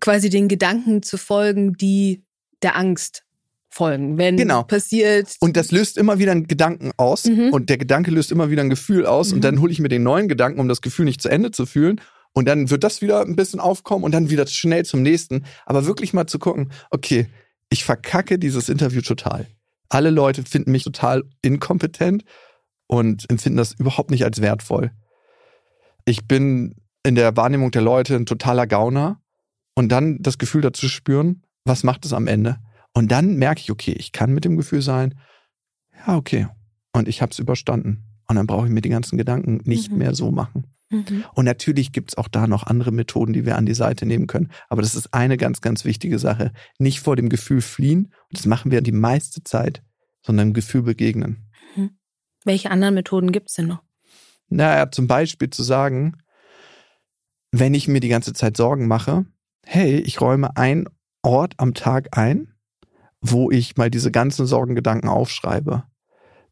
quasi 0.00 0.30
den 0.30 0.48
Gedanken 0.48 1.02
zu 1.02 1.18
folgen, 1.18 1.74
die 1.74 2.24
der 2.62 2.76
Angst 2.76 3.24
folgen, 3.70 4.18
wenn 4.18 4.36
genau. 4.36 4.64
passiert. 4.64 5.36
Und 5.40 5.56
das 5.56 5.70
löst 5.70 5.96
immer 5.96 6.18
wieder 6.18 6.32
einen 6.32 6.46
Gedanken 6.46 6.90
aus 6.96 7.24
mhm. 7.24 7.50
und 7.52 7.70
der 7.70 7.78
Gedanke 7.78 8.10
löst 8.10 8.32
immer 8.32 8.50
wieder 8.50 8.62
ein 8.62 8.70
Gefühl 8.70 9.06
aus 9.06 9.30
mhm. 9.30 9.36
und 9.36 9.44
dann 9.44 9.60
hole 9.60 9.72
ich 9.72 9.80
mir 9.80 9.88
den 9.88 10.02
neuen 10.02 10.28
Gedanken, 10.28 10.60
um 10.60 10.68
das 10.68 10.80
Gefühl 10.80 11.04
nicht 11.04 11.22
zu 11.22 11.28
Ende 11.28 11.50
zu 11.50 11.66
fühlen. 11.66 12.00
Und 12.32 12.46
dann 12.46 12.70
wird 12.70 12.84
das 12.84 13.00
wieder 13.02 13.22
ein 13.22 13.34
bisschen 13.34 13.58
aufkommen 13.58 14.04
und 14.04 14.12
dann 14.12 14.30
wieder 14.30 14.46
schnell 14.46 14.84
zum 14.84 15.02
nächsten. 15.02 15.44
Aber 15.66 15.86
wirklich 15.86 16.12
mal 16.12 16.26
zu 16.26 16.38
gucken, 16.38 16.70
okay, 16.90 17.26
ich 17.70 17.84
verkacke 17.84 18.38
dieses 18.38 18.68
Interview 18.68 19.00
total. 19.00 19.46
Alle 19.88 20.10
Leute 20.10 20.44
finden 20.44 20.70
mich 20.70 20.84
total 20.84 21.24
inkompetent 21.42 22.24
und 22.86 23.28
empfinden 23.30 23.56
das 23.56 23.72
überhaupt 23.72 24.10
nicht 24.10 24.24
als 24.24 24.40
wertvoll. 24.40 24.92
Ich 26.04 26.26
bin 26.26 26.76
in 27.04 27.14
der 27.14 27.36
Wahrnehmung 27.36 27.70
der 27.70 27.82
Leute 27.82 28.14
ein 28.14 28.26
totaler 28.26 28.66
Gauner 28.66 29.20
und 29.74 29.88
dann 29.90 30.18
das 30.20 30.38
Gefühl 30.38 30.60
dazu 30.60 30.88
spüren, 30.88 31.42
was 31.64 31.82
macht 31.82 32.04
es 32.04 32.12
am 32.12 32.26
Ende? 32.26 32.58
Und 32.92 33.10
dann 33.10 33.36
merke 33.36 33.60
ich, 33.60 33.70
okay, 33.70 33.92
ich 33.92 34.12
kann 34.12 34.32
mit 34.32 34.44
dem 34.44 34.56
Gefühl 34.56 34.82
sein, 34.82 35.14
ja, 36.06 36.16
okay, 36.16 36.48
und 36.92 37.08
ich 37.08 37.22
habe 37.22 37.32
es 37.32 37.38
überstanden. 37.38 38.04
Und 38.26 38.36
dann 38.36 38.46
brauche 38.46 38.66
ich 38.66 38.72
mir 38.72 38.80
die 38.80 38.88
ganzen 38.88 39.18
Gedanken 39.18 39.60
nicht 39.64 39.90
mhm. 39.90 39.98
mehr 39.98 40.14
so 40.14 40.30
machen. 40.30 40.66
Mhm. 40.90 41.24
Und 41.34 41.44
natürlich 41.44 41.92
gibt 41.92 42.10
es 42.12 42.18
auch 42.18 42.28
da 42.28 42.46
noch 42.46 42.64
andere 42.64 42.92
Methoden, 42.92 43.32
die 43.32 43.46
wir 43.46 43.56
an 43.56 43.66
die 43.66 43.74
Seite 43.74 44.06
nehmen 44.06 44.26
können. 44.26 44.50
Aber 44.68 44.82
das 44.82 44.94
ist 44.94 45.14
eine 45.14 45.36
ganz, 45.36 45.60
ganz 45.60 45.84
wichtige 45.84 46.18
Sache. 46.18 46.52
Nicht 46.78 47.00
vor 47.00 47.16
dem 47.16 47.28
Gefühl 47.28 47.60
fliehen, 47.60 48.06
und 48.06 48.38
das 48.38 48.46
machen 48.46 48.70
wir 48.70 48.80
die 48.82 48.92
meiste 48.92 49.42
Zeit, 49.44 49.82
sondern 50.22 50.48
dem 50.48 50.54
Gefühl 50.54 50.82
begegnen. 50.82 51.50
Mhm. 51.76 51.90
Welche 52.44 52.70
anderen 52.70 52.94
Methoden 52.94 53.32
gibt 53.32 53.50
es 53.50 53.56
denn 53.56 53.68
noch? 53.68 53.82
Naja, 54.48 54.90
zum 54.90 55.06
Beispiel 55.06 55.50
zu 55.50 55.62
sagen, 55.62 56.16
wenn 57.52 57.74
ich 57.74 57.88
mir 57.88 58.00
die 58.00 58.08
ganze 58.08 58.32
Zeit 58.32 58.56
Sorgen 58.56 58.88
mache, 58.88 59.26
hey, 59.64 59.98
ich 60.00 60.20
räume 60.20 60.56
einen 60.56 60.86
Ort 61.22 61.54
am 61.58 61.74
Tag 61.74 62.16
ein, 62.16 62.52
wo 63.20 63.50
ich 63.50 63.76
mal 63.76 63.90
diese 63.90 64.10
ganzen 64.10 64.46
Sorgengedanken 64.46 65.08
aufschreibe. 65.08 65.84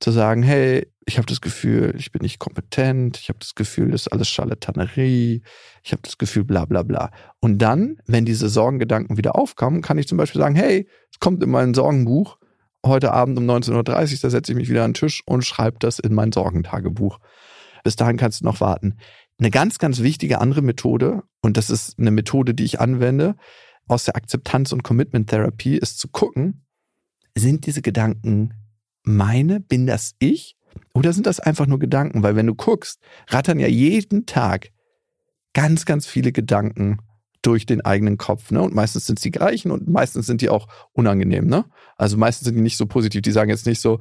Zu 0.00 0.12
sagen, 0.12 0.42
hey, 0.42 0.86
ich 1.06 1.16
habe 1.16 1.26
das 1.26 1.40
Gefühl, 1.40 1.94
ich 1.96 2.12
bin 2.12 2.22
nicht 2.22 2.38
kompetent, 2.38 3.18
ich 3.18 3.30
habe 3.30 3.38
das 3.40 3.54
Gefühl, 3.54 3.90
das 3.90 4.02
ist 4.02 4.12
alles 4.12 4.28
Charlatanerie, 4.28 5.42
ich 5.82 5.92
habe 5.92 6.02
das 6.02 6.18
Gefühl, 6.18 6.44
bla 6.44 6.66
bla 6.66 6.82
bla. 6.82 7.10
Und 7.40 7.58
dann, 7.58 7.96
wenn 8.06 8.24
diese 8.24 8.48
Sorgengedanken 8.48 9.16
wieder 9.16 9.34
aufkommen, 9.34 9.82
kann 9.82 9.98
ich 9.98 10.06
zum 10.06 10.18
Beispiel 10.18 10.40
sagen, 10.40 10.54
hey, 10.54 10.86
es 11.10 11.18
kommt 11.18 11.42
in 11.42 11.50
mein 11.50 11.74
Sorgenbuch, 11.74 12.38
heute 12.86 13.12
Abend 13.12 13.38
um 13.38 13.50
19.30 13.50 13.74
Uhr, 13.74 13.82
da 13.82 14.30
setze 14.30 14.52
ich 14.52 14.56
mich 14.56 14.68
wieder 14.68 14.84
an 14.84 14.90
den 14.90 14.94
Tisch 14.94 15.22
und 15.26 15.44
schreibe 15.44 15.78
das 15.80 15.98
in 15.98 16.14
mein 16.14 16.30
Sorgentagebuch. 16.30 17.18
Bis 17.82 17.96
dahin 17.96 18.18
kannst 18.18 18.40
du 18.40 18.44
noch 18.44 18.60
warten. 18.60 18.98
Eine 19.40 19.50
ganz, 19.50 19.78
ganz 19.78 20.00
wichtige 20.00 20.40
andere 20.40 20.62
Methode, 20.62 21.22
und 21.40 21.56
das 21.56 21.70
ist 21.70 21.98
eine 21.98 22.10
Methode, 22.10 22.54
die 22.54 22.64
ich 22.64 22.80
anwende, 22.80 23.36
aus 23.88 24.04
der 24.04 24.16
Akzeptanz- 24.16 24.72
und 24.72 24.82
Commitment-Therapie 24.82 25.76
ist 25.76 25.98
zu 25.98 26.08
gucken, 26.08 26.64
sind 27.36 27.66
diese 27.66 27.82
Gedanken 27.82 28.54
meine? 29.02 29.60
Bin 29.60 29.86
das 29.86 30.14
ich? 30.18 30.56
Oder 30.94 31.12
sind 31.12 31.26
das 31.26 31.40
einfach 31.40 31.66
nur 31.66 31.78
Gedanken? 31.78 32.22
Weil 32.22 32.36
wenn 32.36 32.46
du 32.46 32.54
guckst, 32.54 33.00
rattern 33.28 33.58
ja 33.58 33.68
jeden 33.68 34.26
Tag 34.26 34.70
ganz, 35.54 35.84
ganz 35.84 36.06
viele 36.06 36.32
Gedanken 36.32 36.98
durch 37.42 37.66
den 37.66 37.80
eigenen 37.80 38.18
Kopf. 38.18 38.50
Ne? 38.50 38.60
Und 38.60 38.74
meistens 38.74 39.06
sind 39.06 39.18
es 39.18 39.22
die 39.22 39.30
gleichen 39.30 39.70
und 39.70 39.88
meistens 39.88 40.26
sind 40.26 40.40
die 40.40 40.50
auch 40.50 40.66
unangenehm. 40.92 41.46
Ne? 41.46 41.64
Also 41.96 42.16
meistens 42.16 42.46
sind 42.46 42.56
die 42.56 42.62
nicht 42.62 42.76
so 42.76 42.86
positiv. 42.86 43.22
Die 43.22 43.32
sagen 43.32 43.50
jetzt 43.50 43.66
nicht 43.66 43.80
so, 43.80 44.00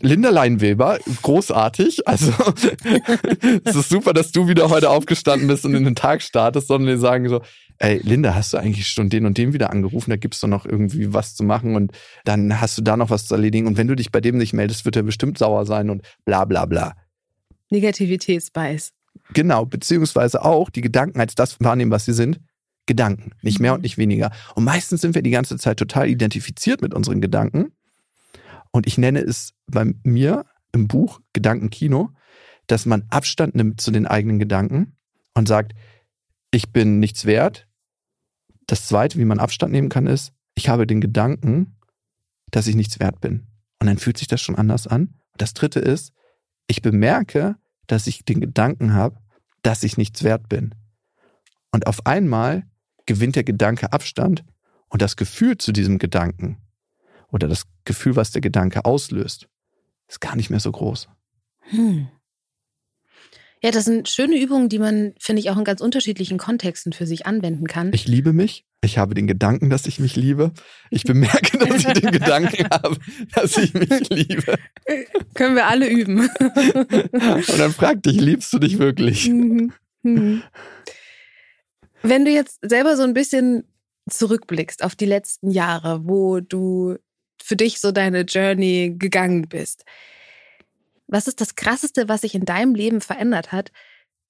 Linda 0.00 0.30
Leinweber, 0.30 0.98
großartig. 1.22 2.02
Also 2.06 2.32
es 3.64 3.74
ist 3.74 3.88
super, 3.88 4.12
dass 4.12 4.32
du 4.32 4.48
wieder 4.48 4.70
heute 4.70 4.90
aufgestanden 4.90 5.48
bist 5.48 5.64
und 5.64 5.74
in 5.74 5.84
den 5.84 5.94
Tag 5.94 6.22
startest, 6.22 6.68
sondern 6.68 6.94
die 6.94 7.00
sagen 7.00 7.28
so, 7.28 7.40
ey, 7.78 8.00
Linda, 8.02 8.34
hast 8.34 8.52
du 8.52 8.56
eigentlich 8.56 8.86
schon 8.88 9.08
den 9.08 9.26
und 9.26 9.38
den 9.38 9.52
wieder 9.52 9.70
angerufen? 9.70 10.10
Da 10.10 10.16
gibt's 10.16 10.40
doch 10.40 10.48
noch 10.48 10.66
irgendwie 10.66 11.12
was 11.12 11.34
zu 11.34 11.44
machen 11.44 11.76
und 11.76 11.92
dann 12.24 12.60
hast 12.60 12.78
du 12.78 12.82
da 12.82 12.96
noch 12.96 13.10
was 13.10 13.26
zu 13.26 13.34
erledigen. 13.34 13.66
Und 13.66 13.76
wenn 13.76 13.88
du 13.88 13.96
dich 13.96 14.12
bei 14.12 14.20
dem 14.20 14.38
nicht 14.38 14.52
meldest, 14.52 14.84
wird 14.84 14.96
er 14.96 15.02
bestimmt 15.02 15.38
sauer 15.38 15.66
sein 15.66 15.90
und 15.90 16.02
bla 16.24 16.44
bla 16.44 16.66
bla. 16.66 16.94
Negativitätsbeiß. 17.70 18.92
Genau, 19.32 19.64
beziehungsweise 19.64 20.42
auch 20.42 20.70
die 20.70 20.80
Gedanken 20.80 21.20
als 21.20 21.34
das 21.34 21.60
wahrnehmen, 21.60 21.90
was 21.90 22.04
sie 22.04 22.12
sind. 22.12 22.40
Gedanken, 22.86 23.30
nicht 23.42 23.60
mehr 23.60 23.72
und 23.72 23.80
mhm. 23.80 23.84
nicht 23.84 23.98
weniger. 23.98 24.30
Und 24.54 24.64
meistens 24.64 25.00
sind 25.00 25.14
wir 25.14 25.22
die 25.22 25.30
ganze 25.30 25.56
Zeit 25.56 25.78
total 25.78 26.08
identifiziert 26.08 26.82
mit 26.82 26.92
unseren 26.92 27.20
Gedanken. 27.20 27.72
Und 28.72 28.86
ich 28.86 28.98
nenne 28.98 29.20
es 29.20 29.54
bei 29.66 29.86
mir 30.02 30.44
im 30.72 30.88
Buch 30.88 31.20
Gedankenkino, 31.32 32.10
dass 32.66 32.86
man 32.86 33.04
Abstand 33.08 33.54
nimmt 33.54 33.80
zu 33.80 33.90
den 33.90 34.06
eigenen 34.06 34.38
Gedanken 34.38 34.96
und 35.34 35.48
sagt, 35.48 35.72
ich 36.54 36.70
bin 36.70 37.00
nichts 37.00 37.24
wert. 37.24 37.68
Das 38.66 38.86
zweite, 38.86 39.18
wie 39.18 39.24
man 39.24 39.40
Abstand 39.40 39.72
nehmen 39.72 39.88
kann, 39.88 40.06
ist, 40.06 40.32
ich 40.54 40.68
habe 40.68 40.86
den 40.86 41.00
Gedanken, 41.00 41.76
dass 42.50 42.66
ich 42.66 42.76
nichts 42.76 43.00
wert 43.00 43.20
bin. 43.20 43.46
Und 43.80 43.88
dann 43.88 43.98
fühlt 43.98 44.18
sich 44.18 44.28
das 44.28 44.40
schon 44.40 44.54
anders 44.54 44.86
an. 44.86 45.18
Und 45.32 45.42
das 45.42 45.52
dritte 45.52 45.80
ist, 45.80 46.12
ich 46.68 46.80
bemerke, 46.80 47.56
dass 47.86 48.06
ich 48.06 48.24
den 48.24 48.40
Gedanken 48.40 48.94
habe, 48.94 49.20
dass 49.62 49.82
ich 49.82 49.96
nichts 49.96 50.22
wert 50.22 50.48
bin. 50.48 50.74
Und 51.72 51.86
auf 51.86 52.06
einmal 52.06 52.64
gewinnt 53.06 53.36
der 53.36 53.44
Gedanke 53.44 53.92
Abstand 53.92 54.44
und 54.88 55.02
das 55.02 55.16
Gefühl 55.16 55.58
zu 55.58 55.72
diesem 55.72 55.98
Gedanken 55.98 56.58
oder 57.32 57.48
das 57.48 57.64
Gefühl, 57.84 58.16
was 58.16 58.30
der 58.30 58.40
Gedanke 58.40 58.84
auslöst, 58.84 59.48
ist 60.06 60.20
gar 60.20 60.36
nicht 60.36 60.50
mehr 60.50 60.60
so 60.60 60.70
groß. 60.70 61.08
Hm. 61.70 62.08
Ja, 63.64 63.70
das 63.70 63.86
sind 63.86 64.10
schöne 64.10 64.38
Übungen, 64.38 64.68
die 64.68 64.78
man, 64.78 65.14
finde 65.18 65.40
ich, 65.40 65.48
auch 65.48 65.56
in 65.56 65.64
ganz 65.64 65.80
unterschiedlichen 65.80 66.36
Kontexten 66.36 66.92
für 66.92 67.06
sich 67.06 67.24
anwenden 67.24 67.66
kann. 67.66 67.92
Ich 67.94 68.06
liebe 68.06 68.34
mich. 68.34 68.66
Ich 68.82 68.98
habe 68.98 69.14
den 69.14 69.26
Gedanken, 69.26 69.70
dass 69.70 69.86
ich 69.86 69.98
mich 69.98 70.16
liebe. 70.16 70.52
Ich 70.90 71.04
bemerke, 71.04 71.56
dass 71.56 71.76
ich 71.76 71.86
den 71.94 72.10
Gedanken 72.10 72.68
habe, 72.68 72.98
dass 73.34 73.56
ich 73.56 73.72
mich 73.72 74.10
liebe. 74.10 74.56
Können 75.32 75.56
wir 75.56 75.64
alle 75.64 75.88
üben. 75.88 76.28
Und 76.38 77.58
dann 77.58 77.72
frag 77.72 78.02
dich, 78.02 78.20
liebst 78.20 78.52
du 78.52 78.58
dich 78.58 78.78
wirklich? 78.78 79.30
Mhm. 79.30 79.72
Mhm. 80.02 80.42
Wenn 82.02 82.26
du 82.26 82.32
jetzt 82.32 82.58
selber 82.60 82.98
so 82.98 83.02
ein 83.02 83.14
bisschen 83.14 83.64
zurückblickst 84.10 84.84
auf 84.84 84.94
die 84.94 85.06
letzten 85.06 85.50
Jahre, 85.50 86.06
wo 86.06 86.40
du 86.40 86.98
für 87.42 87.56
dich 87.56 87.80
so 87.80 87.92
deine 87.92 88.24
Journey 88.24 88.94
gegangen 88.98 89.48
bist, 89.48 89.86
was 91.06 91.26
ist 91.26 91.40
das 91.40 91.54
Krasseste, 91.54 92.08
was 92.08 92.22
sich 92.22 92.34
in 92.34 92.44
deinem 92.44 92.74
Leben 92.74 93.00
verändert 93.00 93.52
hat, 93.52 93.72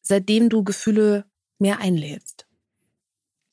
seitdem 0.02 0.48
du 0.48 0.64
Gefühle 0.64 1.24
mehr 1.58 1.78
einlädst? 1.80 2.46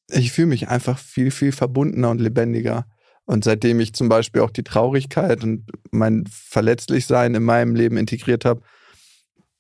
Ich 0.10 0.32
fühle 0.32 0.48
mich 0.48 0.68
einfach 0.68 0.98
viel, 0.98 1.32
viel 1.32 1.52
verbundener 1.52 2.10
und 2.10 2.20
lebendiger. 2.20 2.86
Und 3.26 3.44
seitdem 3.44 3.80
ich 3.80 3.94
zum 3.94 4.10
Beispiel 4.10 4.42
auch 4.42 4.52
die 4.52 4.64
Traurigkeit 4.64 5.44
und 5.44 5.72
mein 5.92 6.26
Verletzlichsein 6.30 7.36
in 7.36 7.44
meinem 7.44 7.76
Leben 7.76 7.98
integriert 7.98 8.44
habe, 8.44 8.62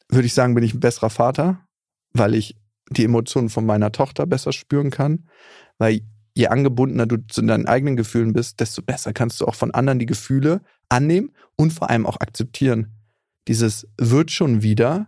würde 0.09 0.25
ich 0.25 0.33
sagen, 0.33 0.55
bin 0.55 0.63
ich 0.63 0.73
ein 0.73 0.81
besserer 0.81 1.09
Vater, 1.09 1.65
weil 2.11 2.35
ich 2.35 2.55
die 2.89 3.05
Emotionen 3.05 3.49
von 3.49 3.65
meiner 3.65 3.93
Tochter 3.93 4.25
besser 4.25 4.51
spüren 4.51 4.89
kann. 4.89 5.29
Weil 5.77 6.01
je 6.33 6.47
angebundener 6.47 7.05
du 7.05 7.17
zu 7.27 7.41
deinen 7.43 7.67
eigenen 7.67 7.95
Gefühlen 7.95 8.33
bist, 8.33 8.59
desto 8.59 8.81
besser 8.81 9.13
kannst 9.13 9.39
du 9.39 9.45
auch 9.45 9.55
von 9.55 9.71
anderen 9.71 9.99
die 9.99 10.05
Gefühle 10.05 10.61
annehmen 10.89 11.31
und 11.55 11.71
vor 11.71 11.89
allem 11.89 12.05
auch 12.05 12.19
akzeptieren 12.19 13.00
dieses 13.47 13.87
wird 13.97 14.31
schon 14.31 14.61
wieder, 14.61 15.07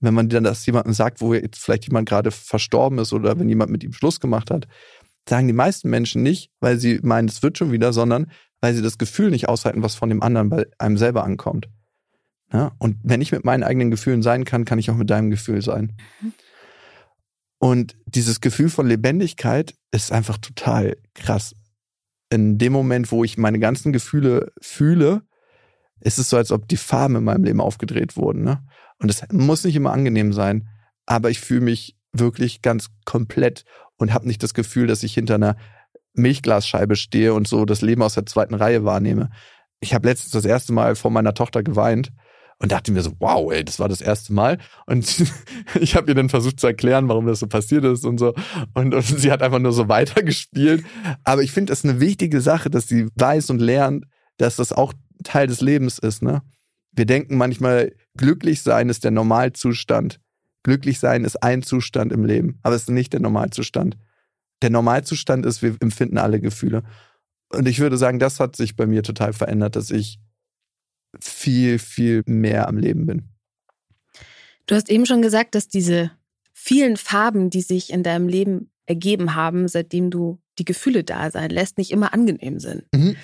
wenn 0.00 0.14
man 0.14 0.28
dann 0.28 0.44
das 0.44 0.64
jemandem 0.66 0.92
sagt, 0.92 1.20
wo 1.20 1.34
jetzt 1.34 1.58
vielleicht 1.58 1.86
jemand 1.86 2.08
gerade 2.08 2.30
verstorben 2.30 2.98
ist 2.98 3.12
oder 3.12 3.38
wenn 3.38 3.48
jemand 3.48 3.70
mit 3.70 3.84
ihm 3.84 3.92
Schluss 3.92 4.20
gemacht 4.20 4.50
hat, 4.50 4.66
sagen 5.28 5.46
die 5.46 5.52
meisten 5.52 5.88
Menschen 5.90 6.22
nicht, 6.22 6.50
weil 6.60 6.78
sie 6.78 7.00
meinen, 7.02 7.28
es 7.28 7.42
wird 7.42 7.58
schon 7.58 7.72
wieder, 7.72 7.92
sondern 7.92 8.30
weil 8.60 8.74
sie 8.74 8.82
das 8.82 8.98
Gefühl 8.98 9.30
nicht 9.30 9.48
aushalten, 9.48 9.82
was 9.82 9.94
von 9.94 10.08
dem 10.08 10.22
anderen 10.22 10.50
bei 10.50 10.66
einem 10.78 10.96
selber 10.96 11.24
ankommt. 11.24 11.68
Ja? 12.52 12.72
Und 12.78 12.96
wenn 13.02 13.20
ich 13.20 13.32
mit 13.32 13.44
meinen 13.44 13.62
eigenen 13.62 13.90
Gefühlen 13.90 14.22
sein 14.22 14.44
kann, 14.44 14.64
kann 14.64 14.78
ich 14.78 14.90
auch 14.90 14.96
mit 14.96 15.10
deinem 15.10 15.30
Gefühl 15.30 15.62
sein. 15.62 15.96
Mhm. 16.20 16.32
Und 17.58 17.96
dieses 18.06 18.40
Gefühl 18.40 18.70
von 18.70 18.88
Lebendigkeit 18.88 19.76
ist 19.92 20.10
einfach 20.10 20.38
total 20.38 20.96
krass. 21.14 21.54
In 22.28 22.58
dem 22.58 22.72
Moment, 22.72 23.12
wo 23.12 23.22
ich 23.22 23.38
meine 23.38 23.60
ganzen 23.60 23.92
Gefühle 23.92 24.52
fühle, 24.60 25.22
ist 26.02 26.18
es 26.18 26.30
so, 26.30 26.36
als 26.36 26.52
ob 26.52 26.68
die 26.68 26.76
Farben 26.76 27.16
in 27.16 27.24
meinem 27.24 27.44
Leben 27.44 27.60
aufgedreht 27.60 28.16
wurden. 28.16 28.42
Ne? 28.42 28.62
Und 28.98 29.08
es 29.08 29.22
muss 29.32 29.64
nicht 29.64 29.76
immer 29.76 29.92
angenehm 29.92 30.32
sein, 30.32 30.68
aber 31.06 31.30
ich 31.30 31.40
fühle 31.40 31.62
mich 31.62 31.96
wirklich 32.12 32.62
ganz 32.62 32.88
komplett 33.04 33.64
und 33.96 34.12
habe 34.12 34.26
nicht 34.26 34.42
das 34.42 34.54
Gefühl, 34.54 34.86
dass 34.86 35.02
ich 35.02 35.14
hinter 35.14 35.36
einer 35.36 35.56
Milchglasscheibe 36.14 36.96
stehe 36.96 37.34
und 37.34 37.48
so 37.48 37.64
das 37.64 37.80
Leben 37.80 38.02
aus 38.02 38.14
der 38.14 38.26
zweiten 38.26 38.54
Reihe 38.54 38.84
wahrnehme. 38.84 39.30
Ich 39.80 39.94
habe 39.94 40.08
letztens 40.08 40.32
das 40.32 40.44
erste 40.44 40.72
Mal 40.72 40.94
vor 40.94 41.10
meiner 41.10 41.34
Tochter 41.34 41.62
geweint 41.62 42.12
und 42.58 42.70
dachte 42.70 42.92
mir 42.92 43.02
so, 43.02 43.12
wow, 43.18 43.50
ey, 43.52 43.64
das 43.64 43.80
war 43.80 43.88
das 43.88 44.00
erste 44.00 44.32
Mal. 44.32 44.58
Und 44.86 45.24
ich 45.80 45.96
habe 45.96 46.10
ihr 46.10 46.14
dann 46.14 46.28
versucht 46.28 46.60
zu 46.60 46.66
erklären, 46.66 47.08
warum 47.08 47.26
das 47.26 47.40
so 47.40 47.48
passiert 47.48 47.84
ist 47.84 48.04
und 48.04 48.18
so. 48.18 48.34
Und, 48.74 48.94
und 48.94 49.02
sie 49.02 49.32
hat 49.32 49.42
einfach 49.42 49.58
nur 49.58 49.72
so 49.72 49.88
weitergespielt. 49.88 50.84
Aber 51.24 51.42
ich 51.42 51.50
finde 51.50 51.72
es 51.72 51.84
eine 51.84 51.98
wichtige 51.98 52.40
Sache, 52.40 52.70
dass 52.70 52.86
sie 52.86 53.08
weiß 53.16 53.50
und 53.50 53.58
lernt, 53.58 54.04
dass 54.36 54.56
das 54.56 54.72
auch 54.72 54.92
Teil 55.22 55.46
des 55.46 55.60
Lebens 55.60 55.98
ist. 55.98 56.22
Ne? 56.22 56.42
Wir 56.92 57.06
denken 57.06 57.36
manchmal, 57.36 57.94
glücklich 58.16 58.62
sein 58.62 58.88
ist 58.88 59.04
der 59.04 59.10
Normalzustand. 59.10 60.20
Glücklich 60.62 61.00
sein 61.00 61.24
ist 61.24 61.42
ein 61.42 61.62
Zustand 61.62 62.12
im 62.12 62.24
Leben, 62.24 62.58
aber 62.62 62.74
es 62.74 62.82
ist 62.82 62.90
nicht 62.90 63.12
der 63.12 63.20
Normalzustand. 63.20 63.96
Der 64.62 64.70
Normalzustand 64.70 65.44
ist, 65.44 65.62
wir 65.62 65.76
empfinden 65.80 66.18
alle 66.18 66.40
Gefühle. 66.40 66.84
Und 67.52 67.66
ich 67.66 67.80
würde 67.80 67.96
sagen, 67.96 68.18
das 68.18 68.38
hat 68.38 68.56
sich 68.56 68.76
bei 68.76 68.86
mir 68.86 69.02
total 69.02 69.32
verändert, 69.32 69.76
dass 69.76 69.90
ich 69.90 70.20
viel, 71.20 71.78
viel 71.78 72.22
mehr 72.26 72.68
am 72.68 72.78
Leben 72.78 73.06
bin. 73.06 73.28
Du 74.66 74.74
hast 74.74 74.88
eben 74.88 75.04
schon 75.04 75.20
gesagt, 75.20 75.54
dass 75.54 75.68
diese 75.68 76.12
vielen 76.52 76.96
Farben, 76.96 77.50
die 77.50 77.62
sich 77.62 77.92
in 77.92 78.02
deinem 78.02 78.28
Leben 78.28 78.70
ergeben 78.86 79.34
haben, 79.34 79.68
seitdem 79.68 80.10
du 80.10 80.40
die 80.58 80.64
Gefühle 80.64 81.02
da 81.02 81.30
sein 81.30 81.50
lässt, 81.50 81.78
nicht 81.78 81.90
immer 81.90 82.14
angenehm 82.14 82.60
sind. 82.60 82.84
Mhm. 82.94 83.16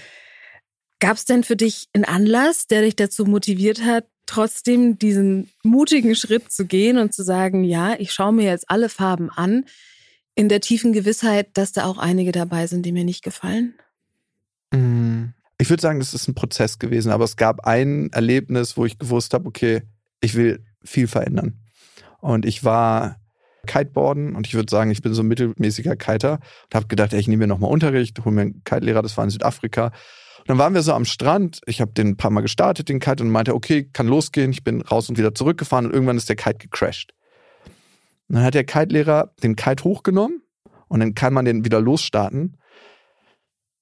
Gab 1.01 1.16
es 1.16 1.24
denn 1.24 1.44
für 1.44 1.57
dich 1.57 1.88
einen 1.92 2.05
Anlass, 2.05 2.66
der 2.66 2.82
dich 2.82 2.96
dazu 2.96 3.24
motiviert 3.24 3.82
hat, 3.84 4.07
trotzdem 4.26 4.99
diesen 4.99 5.51
mutigen 5.62 6.14
Schritt 6.14 6.53
zu 6.53 6.66
gehen 6.66 6.99
und 6.99 7.14
zu 7.14 7.22
sagen, 7.22 7.64
ja, 7.64 7.94
ich 7.99 8.12
schaue 8.12 8.32
mir 8.32 8.44
jetzt 8.44 8.68
alle 8.68 8.88
Farben 8.88 9.30
an, 9.30 9.64
in 10.34 10.49
der 10.49 10.61
tiefen 10.61 10.92
Gewissheit, 10.92 11.49
dass 11.55 11.72
da 11.72 11.84
auch 11.84 11.99
einige 11.99 12.32
dabei 12.32 12.66
sind, 12.66 12.84
die 12.84 12.92
mir 12.92 13.05
nicht 13.05 13.24
gefallen? 13.24 13.74
Mm, 14.72 15.30
ich 15.59 15.70
würde 15.70 15.80
sagen, 15.80 15.99
das 15.99 16.14
ist 16.14 16.28
ein 16.28 16.34
Prozess 16.34 16.78
gewesen, 16.78 17.11
aber 17.11 17.24
es 17.24 17.36
gab 17.36 17.66
ein 17.66 18.11
Erlebnis, 18.12 18.76
wo 18.76 18.84
ich 18.84 18.99
gewusst 18.99 19.34
habe, 19.34 19.46
okay, 19.46 19.82
ich 20.20 20.34
will 20.34 20.64
viel 20.84 21.09
verändern. 21.09 21.61
Und 22.20 22.44
ich 22.44 22.64
war 22.64 23.16
Kiteboarden 23.66 24.36
und 24.36 24.46
ich 24.46 24.55
würde 24.55 24.70
sagen, 24.70 24.90
ich 24.90 25.03
bin 25.03 25.14
so 25.14 25.22
ein 25.22 25.28
mittelmäßiger 25.28 25.96
Kiter 25.96 26.40
und 26.64 26.74
habe 26.74 26.86
gedacht, 26.86 27.12
ey, 27.12 27.20
ich 27.20 27.28
nehme 27.28 27.42
mir 27.42 27.46
nochmal 27.46 27.70
Unterricht, 27.70 28.24
hole 28.24 28.34
mir 28.34 28.42
einen 28.42 28.64
Kite-Lehrer, 28.64 29.03
das 29.03 29.16
war 29.16 29.24
in 29.24 29.30
Südafrika 29.30 29.92
dann 30.49 30.57
waren 30.57 30.72
wir 30.72 30.80
so 30.80 30.94
am 30.94 31.05
Strand. 31.05 31.61
Ich 31.66 31.82
habe 31.82 31.92
den 31.92 32.09
ein 32.09 32.16
paar 32.16 32.30
Mal 32.30 32.40
gestartet, 32.40 32.88
den 32.88 33.01
Kite, 33.01 33.22
und 33.22 33.28
meinte, 33.28 33.55
okay, 33.55 33.84
kann 33.92 34.09
losgehen. 34.09 34.51
Ich 34.51 34.64
bin 34.64 34.80
raus 34.80 35.11
und 35.11 35.18
wieder 35.18 35.34
zurückgefahren 35.34 35.84
und 35.84 35.92
irgendwann 35.92 36.16
ist 36.16 36.30
der 36.30 36.36
Kite 36.36 36.57
gecrashed. 36.57 37.12
Und 38.28 38.36
dann 38.36 38.44
hat 38.44 38.55
der 38.55 38.64
Kite-Lehrer 38.64 39.34
den 39.42 39.57
Kite 39.57 39.84
hochgenommen 39.84 40.40
und 40.88 41.01
dann 41.01 41.14
kann 41.14 41.34
man 41.34 41.44
den 41.44 41.66
wieder 41.66 41.82
losstarten. 41.82 42.57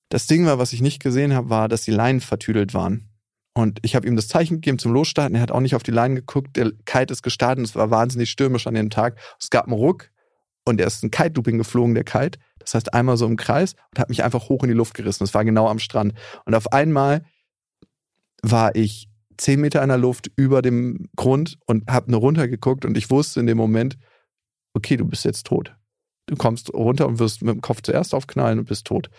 Das 0.08 0.26
Ding 0.26 0.44
war, 0.44 0.58
was 0.58 0.72
ich 0.72 0.82
nicht 0.82 1.00
gesehen 1.00 1.34
habe, 1.34 1.50
war, 1.50 1.68
dass 1.68 1.82
die 1.82 1.92
Leinen 1.92 2.20
vertüdelt 2.20 2.74
waren. 2.74 3.10
Und 3.54 3.78
ich 3.82 3.94
habe 3.94 4.08
ihm 4.08 4.16
das 4.16 4.26
Zeichen 4.26 4.54
gegeben 4.54 4.80
zum 4.80 4.92
Losstarten. 4.92 5.36
Er 5.36 5.42
hat 5.42 5.52
auch 5.52 5.60
nicht 5.60 5.76
auf 5.76 5.84
die 5.84 5.92
Leinen 5.92 6.16
geguckt. 6.16 6.56
Der 6.56 6.72
Kite 6.84 7.12
ist 7.12 7.22
gestartet. 7.22 7.64
Es 7.64 7.76
war 7.76 7.90
wahnsinnig 7.90 8.28
stürmisch 8.28 8.66
an 8.66 8.74
dem 8.74 8.90
Tag. 8.90 9.18
Es 9.40 9.50
gab 9.50 9.66
einen 9.66 9.72
Ruck 9.74 10.10
und 10.64 10.80
er 10.80 10.88
ist 10.88 11.04
ein 11.04 11.12
Kite-Looping 11.12 11.58
geflogen, 11.58 11.94
der 11.94 12.04
Kite. 12.04 12.40
Das 12.66 12.74
heißt, 12.74 12.92
einmal 12.92 13.16
so 13.16 13.24
im 13.26 13.36
Kreis 13.36 13.74
und 13.90 13.98
hat 13.98 14.10
mich 14.10 14.22
einfach 14.22 14.50
hoch 14.50 14.62
in 14.62 14.68
die 14.68 14.74
Luft 14.74 14.92
gerissen. 14.92 15.22
Das 15.22 15.32
war 15.32 15.44
genau 15.44 15.68
am 15.68 15.78
Strand. 15.78 16.12
Und 16.44 16.54
auf 16.54 16.72
einmal 16.72 17.24
war 18.42 18.76
ich 18.76 19.08
zehn 19.38 19.60
Meter 19.60 19.82
in 19.82 19.88
der 19.88 19.98
Luft 19.98 20.30
über 20.36 20.60
dem 20.60 21.08
Grund 21.16 21.58
und 21.66 21.90
habe 21.90 22.10
nur 22.10 22.20
runtergeguckt 22.20 22.84
und 22.84 22.98
ich 22.98 23.10
wusste 23.10 23.40
in 23.40 23.46
dem 23.46 23.56
Moment, 23.56 23.96
okay, 24.74 24.96
du 24.96 25.06
bist 25.06 25.24
jetzt 25.24 25.46
tot. 25.46 25.74
du 26.26 26.36
kommst 26.36 26.72
runter 26.74 27.06
und 27.06 27.18
wirst 27.18 27.42
mit 27.42 27.54
dem 27.54 27.60
Kopf 27.60 27.82
zuerst 27.82 28.14
aufknallen 28.14 28.58
und 28.58 28.66
bist 28.66 28.86
tot. 28.86 29.10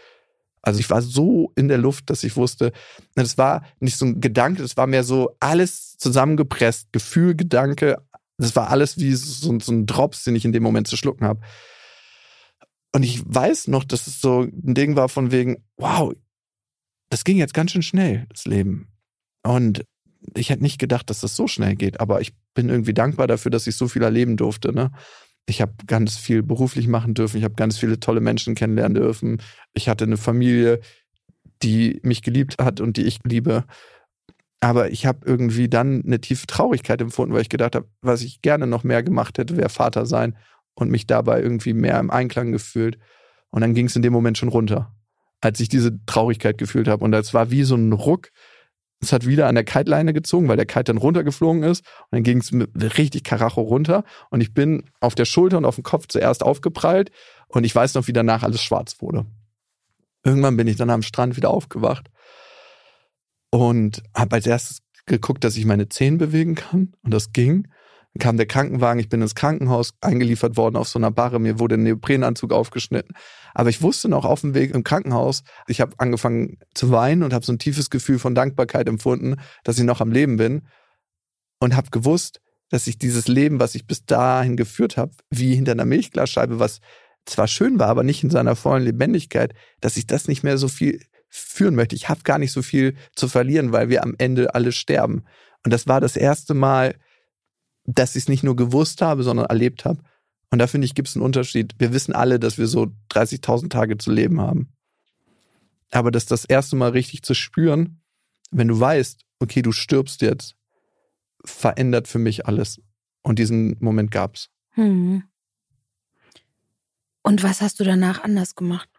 Also 0.62 0.80
ich 0.80 0.90
war 0.90 1.02
so 1.02 1.52
in 1.56 1.70
der 1.70 1.78
Luft, 1.78 2.10
dass 2.10 2.24
ich 2.24 2.36
wusste, 2.36 2.74
das 3.16 3.38
war 3.38 3.64
nicht 3.80 3.98
so 3.98 4.06
ein 4.06 4.20
Gedanke, 4.20 4.62
das 4.62 4.76
war 4.76 4.88
mehr 4.88 5.04
so 5.04 5.36
alles 5.40 5.96
zusammengepresst, 5.98 6.92
Gefühl, 6.92 7.36
Gedanke, 7.36 7.98
das 8.38 8.56
war 8.56 8.70
alles 8.70 8.98
wie 8.98 9.14
so, 9.14 9.58
so 9.60 9.72
ein 9.72 9.86
Drops, 9.86 10.26
den 10.26 10.36
ich 10.36 10.46
in 10.46 10.52
dem 10.52 10.64
Moment 10.64 10.88
zu 10.88 10.98
schlucken 10.98 11.26
habe. 11.26 11.40
Und 12.98 13.04
ich 13.04 13.22
weiß 13.28 13.68
noch, 13.68 13.84
dass 13.84 14.08
es 14.08 14.22
so 14.22 14.42
ein 14.42 14.74
Ding 14.74 14.96
war 14.96 15.08
von 15.08 15.32
wegen, 15.32 15.64
wow, 15.78 16.16
das 17.12 17.24
ging 17.24 17.38
jetzt 17.38 17.54
ganz 17.54 17.72
schön 17.72 17.84
schnell, 17.84 18.26
das 18.30 18.46
Leben. 18.46 18.88
Und 19.44 19.86
ich 20.34 20.50
hätte 20.50 20.64
nicht 20.64 20.80
gedacht, 20.80 21.12
dass 21.12 21.22
das 21.22 21.36
so 21.36 21.48
schnell 21.48 21.76
geht, 21.76 22.00
aber 22.00 22.22
ich 22.22 22.34
bin 22.56 22.70
irgendwie 22.70 22.96
dankbar 22.96 23.28
dafür, 23.28 23.52
dass 23.52 23.68
ich 23.68 23.76
so 23.76 23.88
viel 23.88 24.02
erleben 24.02 24.36
durfte. 24.36 24.74
Ne? 24.74 24.90
Ich 25.46 25.62
habe 25.62 25.74
ganz 25.86 26.18
viel 26.18 26.42
beruflich 26.42 26.88
machen 26.88 27.14
dürfen, 27.14 27.38
ich 27.38 27.44
habe 27.44 27.54
ganz 27.54 27.78
viele 27.78 28.00
tolle 28.00 28.20
Menschen 28.20 28.56
kennenlernen 28.56 28.96
dürfen. 28.96 29.44
Ich 29.76 29.90
hatte 29.90 30.06
eine 30.06 30.18
Familie, 30.18 30.80
die 31.62 32.00
mich 32.02 32.24
geliebt 32.24 32.56
hat 32.60 32.82
und 32.82 32.98
die 32.98 33.04
ich 33.04 33.20
liebe. 33.24 33.66
Aber 34.60 34.90
ich 34.90 35.06
habe 35.06 35.20
irgendwie 35.24 35.70
dann 35.70 36.04
eine 36.04 36.20
tiefe 36.20 36.48
Traurigkeit 36.48 37.00
empfunden, 37.00 37.36
weil 37.36 37.44
ich 37.44 37.50
gedacht 37.50 37.76
habe, 37.76 37.88
was 38.02 38.24
ich 38.24 38.42
gerne 38.42 38.66
noch 38.66 38.84
mehr 38.84 39.04
gemacht 39.04 39.38
hätte, 39.38 39.56
wäre 39.56 39.70
Vater 39.70 40.08
sein 40.08 40.36
und 40.78 40.92
mich 40.92 41.08
dabei 41.08 41.42
irgendwie 41.42 41.74
mehr 41.74 42.00
im 42.00 42.12
Einklang 42.12 42.52
gefühlt. 42.52 43.00
Und 43.50 43.62
dann 43.62 43.74
ging 43.74 43.88
es 43.88 43.96
in 43.96 44.04
dem 44.04 44.14
Moment 44.14 44.38
schon 44.38 44.50
runter, 44.50 44.96
als 45.42 45.60
ich 45.60 45.70
diese 45.70 45.98
Traurigkeit 46.06 46.60
gefühlt 46.60 46.88
habe. 46.88 47.04
Und 47.04 47.12
das 47.12 47.34
war 47.34 47.50
wie 47.50 47.64
so 47.64 47.76
ein 47.76 47.94
Ruck. 47.94 48.30
Es 49.00 49.12
hat 49.12 49.26
wieder 49.26 49.48
an 49.48 49.56
der 49.56 49.64
Kite-Leine 49.64 50.14
gezogen, 50.14 50.48
weil 50.48 50.56
der 50.56 50.68
Kite 50.68 50.86
dann 50.86 50.98
runtergeflogen 50.98 51.64
ist. 51.64 51.82
Und 51.82 52.18
dann 52.18 52.24
ging 52.24 52.38
es 52.38 52.52
richtig 52.96 53.24
Karacho 53.24 53.62
runter. 53.62 54.04
Und 54.30 54.42
ich 54.42 54.54
bin 54.54 54.84
auf 55.00 55.16
der 55.16 55.26
Schulter 55.26 55.58
und 55.58 55.66
auf 55.66 55.76
dem 55.76 55.84
Kopf 55.84 56.06
zuerst 56.10 56.44
aufgeprallt. 56.44 57.12
Und 57.48 57.64
ich 57.64 57.74
weiß 57.74 57.96
noch, 57.96 58.08
wie 58.08 58.14
danach 58.14 58.44
alles 58.44 58.62
schwarz 58.62 59.02
wurde. 59.02 59.26
Irgendwann 60.24 60.58
bin 60.58 60.68
ich 60.68 60.76
dann 60.76 60.92
am 60.92 61.02
Strand 61.02 61.38
wieder 61.38 61.50
aufgewacht 61.50 62.12
und 63.50 64.04
habe 64.14 64.36
als 64.36 64.46
erstes 64.46 64.80
geguckt, 65.08 65.44
dass 65.44 65.58
ich 65.58 65.66
meine 65.66 65.90
Zehen 65.90 66.20
bewegen 66.20 66.54
kann 66.54 66.94
und 67.02 67.14
das 67.14 67.32
ging. 67.34 67.68
Dann 68.14 68.20
kam 68.20 68.38
der 68.38 68.48
Krankenwagen, 68.48 69.00
ich 69.00 69.10
bin 69.10 69.22
ins 69.22 69.36
Krankenhaus 69.36 69.94
eingeliefert 70.02 70.58
worden 70.58 70.76
auf 70.76 70.88
so 70.88 71.00
einer 71.00 71.12
Barre, 71.12 71.40
mir 71.40 71.60
wurde 71.60 71.76
ein 71.76 71.84
Neoprenanzug 71.84 72.52
aufgeschnitten. 72.52 73.16
Aber 73.54 73.70
ich 73.70 73.82
wusste 73.82 74.10
noch 74.10 74.26
auf 74.26 74.42
dem 74.42 74.54
Weg 74.54 74.74
im 74.74 74.84
Krankenhaus, 74.84 75.44
ich 75.68 75.82
habe 75.82 75.94
angefangen 75.98 76.58
zu 76.74 76.92
weinen 76.92 77.24
und 77.24 77.34
habe 77.34 77.46
so 77.46 77.52
ein 77.52 77.60
tiefes 77.60 77.90
Gefühl 77.90 78.20
von 78.20 78.36
Dankbarkeit 78.36 78.88
empfunden, 78.88 79.36
dass 79.64 79.78
ich 79.78 79.86
noch 79.86 80.02
am 80.02 80.12
Leben 80.12 80.38
bin 80.38 80.68
und 81.60 81.76
habe 81.76 81.90
gewusst, 81.92 82.42
dass 82.70 82.88
ich 82.88 82.98
dieses 82.98 83.28
Leben, 83.28 83.60
was 83.60 83.76
ich 83.76 83.88
bis 83.88 84.06
dahin 84.06 84.58
geführt 84.58 84.98
habe, 84.98 85.12
wie 85.30 85.56
hinter 85.56 85.72
einer 85.72 85.86
Milchglasscheibe, 85.86 86.60
was 86.60 86.80
zwar 87.26 87.48
schön 87.48 87.80
war, 87.80 87.88
aber 87.88 88.04
nicht 88.04 88.24
in 88.24 88.30
seiner 88.30 88.56
vollen 88.56 88.84
Lebendigkeit, 88.84 89.54
dass 89.82 89.98
ich 89.98 90.08
das 90.08 90.28
nicht 90.28 90.44
mehr 90.44 90.58
so 90.58 90.68
viel 90.68 91.02
führen 91.30 91.76
möchte. 91.76 91.96
Ich 91.96 92.10
habe 92.10 92.22
gar 92.24 92.40
nicht 92.40 92.52
so 92.52 92.62
viel 92.62 92.96
zu 93.16 93.28
verlieren, 93.28 93.72
weil 93.72 93.90
wir 93.90 94.04
am 94.04 94.16
Ende 94.18 94.56
alle 94.56 94.72
sterben. 94.72 95.24
Und 95.64 95.74
das 95.74 95.88
war 95.88 96.02
das 96.02 96.16
erste 96.16 96.54
Mal, 96.54 96.96
dass 97.88 98.16
ich 98.16 98.24
es 98.24 98.30
nicht 98.30 98.44
nur 98.44 98.56
gewusst 98.56 99.02
habe, 99.02 99.24
sondern 99.24 99.48
erlebt 99.48 99.86
habe. 99.86 100.02
Und 100.52 100.60
da 100.60 100.68
finde 100.68 100.86
ich, 100.86 100.94
gibt 100.94 101.08
es 101.08 101.16
einen 101.16 101.26
Unterschied. 101.26 101.74
Wir 101.80 101.92
wissen 101.92 102.14
alle, 102.14 102.40
dass 102.40 102.58
wir 102.58 102.68
so 102.68 102.92
30.000 103.12 103.70
Tage 103.70 103.98
zu 103.98 104.12
leben 104.12 104.40
haben. 104.40 104.70
Aber 105.92 106.12
das 106.12 106.26
das 106.26 106.46
erste 106.46 106.76
Mal 106.76 106.92
richtig 106.92 107.24
zu 107.24 107.34
spüren, 107.34 108.02
wenn 108.52 108.68
du 108.68 108.80
weißt, 108.80 109.26
okay, 109.40 109.62
du 109.62 109.72
stirbst 109.72 110.22
jetzt, 110.22 110.56
verändert 111.44 112.08
für 112.08 112.20
mich 112.20 112.46
alles. 112.46 112.80
Und 113.24 113.40
diesen 113.40 113.76
Moment 113.80 114.12
gab's. 114.12 114.50
Hm. 114.72 115.24
Und 117.24 117.44
was 117.44 117.62
hast 117.62 117.80
du 117.80 117.84
danach 117.84 118.24
anders 118.24 118.56
gemacht? 118.56 118.90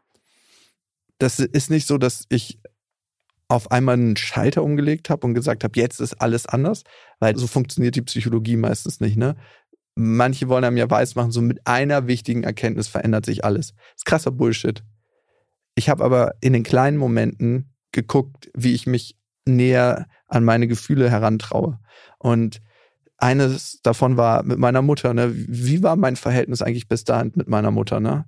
das 1.19 1.41
ist 1.41 1.71
nicht 1.71 1.87
so, 1.87 1.99
dass 1.99 2.25
ich 2.29 2.61
auf 3.49 3.71
einmal 3.71 3.95
einen 3.95 4.17
Schalter 4.17 4.63
umgelegt 4.63 5.11
habe 5.11 5.27
und 5.27 5.35
gesagt 5.35 5.65
habe, 5.65 5.79
jetzt 5.79 6.01
ist 6.01 6.21
alles 6.21 6.47
anders, 6.47 6.85
weil 7.19 7.37
so 7.37 7.47
funktioniert 7.47 7.97
die 7.97 8.03
Psychologie 8.03 8.57
meistens 8.57 9.01
nicht, 9.01 9.17
ne? 9.17 9.37
Manche 9.95 10.49
wollen 10.49 10.65
einem 10.65 10.77
ja 10.77 10.89
weismachen, 10.89 11.33
so 11.33 11.41
mit 11.41 11.67
einer 11.67 12.07
wichtigen 12.07 12.45
Erkenntnis 12.45 12.87
verändert 12.87 13.27
sich 13.27 13.45
alles. 13.45 13.73
Das 13.73 13.97
ist 13.97 14.05
krasser 14.05 14.31
Bullshit. 14.31 14.85
Ich 15.75 15.89
habe 15.89 16.05
aber 16.05 16.35
in 16.41 16.53
den 16.53 16.63
kleinen 16.63 16.99
Momenten 16.99 17.75
geguckt, 17.91 18.49
wie 18.55 18.75
ich 18.75 18.87
mich 18.87 19.17
näher 19.45 20.07
an 20.29 20.45
meine 20.45 20.69
Gefühle 20.69 21.11
herantraue. 21.11 21.81
Und 22.19 22.61
eines 23.17 23.81
davon 23.83 24.17
war 24.17 24.45
mit 24.45 24.59
meiner 24.59 24.83
Mutter. 24.83 25.15
Ne? 25.15 25.33
Wie 25.35 25.83
war 25.83 25.97
mein 25.97 26.15
Verhältnis 26.15 26.63
eigentlich 26.63 26.87
bis 26.87 27.03
dahin 27.03 27.33
mit 27.35 27.49
meiner 27.49 27.73
Mutter? 27.73 27.99
Ne? 27.99 28.27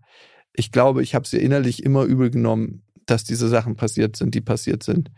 ich 0.52 0.72
glaube, 0.72 1.02
ich 1.02 1.14
habe 1.14 1.26
sie 1.26 1.38
innerlich 1.38 1.84
immer 1.84 2.04
übel 2.04 2.30
genommen, 2.30 2.82
dass 3.10 3.24
diese 3.24 3.48
Sachen 3.48 3.76
passiert 3.76 4.16
sind, 4.16 4.34
die 4.34 4.40
passiert 4.40 4.82
sind. 4.82 5.10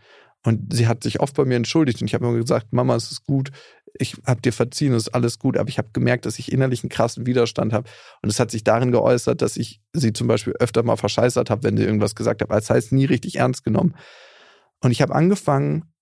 Und 0.45 0.73
sie 0.73 0.87
hat 0.87 1.03
sich 1.03 1.21
oft 1.21 1.35
bei 1.35 1.45
mir 1.45 1.55
entschuldigt 1.55 2.01
und 2.01 2.07
ich 2.07 2.13
habe 2.13 2.27
immer 2.27 2.37
gesagt, 2.37 2.73
Mama, 2.73 2.95
es 2.95 3.11
ist 3.11 3.23
gut, 3.23 3.51
ich 3.97 4.17
habe 4.25 4.41
dir 4.41 4.51
verziehen, 4.51 4.93
es 4.93 5.07
ist 5.07 5.13
alles 5.13 5.39
gut, 5.39 5.57
aber 5.57 5.69
ich 5.69 5.77
habe 5.77 5.89
gemerkt, 5.93 6.25
dass 6.25 6.37
ich 6.37 6.51
innerlich 6.51 6.83
einen 6.83 6.89
krassen 6.89 7.25
Widerstand 7.25 7.71
habe. 7.71 7.89
Und 8.21 8.29
es 8.29 8.39
hat 8.39 8.51
sich 8.51 8.63
darin 8.63 8.91
geäußert, 8.91 9.41
dass 9.41 9.55
ich 9.55 9.81
sie 9.93 10.11
zum 10.11 10.27
Beispiel 10.27 10.53
öfter 10.59 10.83
mal 10.83 10.97
verscheißert 10.97 11.49
habe, 11.49 11.63
wenn 11.63 11.77
sie 11.77 11.83
irgendwas 11.83 12.15
gesagt 12.15 12.41
hat. 12.41 12.51
Das 12.51 12.69
heißt, 12.69 12.91
nie 12.91 13.05
richtig 13.05 13.37
ernst 13.37 13.63
genommen. 13.63 13.95
Und 14.81 14.91
ich 14.91 15.01
habe 15.01 15.15
angefangen, 15.15 15.93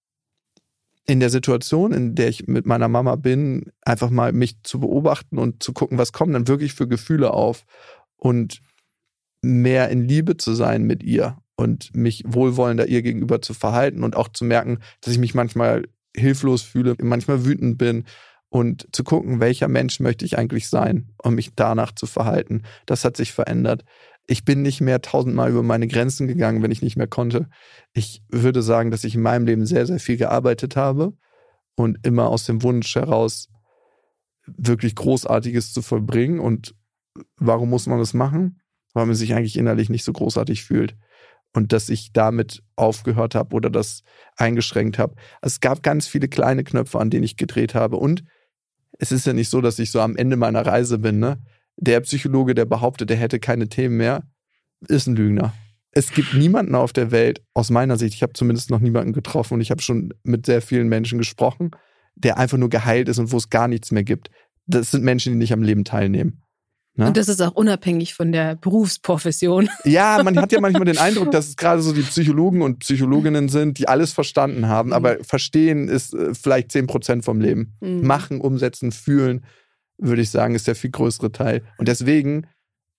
in 1.05 1.19
der 1.19 1.29
Situation, 1.29 1.91
in 1.93 2.15
der 2.15 2.29
ich 2.29 2.47
mit 2.47 2.65
meiner 2.65 2.87
Mama 2.87 3.15
bin, 3.15 3.71
einfach 3.81 4.09
mal 4.09 4.31
mich 4.31 4.63
zu 4.63 4.79
beobachten 4.79 5.37
und 5.37 5.61
zu 5.61 5.73
gucken, 5.73 5.97
was 5.97 6.13
kommen 6.13 6.33
dann 6.33 6.47
wirklich 6.47 6.73
für 6.73 6.87
Gefühle 6.87 7.31
auf. 7.31 7.65
Und 8.15 8.61
mehr 9.41 9.89
in 9.89 10.07
Liebe 10.07 10.37
zu 10.37 10.53
sein 10.53 10.83
mit 10.83 11.03
ihr 11.03 11.37
und 11.61 11.95
mich 11.95 12.23
wohlwollender 12.25 12.87
ihr 12.87 13.03
gegenüber 13.03 13.39
zu 13.39 13.53
verhalten 13.53 14.03
und 14.03 14.15
auch 14.15 14.29
zu 14.29 14.43
merken, 14.43 14.79
dass 15.01 15.13
ich 15.13 15.19
mich 15.19 15.35
manchmal 15.35 15.87
hilflos 16.15 16.63
fühle, 16.63 16.95
manchmal 16.99 17.45
wütend 17.45 17.77
bin 17.77 18.05
und 18.49 18.87
zu 18.91 19.03
gucken, 19.03 19.39
welcher 19.39 19.67
Mensch 19.67 19.99
möchte 19.99 20.25
ich 20.25 20.39
eigentlich 20.39 20.69
sein 20.69 21.09
und 21.17 21.35
mich 21.35 21.53
danach 21.55 21.93
zu 21.93 22.07
verhalten. 22.07 22.63
Das 22.87 23.05
hat 23.05 23.15
sich 23.15 23.31
verändert. 23.31 23.85
Ich 24.25 24.43
bin 24.43 24.63
nicht 24.63 24.81
mehr 24.81 25.01
tausendmal 25.01 25.51
über 25.51 25.61
meine 25.61 25.87
Grenzen 25.87 26.27
gegangen, 26.27 26.63
wenn 26.63 26.71
ich 26.71 26.81
nicht 26.81 26.97
mehr 26.97 27.07
konnte. 27.07 27.47
Ich 27.93 28.23
würde 28.29 28.63
sagen, 28.63 28.89
dass 28.89 29.03
ich 29.03 29.13
in 29.13 29.21
meinem 29.21 29.45
Leben 29.45 29.67
sehr, 29.67 29.85
sehr 29.85 29.99
viel 29.99 30.17
gearbeitet 30.17 30.75
habe 30.75 31.13
und 31.75 31.99
immer 32.05 32.27
aus 32.27 32.45
dem 32.45 32.63
Wunsch 32.63 32.95
heraus 32.95 33.49
wirklich 34.47 34.95
Großartiges 34.95 35.73
zu 35.73 35.83
vollbringen. 35.83 36.39
Und 36.39 36.73
warum 37.37 37.69
muss 37.69 37.85
man 37.85 37.99
das 37.99 38.15
machen? 38.15 38.61
weil 38.93 39.05
man 39.05 39.15
sich 39.15 39.33
eigentlich 39.33 39.57
innerlich 39.57 39.89
nicht 39.89 40.03
so 40.03 40.13
großartig 40.13 40.63
fühlt. 40.63 40.95
Und 41.53 41.73
dass 41.73 41.89
ich 41.89 42.13
damit 42.13 42.63
aufgehört 42.75 43.35
habe 43.35 43.55
oder 43.55 43.69
das 43.69 44.03
eingeschränkt 44.37 44.97
habe. 44.97 45.15
Also 45.41 45.55
es 45.55 45.59
gab 45.59 45.83
ganz 45.83 46.07
viele 46.07 46.29
kleine 46.29 46.63
Knöpfe, 46.63 46.99
an 46.99 47.09
denen 47.09 47.25
ich 47.25 47.35
gedreht 47.35 47.75
habe. 47.75 47.97
Und 47.97 48.23
es 48.99 49.11
ist 49.11 49.25
ja 49.25 49.33
nicht 49.33 49.49
so, 49.49 49.61
dass 49.61 49.79
ich 49.79 49.91
so 49.91 49.99
am 49.99 50.15
Ende 50.15 50.37
meiner 50.37 50.65
Reise 50.65 50.97
bin. 50.99 51.19
Ne? 51.19 51.39
Der 51.75 51.99
Psychologe, 52.01 52.55
der 52.55 52.65
behauptet, 52.65 53.11
er 53.11 53.17
hätte 53.17 53.39
keine 53.39 53.67
Themen 53.67 53.97
mehr, 53.97 54.23
ist 54.87 55.07
ein 55.07 55.15
Lügner. 55.15 55.53
Es 55.91 56.13
gibt 56.13 56.33
niemanden 56.33 56.75
auf 56.75 56.93
der 56.93 57.11
Welt, 57.11 57.43
aus 57.53 57.69
meiner 57.69 57.97
Sicht, 57.97 58.15
ich 58.15 58.23
habe 58.23 58.33
zumindest 58.33 58.69
noch 58.69 58.79
niemanden 58.79 59.11
getroffen 59.11 59.55
und 59.55 59.61
ich 59.61 59.71
habe 59.71 59.81
schon 59.81 60.13
mit 60.23 60.45
sehr 60.45 60.61
vielen 60.61 60.87
Menschen 60.87 61.17
gesprochen, 61.17 61.71
der 62.15 62.37
einfach 62.37 62.57
nur 62.57 62.69
geheilt 62.69 63.09
ist 63.09 63.19
und 63.19 63.31
wo 63.31 63.37
es 63.37 63.49
gar 63.49 63.67
nichts 63.67 63.91
mehr 63.91 64.03
gibt. 64.03 64.29
Das 64.67 64.91
sind 64.91 65.03
Menschen, 65.03 65.33
die 65.33 65.39
nicht 65.39 65.51
am 65.51 65.63
Leben 65.63 65.83
teilnehmen. 65.83 66.43
Ne? 66.95 67.07
Und 67.07 67.15
das 67.15 67.29
ist 67.29 67.41
auch 67.41 67.53
unabhängig 67.53 68.13
von 68.13 68.31
der 68.31 68.55
Berufsprofession. 68.55 69.69
Ja, 69.85 70.21
man 70.23 70.37
hat 70.37 70.51
ja 70.51 70.59
manchmal 70.59 70.85
den 70.85 70.97
Eindruck, 70.99 71.31
dass 71.31 71.47
es 71.47 71.55
gerade 71.55 71.81
so 71.81 71.93
die 71.93 72.01
Psychologen 72.01 72.61
und 72.61 72.79
Psychologinnen 72.79 73.49
sind, 73.49 73.77
die 73.77 73.87
alles 73.87 74.11
verstanden 74.11 74.67
haben. 74.67 74.89
Mhm. 74.89 74.93
Aber 74.93 75.23
verstehen 75.23 75.87
ist 75.87 76.13
äh, 76.13 76.33
vielleicht 76.33 76.71
10 76.71 76.87
Prozent 76.87 77.25
vom 77.25 77.39
Leben. 77.39 77.77
Mhm. 77.79 78.05
Machen, 78.05 78.41
umsetzen, 78.41 78.91
fühlen, 78.91 79.45
würde 79.97 80.21
ich 80.21 80.29
sagen, 80.29 80.55
ist 80.55 80.67
der 80.67 80.75
viel 80.75 80.91
größere 80.91 81.31
Teil. 81.31 81.63
Und 81.77 81.87
deswegen 81.87 82.47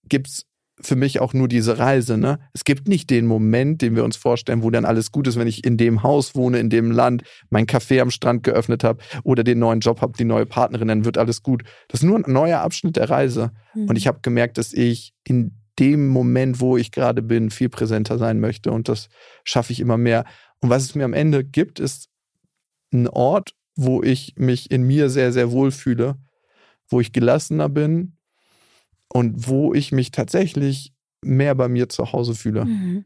gibt 0.09 0.29
es 0.29 0.47
für 0.81 0.97
mich 0.97 1.21
auch 1.21 1.35
nur 1.35 1.49
diese 1.49 1.79
Reise. 1.79 2.17
Ne? 2.17 2.39
Es 2.55 2.65
gibt 2.65 2.89
nicht 2.89 3.11
den 3.11 3.27
Moment, 3.27 3.83
den 3.83 3.95
wir 3.95 4.05
uns 4.05 4.17
vorstellen, 4.17 4.63
wo 4.63 4.71
dann 4.71 4.85
alles 4.85 5.13
gut 5.13 5.27
ist, 5.27 5.39
wenn 5.39 5.47
ich 5.47 5.65
in 5.65 5.77
dem 5.77 6.03
Haus 6.03 6.35
wohne, 6.35 6.59
in 6.59 6.71
dem 6.71 6.91
Land, 6.91 7.23
mein 7.51 7.67
Café 7.67 8.01
am 8.01 8.11
Strand 8.11 8.43
geöffnet 8.43 8.83
habe 8.83 9.03
oder 9.23 9.45
den 9.45 9.59
neuen 9.59 9.81
Job 9.81 10.01
habe, 10.01 10.15
die 10.19 10.25
neue 10.25 10.47
Partnerin, 10.47 10.89
dann 10.89 11.05
wird 11.05 11.19
alles 11.19 11.43
gut. 11.43 11.63
Das 11.89 12.01
ist 12.01 12.07
nur 12.07 12.19
ein 12.19 12.33
neuer 12.33 12.61
Abschnitt 12.61 12.97
der 12.97 13.11
Reise. 13.11 13.53
Mhm. 13.75 13.89
Und 13.89 13.97
ich 13.97 14.07
habe 14.07 14.21
gemerkt, 14.23 14.59
dass 14.59 14.73
ich 14.73 15.13
in 15.25 15.59
dem 15.79 16.09
Moment, 16.09 16.61
wo 16.61 16.77
ich 16.77 16.91
gerade 16.91 17.23
bin, 17.23 17.51
viel 17.51 17.69
präsenter 17.69 18.19
sein 18.19 18.41
möchte. 18.41 18.73
Und 18.73 18.89
das 18.89 19.09
schaffe 19.45 19.73
ich 19.73 19.81
immer 19.81 19.99
mehr. 19.99 20.25
Und 20.61 20.71
was 20.71 20.85
es 20.85 20.95
mir 20.95 21.05
am 21.05 21.15
Ende 21.15 21.45
gibt, 21.45 21.81
ist 21.81 22.09
ein 22.93 23.09
Ort, 23.09 23.55
wo 23.75 24.03
ich 24.03 24.35
mich 24.37 24.71
in 24.71 24.83
mir 24.83 25.09
sehr, 25.09 25.33
sehr 25.33 25.51
wohl 25.51 25.71
fühle, 25.71 26.17
wo 26.89 27.01
ich 27.01 27.13
gelassener 27.13 27.69
bin, 27.69 28.17
und 29.13 29.47
wo 29.49 29.75
ich 29.75 29.93
mich 29.93 30.11
tatsächlich 30.11 30.93
mehr 31.23 31.55
bei 31.55 31.69
mir 31.69 31.89
zu 31.89 32.13
Hause 32.13 32.35
fühle. 32.35 32.65
Mhm. 32.65 33.05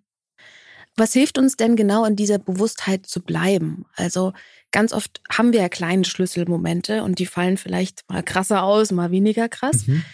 Was 0.96 1.12
hilft 1.12 1.36
uns 1.36 1.56
denn 1.56 1.76
genau 1.76 2.06
in 2.06 2.16
dieser 2.16 2.38
Bewusstheit 2.38 3.06
zu 3.06 3.20
bleiben? 3.20 3.84
Also 3.96 4.32
ganz 4.70 4.94
oft 4.94 5.20
haben 5.30 5.52
wir 5.52 5.60
ja 5.60 5.68
kleine 5.68 6.04
Schlüsselmomente 6.04 7.02
und 7.02 7.18
die 7.18 7.26
fallen 7.26 7.58
vielleicht 7.58 8.08
mal 8.08 8.22
krasser 8.22 8.62
aus, 8.62 8.92
mal 8.92 9.10
weniger 9.10 9.48
krass. 9.48 9.86
Mhm. 9.86 10.04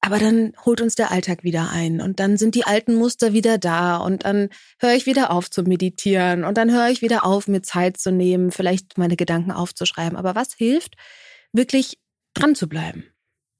Aber 0.00 0.18
dann 0.18 0.52
holt 0.64 0.80
uns 0.80 0.96
der 0.96 1.10
Alltag 1.10 1.44
wieder 1.44 1.70
ein 1.70 2.00
und 2.00 2.20
dann 2.20 2.36
sind 2.36 2.54
die 2.54 2.64
alten 2.64 2.94
Muster 2.94 3.32
wieder 3.32 3.56
da 3.56 3.96
und 3.96 4.24
dann 4.24 4.48
höre 4.80 4.94
ich 4.94 5.06
wieder 5.06 5.30
auf 5.30 5.50
zu 5.50 5.62
meditieren 5.62 6.44
und 6.44 6.56
dann 6.56 6.70
höre 6.70 6.88
ich 6.88 7.02
wieder 7.02 7.24
auf, 7.24 7.48
mir 7.48 7.62
Zeit 7.62 7.96
zu 7.98 8.12
nehmen, 8.12 8.50
vielleicht 8.50 8.98
meine 8.98 9.16
Gedanken 9.16 9.52
aufzuschreiben. 9.52 10.16
Aber 10.18 10.34
was 10.34 10.54
hilft, 10.54 10.96
wirklich 11.52 11.98
dran 12.34 12.54
zu 12.54 12.68
bleiben? 12.68 13.11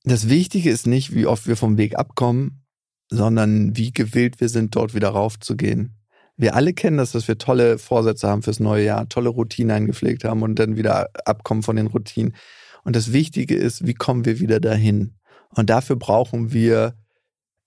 Das 0.04 0.28
Wichtige 0.28 0.70
ist 0.70 0.86
nicht, 0.86 1.14
wie 1.14 1.26
oft 1.26 1.46
wir 1.46 1.56
vom 1.56 1.78
Weg 1.78 1.96
abkommen, 1.96 2.64
sondern 3.08 3.76
wie 3.76 3.92
gewillt 3.92 4.40
wir 4.40 4.48
sind, 4.48 4.74
dort 4.74 4.94
wieder 4.94 5.10
raufzugehen. 5.10 5.96
Wir 6.36 6.56
alle 6.56 6.72
kennen 6.72 6.96
das, 6.96 7.12
dass 7.12 7.28
wir 7.28 7.38
tolle 7.38 7.78
Vorsätze 7.78 8.28
haben 8.28 8.42
fürs 8.42 8.58
neue 8.58 8.84
Jahr, 8.84 9.08
tolle 9.08 9.28
Routinen 9.28 9.70
eingepflegt 9.70 10.24
haben 10.24 10.42
und 10.42 10.58
dann 10.58 10.76
wieder 10.76 11.10
abkommen 11.24 11.62
von 11.62 11.76
den 11.76 11.86
Routinen. 11.86 12.34
Und 12.84 12.96
das 12.96 13.12
Wichtige 13.12 13.54
ist, 13.54 13.86
wie 13.86 13.94
kommen 13.94 14.24
wir 14.24 14.40
wieder 14.40 14.58
dahin? 14.58 15.14
Und 15.50 15.70
dafür 15.70 15.96
brauchen 15.96 16.52
wir 16.52 16.96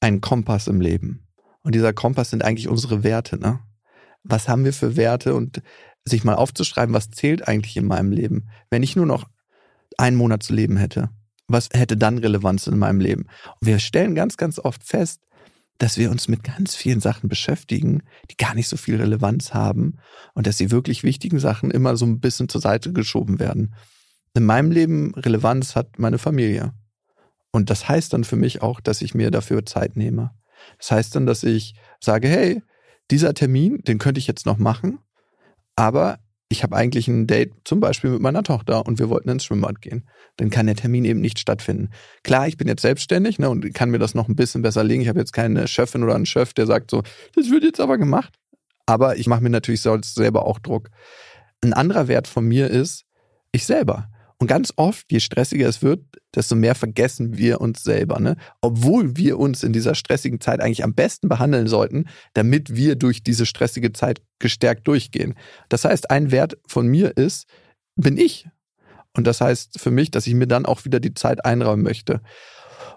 einen 0.01 0.19
Kompass 0.19 0.67
im 0.67 0.81
Leben. 0.81 1.27
Und 1.61 1.73
dieser 1.73 1.93
Kompass 1.93 2.31
sind 2.31 2.43
eigentlich 2.43 2.67
unsere 2.67 3.03
Werte. 3.03 3.37
Ne? 3.37 3.59
Was 4.23 4.49
haben 4.49 4.65
wir 4.65 4.73
für 4.73 4.97
Werte? 4.97 5.35
Und 5.35 5.61
sich 6.03 6.23
mal 6.23 6.35
aufzuschreiben, 6.35 6.93
was 6.93 7.09
zählt 7.11 7.47
eigentlich 7.47 7.77
in 7.77 7.85
meinem 7.85 8.11
Leben? 8.11 8.49
Wenn 8.69 8.83
ich 8.83 8.95
nur 8.95 9.05
noch 9.05 9.25
einen 9.97 10.17
Monat 10.17 10.43
zu 10.43 10.53
leben 10.53 10.77
hätte, 10.77 11.09
was 11.47 11.69
hätte 11.73 11.97
dann 11.97 12.17
Relevanz 12.17 12.67
in 12.67 12.77
meinem 12.77 12.99
Leben? 12.99 13.27
Und 13.59 13.67
wir 13.67 13.79
stellen 13.79 14.15
ganz, 14.15 14.37
ganz 14.37 14.59
oft 14.59 14.83
fest, 14.83 15.21
dass 15.77 15.97
wir 15.97 16.09
uns 16.09 16.27
mit 16.27 16.43
ganz 16.43 16.75
vielen 16.75 17.01
Sachen 17.01 17.27
beschäftigen, 17.29 18.03
die 18.31 18.37
gar 18.37 18.55
nicht 18.55 18.67
so 18.67 18.77
viel 18.77 18.95
Relevanz 18.95 19.53
haben 19.53 19.97
und 20.33 20.47
dass 20.47 20.57
die 20.57 20.71
wirklich 20.71 21.03
wichtigen 21.03 21.39
Sachen 21.39 21.69
immer 21.69 21.97
so 21.97 22.05
ein 22.05 22.19
bisschen 22.19 22.49
zur 22.49 22.61
Seite 22.61 22.93
geschoben 22.93 23.39
werden. 23.39 23.75
In 24.33 24.45
meinem 24.45 24.71
Leben 24.71 25.13
Relevanz 25.15 25.75
hat 25.75 25.99
meine 25.99 26.17
Familie. 26.17 26.73
Und 27.51 27.69
das 27.69 27.87
heißt 27.87 28.13
dann 28.13 28.23
für 28.23 28.35
mich 28.35 28.61
auch, 28.61 28.79
dass 28.79 29.01
ich 29.01 29.13
mir 29.13 29.31
dafür 29.31 29.65
Zeit 29.65 29.95
nehme. 29.95 30.31
Das 30.77 30.91
heißt 30.91 31.15
dann, 31.15 31.25
dass 31.25 31.43
ich 31.43 31.75
sage, 31.99 32.27
hey, 32.27 32.61
dieser 33.11 33.33
Termin, 33.33 33.81
den 33.83 33.97
könnte 33.97 34.19
ich 34.19 34.27
jetzt 34.27 34.45
noch 34.45 34.57
machen, 34.57 34.99
aber 35.75 36.19
ich 36.49 36.63
habe 36.63 36.75
eigentlich 36.75 37.07
ein 37.07 37.27
Date 37.27 37.53
zum 37.63 37.79
Beispiel 37.79 38.11
mit 38.11 38.21
meiner 38.21 38.43
Tochter 38.43 38.85
und 38.85 38.99
wir 38.99 39.09
wollten 39.09 39.29
ins 39.29 39.45
Schwimmbad 39.45 39.81
gehen. 39.81 40.07
Dann 40.37 40.49
kann 40.49 40.67
der 40.67 40.75
Termin 40.75 41.05
eben 41.05 41.19
nicht 41.19 41.39
stattfinden. 41.39 41.89
Klar, 42.23 42.47
ich 42.47 42.57
bin 42.57 42.67
jetzt 42.67 42.83
selbstständig 42.83 43.39
ne, 43.39 43.49
und 43.49 43.73
kann 43.73 43.89
mir 43.89 43.99
das 43.99 44.13
noch 44.13 44.27
ein 44.27 44.35
bisschen 44.35 44.61
besser 44.61 44.83
legen. 44.83 45.01
Ich 45.01 45.07
habe 45.07 45.19
jetzt 45.19 45.33
keine 45.33 45.67
Chefin 45.67 46.03
oder 46.03 46.15
einen 46.15 46.27
Chef, 46.27 46.53
der 46.53 46.67
sagt 46.67 46.91
so, 46.91 47.01
das 47.33 47.49
wird 47.49 47.63
jetzt 47.63 47.79
aber 47.79 47.97
gemacht. 47.97 48.33
Aber 48.85 49.17
ich 49.17 49.27
mache 49.27 49.41
mir 49.41 49.49
natürlich 49.49 49.81
selber 49.81 50.45
auch 50.45 50.59
Druck. 50.59 50.89
Ein 51.61 51.73
anderer 51.73 52.07
Wert 52.07 52.27
von 52.27 52.45
mir 52.45 52.69
ist, 52.69 53.05
ich 53.51 53.65
selber. 53.65 54.09
Und 54.45 54.49
ganz 54.49 54.73
oft, 54.75 55.11
je 55.11 55.19
stressiger 55.19 55.67
es 55.67 55.81
wird, 55.81 56.03
desto 56.35 56.53
mehr 56.53 56.75
vergessen 56.75 57.35
wir 57.35 57.61
uns 57.61 57.83
selber. 57.83 58.19
Ne? 58.19 58.35
Obwohl 58.61 59.17
wir 59.17 59.39
uns 59.39 59.63
in 59.63 59.73
dieser 59.73 59.95
stressigen 59.95 60.39
Zeit 60.39 60.61
eigentlich 60.61 60.83
am 60.83 60.93
besten 60.93 61.29
behandeln 61.29 61.65
sollten, 61.65 62.05
damit 62.35 62.75
wir 62.75 62.95
durch 62.95 63.23
diese 63.23 63.47
stressige 63.47 63.91
Zeit 63.91 64.21
gestärkt 64.37 64.87
durchgehen. 64.87 65.33
Das 65.67 65.83
heißt, 65.83 66.11
ein 66.11 66.29
Wert 66.29 66.59
von 66.67 66.85
mir 66.85 67.17
ist, 67.17 67.47
bin 67.95 68.19
ich. 68.19 68.47
Und 69.17 69.25
das 69.25 69.41
heißt 69.41 69.79
für 69.79 69.89
mich, 69.89 70.11
dass 70.11 70.27
ich 70.27 70.35
mir 70.35 70.45
dann 70.45 70.67
auch 70.67 70.85
wieder 70.85 70.99
die 70.99 71.15
Zeit 71.15 71.43
einräumen 71.43 71.83
möchte. 71.83 72.21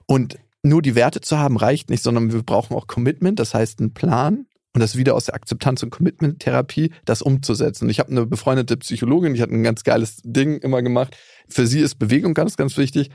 Und 0.04 0.38
nur 0.62 0.82
die 0.82 0.96
Werte 0.96 1.22
zu 1.22 1.38
haben 1.38 1.56
reicht 1.56 1.88
nicht, 1.88 2.02
sondern 2.02 2.30
wir 2.30 2.42
brauchen 2.42 2.76
auch 2.76 2.88
Commitment, 2.88 3.38
das 3.38 3.54
heißt 3.54 3.80
einen 3.80 3.94
Plan, 3.94 4.44
und 4.74 4.80
das 4.80 4.96
wieder 4.96 5.14
aus 5.14 5.24
der 5.26 5.34
Akzeptanz- 5.34 5.82
und 5.82 5.90
Commitment-Therapie, 5.90 6.92
das 7.04 7.22
umzusetzen. 7.22 7.84
Und 7.84 7.90
ich 7.90 7.98
habe 7.98 8.10
eine 8.10 8.26
befreundete 8.26 8.76
Psychologin, 8.76 9.34
die 9.34 9.42
hat 9.42 9.50
ein 9.50 9.62
ganz 9.62 9.82
geiles 9.82 10.20
Ding 10.24 10.58
immer 10.58 10.82
gemacht. 10.82 11.16
Für 11.48 11.66
sie 11.66 11.80
ist 11.80 11.96
Bewegung 11.96 12.34
ganz, 12.34 12.56
ganz 12.56 12.76
wichtig. 12.76 13.10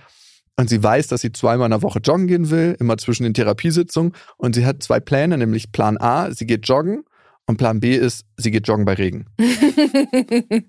Und 0.56 0.70
sie 0.70 0.84
weiß, 0.84 1.08
dass 1.08 1.22
sie 1.22 1.32
zweimal 1.32 1.66
in 1.66 1.72
der 1.72 1.82
Woche 1.82 2.00
joggen 2.00 2.28
gehen 2.28 2.50
will, 2.52 2.76
immer 2.80 2.98
zwischen 2.98 3.24
den 3.24 3.34
Therapiesitzungen. 3.34 4.14
Und 4.38 4.56
sie 4.56 4.66
hat 4.66 4.84
zwei 4.84 5.00
Pläne, 5.00 5.38
nämlich 5.38 5.72
Plan 5.72 5.98
A, 5.98 6.32
sie 6.32 6.46
geht 6.46 6.68
joggen. 6.68 7.04
Und 7.46 7.58
Plan 7.58 7.80
B 7.80 7.96
ist, 7.96 8.26
sie 8.38 8.52
geht 8.52 8.68
joggen 8.68 8.86
bei 8.86 8.94
Regen. 8.94 9.26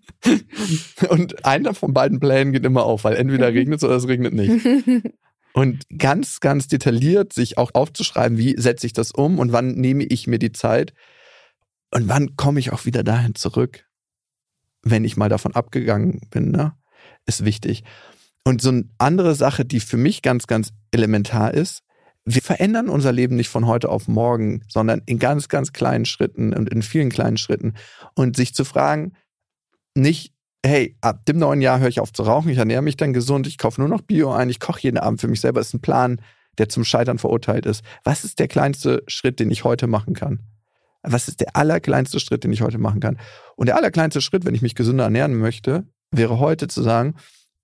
und 1.08 1.44
einer 1.44 1.74
von 1.74 1.94
beiden 1.94 2.18
Plänen 2.18 2.52
geht 2.52 2.64
immer 2.64 2.84
auf, 2.84 3.04
weil 3.04 3.14
entweder 3.16 3.52
regnet 3.52 3.78
es 3.78 3.84
oder 3.84 3.94
es 3.96 4.08
regnet 4.08 4.34
nicht. 4.34 4.66
Und 5.54 5.84
ganz, 5.98 6.40
ganz 6.40 6.66
detailliert 6.66 7.32
sich 7.32 7.58
auch 7.58 7.70
aufzuschreiben, 7.74 8.36
wie 8.36 8.60
setze 8.60 8.86
ich 8.86 8.92
das 8.92 9.12
um 9.12 9.38
und 9.38 9.52
wann 9.52 9.68
nehme 9.68 10.02
ich 10.02 10.26
mir 10.26 10.40
die 10.40 10.52
Zeit 10.52 10.92
und 11.92 12.08
wann 12.08 12.34
komme 12.34 12.58
ich 12.58 12.72
auch 12.72 12.84
wieder 12.86 13.04
dahin 13.04 13.36
zurück, 13.36 13.86
wenn 14.82 15.04
ich 15.04 15.16
mal 15.16 15.28
davon 15.28 15.54
abgegangen 15.54 16.20
bin, 16.30 16.50
ne? 16.50 16.72
ist 17.24 17.44
wichtig. 17.44 17.84
Und 18.42 18.60
so 18.60 18.70
eine 18.70 18.88
andere 18.98 19.36
Sache, 19.36 19.64
die 19.64 19.78
für 19.78 19.96
mich 19.96 20.22
ganz, 20.22 20.48
ganz 20.48 20.70
elementar 20.90 21.54
ist, 21.54 21.84
wir 22.24 22.42
verändern 22.42 22.88
unser 22.88 23.12
Leben 23.12 23.36
nicht 23.36 23.48
von 23.48 23.66
heute 23.66 23.90
auf 23.90 24.08
morgen, 24.08 24.62
sondern 24.68 25.02
in 25.06 25.20
ganz, 25.20 25.48
ganz 25.48 25.72
kleinen 25.72 26.04
Schritten 26.04 26.52
und 26.52 26.68
in 26.68 26.82
vielen 26.82 27.10
kleinen 27.10 27.36
Schritten. 27.36 27.74
Und 28.14 28.36
sich 28.36 28.54
zu 28.54 28.64
fragen, 28.64 29.12
nicht, 29.94 30.33
hey, 30.64 30.96
ab 31.02 31.24
dem 31.26 31.38
neuen 31.38 31.60
Jahr 31.60 31.78
höre 31.78 31.88
ich 31.88 32.00
auf 32.00 32.12
zu 32.12 32.22
rauchen, 32.22 32.48
ich 32.48 32.58
ernähre 32.58 32.82
mich 32.82 32.96
dann 32.96 33.12
gesund, 33.12 33.46
ich 33.46 33.58
kaufe 33.58 33.80
nur 33.80 33.88
noch 33.88 34.00
Bio 34.00 34.32
ein, 34.32 34.48
ich 34.48 34.60
koche 34.60 34.80
jeden 34.80 34.98
Abend 34.98 35.20
für 35.20 35.28
mich 35.28 35.40
selber, 35.40 35.60
ist 35.60 35.74
ein 35.74 35.80
Plan, 35.80 36.20
der 36.58 36.68
zum 36.68 36.84
Scheitern 36.84 37.18
verurteilt 37.18 37.66
ist. 37.66 37.84
Was 38.02 38.24
ist 38.24 38.38
der 38.38 38.48
kleinste 38.48 39.02
Schritt, 39.06 39.40
den 39.40 39.50
ich 39.50 39.64
heute 39.64 39.86
machen 39.86 40.14
kann? 40.14 40.40
Was 41.02 41.28
ist 41.28 41.40
der 41.40 41.54
allerkleinste 41.54 42.18
Schritt, 42.18 42.44
den 42.44 42.52
ich 42.52 42.62
heute 42.62 42.78
machen 42.78 43.00
kann? 43.00 43.18
Und 43.56 43.66
der 43.66 43.76
allerkleinste 43.76 44.22
Schritt, 44.22 44.46
wenn 44.46 44.54
ich 44.54 44.62
mich 44.62 44.74
gesünder 44.74 45.04
ernähren 45.04 45.34
möchte, 45.34 45.86
wäre 46.10 46.38
heute 46.38 46.66
zu 46.66 46.82
sagen, 46.82 47.14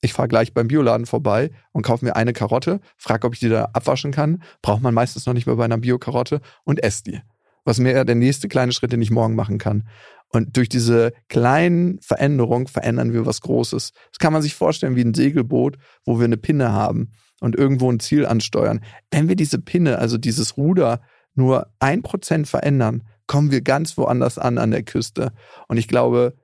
ich 0.02 0.12
fahre 0.12 0.28
gleich 0.28 0.52
beim 0.52 0.68
Bioladen 0.68 1.06
vorbei 1.06 1.50
und 1.72 1.82
kaufe 1.82 2.04
mir 2.04 2.16
eine 2.16 2.32
Karotte, 2.32 2.80
frage, 2.96 3.26
ob 3.26 3.34
ich 3.34 3.40
die 3.40 3.48
da 3.48 3.70
abwaschen 3.72 4.12
kann. 4.12 4.42
Braucht 4.62 4.82
man 4.82 4.94
meistens 4.94 5.26
noch 5.26 5.34
nicht 5.34 5.46
mehr 5.46 5.56
bei 5.56 5.64
einer 5.64 5.78
Bio-Karotte 5.78 6.40
und 6.64 6.82
esse 6.82 7.04
die. 7.04 7.20
Was 7.64 7.82
wäre 7.82 8.04
der 8.04 8.14
nächste 8.14 8.48
kleine 8.48 8.72
Schritt, 8.72 8.92
den 8.92 9.02
ich 9.02 9.10
morgen 9.10 9.34
machen 9.34 9.58
kann. 9.58 9.84
Und 10.32 10.56
durch 10.56 10.68
diese 10.68 11.12
kleinen 11.28 12.00
Veränderungen 12.00 12.68
verändern 12.68 13.12
wir 13.12 13.26
was 13.26 13.40
Großes. 13.40 13.92
Das 14.12 14.18
kann 14.18 14.32
man 14.32 14.42
sich 14.42 14.54
vorstellen 14.54 14.94
wie 14.94 15.04
ein 15.04 15.14
Segelboot, 15.14 15.76
wo 16.04 16.18
wir 16.18 16.24
eine 16.24 16.36
Pinne 16.36 16.72
haben 16.72 17.10
und 17.40 17.56
irgendwo 17.56 17.90
ein 17.90 18.00
Ziel 18.00 18.26
ansteuern. 18.26 18.80
Wenn 19.10 19.28
wir 19.28 19.34
diese 19.34 19.58
Pinne, 19.58 19.98
also 19.98 20.18
dieses 20.18 20.56
Ruder, 20.56 21.00
nur 21.34 21.72
ein 21.80 22.02
Prozent 22.02 22.48
verändern, 22.48 23.02
kommen 23.26 23.50
wir 23.50 23.60
ganz 23.60 23.96
woanders 23.96 24.38
an 24.38 24.58
an 24.58 24.70
der 24.70 24.82
Küste. 24.82 25.32
Und 25.68 25.76
ich 25.78 25.88
glaube, 25.88 26.34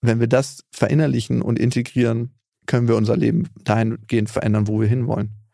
wenn 0.00 0.20
wir 0.20 0.28
das 0.28 0.64
verinnerlichen 0.70 1.42
und 1.42 1.58
integrieren, 1.58 2.34
können 2.66 2.88
wir 2.88 2.96
unser 2.96 3.16
Leben 3.16 3.48
dahingehend 3.62 4.30
verändern, 4.30 4.68
wo 4.68 4.80
wir 4.80 4.88
hinwollen. 4.88 5.45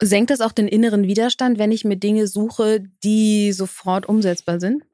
Senkt 0.00 0.30
das 0.30 0.40
auch 0.40 0.52
den 0.52 0.68
inneren 0.68 1.04
Widerstand, 1.04 1.58
wenn 1.58 1.72
ich 1.72 1.84
mir 1.84 1.96
Dinge 1.96 2.26
suche, 2.26 2.84
die 3.02 3.52
sofort 3.52 4.08
umsetzbar 4.08 4.60
sind? 4.60 4.84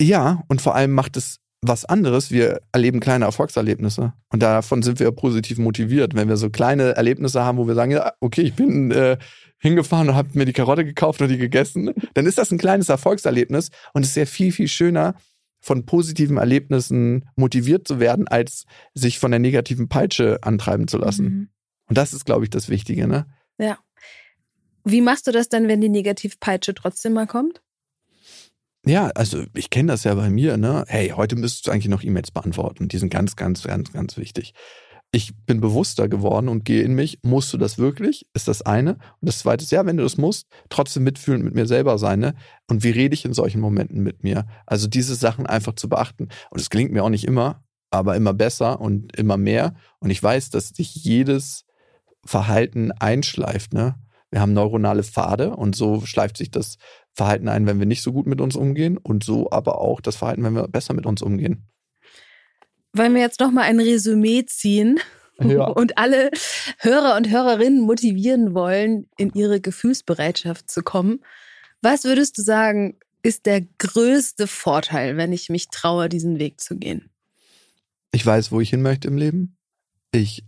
Ja, 0.00 0.42
und 0.48 0.62
vor 0.62 0.74
allem 0.74 0.92
macht 0.92 1.16
es 1.16 1.40
was 1.60 1.84
anderes. 1.84 2.30
Wir 2.30 2.60
erleben 2.72 3.00
kleine 3.00 3.24
Erfolgserlebnisse. 3.26 4.12
Und 4.28 4.42
davon 4.42 4.82
sind 4.82 5.00
wir 5.00 5.10
positiv 5.12 5.58
motiviert. 5.58 6.14
Wenn 6.14 6.28
wir 6.28 6.36
so 6.36 6.50
kleine 6.50 6.96
Erlebnisse 6.96 7.42
haben, 7.42 7.58
wo 7.58 7.66
wir 7.66 7.74
sagen, 7.74 7.92
ja, 7.92 8.12
okay, 8.20 8.42
ich 8.42 8.54
bin 8.54 8.90
äh, 8.90 9.18
hingefahren 9.58 10.08
und 10.08 10.14
habe 10.14 10.30
mir 10.34 10.44
die 10.44 10.52
Karotte 10.52 10.84
gekauft 10.84 11.22
und 11.22 11.28
die 11.28 11.38
gegessen, 11.38 11.92
dann 12.14 12.26
ist 12.26 12.38
das 12.38 12.50
ein 12.50 12.58
kleines 12.58 12.88
Erfolgserlebnis 12.88 13.70
und 13.92 14.02
es 14.02 14.10
ist 14.10 14.16
ja 14.16 14.26
viel, 14.26 14.52
viel 14.52 14.68
schöner, 14.68 15.14
von 15.64 15.86
positiven 15.86 16.36
Erlebnissen 16.36 17.24
motiviert 17.36 17.88
zu 17.88 17.98
werden, 17.98 18.28
als 18.28 18.66
sich 18.92 19.18
von 19.18 19.30
der 19.30 19.40
negativen 19.40 19.88
Peitsche 19.88 20.38
antreiben 20.42 20.88
zu 20.88 20.98
lassen. 20.98 21.24
Mhm. 21.24 21.48
Und 21.88 21.96
das 21.96 22.12
ist, 22.12 22.26
glaube 22.26 22.44
ich, 22.44 22.50
das 22.50 22.68
Wichtige, 22.68 23.06
ne? 23.06 23.26
Ja. 23.58 23.78
Wie 24.84 25.00
machst 25.00 25.26
du 25.26 25.32
das 25.32 25.48
dann, 25.48 25.66
wenn 25.66 25.80
die 25.80 25.88
Negativpeitsche 25.88 26.74
trotzdem 26.74 27.14
mal 27.14 27.26
kommt? 27.26 27.62
Ja, 28.86 29.06
also 29.14 29.44
ich 29.54 29.70
kenne 29.70 29.92
das 29.92 30.04
ja 30.04 30.14
bei 30.14 30.28
mir, 30.28 30.58
ne? 30.58 30.84
Hey, 30.88 31.08
heute 31.08 31.36
müsstest 31.36 31.66
du 31.66 31.70
eigentlich 31.70 31.88
noch 31.88 32.02
E-Mails 32.02 32.30
beantworten. 32.30 32.88
Die 32.88 32.98
sind 32.98 33.08
ganz, 33.08 33.34
ganz, 33.34 33.62
ganz, 33.62 33.92
ganz 33.92 34.18
wichtig. 34.18 34.52
Ich 35.10 35.32
bin 35.46 35.60
bewusster 35.60 36.06
geworden 36.08 36.48
und 36.48 36.66
gehe 36.66 36.82
in 36.82 36.94
mich. 36.94 37.20
Musst 37.22 37.50
du 37.54 37.56
das 37.56 37.78
wirklich? 37.78 38.26
Ist 38.34 38.46
das 38.46 38.60
eine. 38.60 38.94
Und 38.94 39.28
das 39.28 39.38
zweite 39.38 39.64
ist, 39.64 39.70
ja, 39.72 39.86
wenn 39.86 39.96
du 39.96 40.02
das 40.02 40.18
musst, 40.18 40.48
trotzdem 40.68 41.04
mitfühlend 41.04 41.44
mit 41.44 41.54
mir 41.54 41.66
selber 41.66 41.96
sein, 41.98 42.18
ne? 42.18 42.34
Und 42.68 42.84
wie 42.84 42.90
rede 42.90 43.14
ich 43.14 43.24
in 43.24 43.32
solchen 43.32 43.60
Momenten 43.60 44.02
mit 44.02 44.22
mir? 44.22 44.46
Also 44.66 44.86
diese 44.86 45.14
Sachen 45.14 45.46
einfach 45.46 45.76
zu 45.76 45.88
beachten. 45.88 46.28
Und 46.50 46.60
es 46.60 46.68
gelingt 46.68 46.92
mir 46.92 47.04
auch 47.04 47.10
nicht 47.10 47.24
immer, 47.24 47.64
aber 47.90 48.16
immer 48.16 48.34
besser 48.34 48.82
und 48.82 49.16
immer 49.16 49.38
mehr. 49.38 49.76
Und 49.98 50.10
ich 50.10 50.22
weiß, 50.22 50.50
dass 50.50 50.68
sich 50.68 50.94
jedes 50.94 51.64
Verhalten 52.26 52.92
einschleift, 52.92 53.72
ne? 53.72 53.94
Wir 54.34 54.40
haben 54.40 54.52
neuronale 54.52 55.04
Pfade 55.04 55.54
und 55.54 55.76
so 55.76 56.04
schleift 56.04 56.36
sich 56.38 56.50
das 56.50 56.78
Verhalten 57.12 57.46
ein, 57.46 57.68
wenn 57.68 57.78
wir 57.78 57.86
nicht 57.86 58.02
so 58.02 58.12
gut 58.12 58.26
mit 58.26 58.40
uns 58.40 58.56
umgehen 58.56 58.98
und 58.98 59.22
so 59.22 59.48
aber 59.52 59.80
auch 59.80 60.00
das 60.00 60.16
Verhalten, 60.16 60.42
wenn 60.42 60.56
wir 60.56 60.66
besser 60.66 60.92
mit 60.92 61.06
uns 61.06 61.22
umgehen. 61.22 61.68
Wollen 62.92 63.14
wir 63.14 63.20
jetzt 63.20 63.38
noch 63.38 63.52
mal 63.52 63.62
ein 63.62 63.78
Resümee 63.78 64.44
ziehen 64.44 64.98
ja. 65.40 65.66
und 65.66 65.98
alle 65.98 66.32
Hörer 66.80 67.16
und 67.16 67.30
Hörerinnen 67.30 67.82
motivieren 67.82 68.54
wollen, 68.54 69.06
in 69.16 69.32
ihre 69.34 69.60
Gefühlsbereitschaft 69.60 70.68
zu 70.68 70.82
kommen. 70.82 71.20
Was 71.80 72.02
würdest 72.02 72.36
du 72.36 72.42
sagen, 72.42 72.98
ist 73.22 73.46
der 73.46 73.60
größte 73.78 74.48
Vorteil, 74.48 75.16
wenn 75.16 75.32
ich 75.32 75.48
mich 75.48 75.68
traue, 75.68 76.08
diesen 76.08 76.40
Weg 76.40 76.60
zu 76.60 76.76
gehen? 76.76 77.08
Ich 78.10 78.26
weiß, 78.26 78.50
wo 78.50 78.60
ich 78.60 78.70
hin 78.70 78.82
möchte 78.82 79.06
im 79.06 79.16
Leben. 79.16 79.56
Ich 80.10 80.44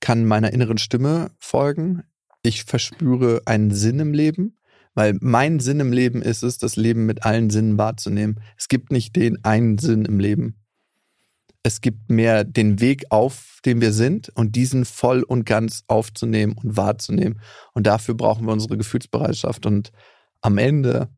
kann 0.00 0.24
meiner 0.24 0.54
inneren 0.54 0.78
Stimme 0.78 1.30
folgen. 1.38 2.04
Ich 2.42 2.64
verspüre 2.64 3.42
einen 3.46 3.70
Sinn 3.70 4.00
im 4.00 4.12
Leben, 4.12 4.58
weil 4.94 5.16
mein 5.20 5.60
Sinn 5.60 5.80
im 5.80 5.92
Leben 5.92 6.22
ist 6.22 6.42
es, 6.42 6.58
das 6.58 6.76
Leben 6.76 7.06
mit 7.06 7.24
allen 7.24 7.50
Sinnen 7.50 7.78
wahrzunehmen. 7.78 8.40
Es 8.58 8.68
gibt 8.68 8.92
nicht 8.92 9.16
den 9.16 9.42
einen 9.44 9.78
Sinn 9.78 10.04
im 10.04 10.18
Leben. 10.20 10.56
Es 11.62 11.80
gibt 11.80 12.10
mehr 12.10 12.44
den 12.44 12.80
Weg, 12.80 13.04
auf 13.10 13.60
dem 13.64 13.80
wir 13.80 13.92
sind 13.92 14.30
und 14.30 14.56
diesen 14.56 14.84
voll 14.84 15.22
und 15.22 15.46
ganz 15.46 15.84
aufzunehmen 15.86 16.54
und 16.54 16.76
wahrzunehmen. 16.76 17.40
Und 17.72 17.86
dafür 17.86 18.14
brauchen 18.14 18.46
wir 18.46 18.52
unsere 18.52 18.76
Gefühlsbereitschaft. 18.76 19.64
Und 19.64 19.92
am 20.40 20.58
Ende 20.58 21.08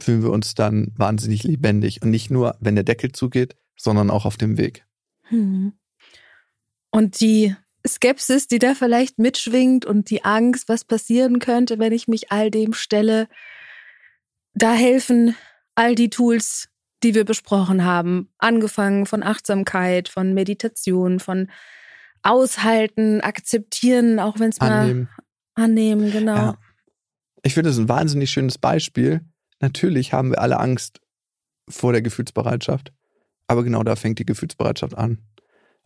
fühlen 0.00 0.22
wir 0.22 0.30
uns 0.30 0.54
dann 0.54 0.92
wahnsinnig 0.96 1.44
lebendig. 1.44 2.02
Und 2.02 2.10
nicht 2.10 2.30
nur, 2.30 2.56
wenn 2.58 2.74
der 2.74 2.84
Deckel 2.84 3.12
zugeht, 3.12 3.56
sondern 3.76 4.10
auch 4.10 4.26
auf 4.26 4.36
dem 4.36 4.58
Weg. 4.58 4.84
Hm. 5.28 5.72
Und 6.90 7.20
die 7.20 7.54
Skepsis, 7.86 8.48
die 8.48 8.58
da 8.58 8.74
vielleicht 8.74 9.18
mitschwingt 9.18 9.84
und 9.84 10.08
die 10.10 10.24
Angst, 10.24 10.68
was 10.68 10.84
passieren 10.84 11.38
könnte, 11.38 11.78
wenn 11.78 11.92
ich 11.92 12.08
mich 12.08 12.32
all 12.32 12.50
dem 12.50 12.72
stelle, 12.72 13.28
da 14.54 14.72
helfen 14.72 15.36
all 15.74 15.94
die 15.94 16.10
Tools, 16.10 16.68
die 17.02 17.14
wir 17.14 17.24
besprochen 17.24 17.84
haben, 17.84 18.30
angefangen 18.38 19.04
von 19.04 19.22
Achtsamkeit, 19.22 20.08
von 20.08 20.32
Meditation, 20.32 21.20
von 21.20 21.50
Aushalten, 22.22 23.20
akzeptieren, 23.20 24.18
auch 24.18 24.38
wenn 24.38 24.48
es 24.48 24.60
mal 24.60 25.06
annehmen, 25.54 26.10
genau. 26.10 26.34
Ja. 26.34 26.58
Ich 27.42 27.52
finde 27.52 27.68
das 27.68 27.78
ein 27.78 27.90
wahnsinnig 27.90 28.30
schönes 28.30 28.56
Beispiel. 28.56 29.20
Natürlich 29.60 30.14
haben 30.14 30.30
wir 30.30 30.40
alle 30.40 30.58
Angst 30.58 31.00
vor 31.68 31.92
der 31.92 32.00
Gefühlsbereitschaft, 32.00 32.92
aber 33.46 33.62
genau 33.62 33.82
da 33.82 33.96
fängt 33.96 34.18
die 34.18 34.24
Gefühlsbereitschaft 34.24 34.96
an 34.96 35.18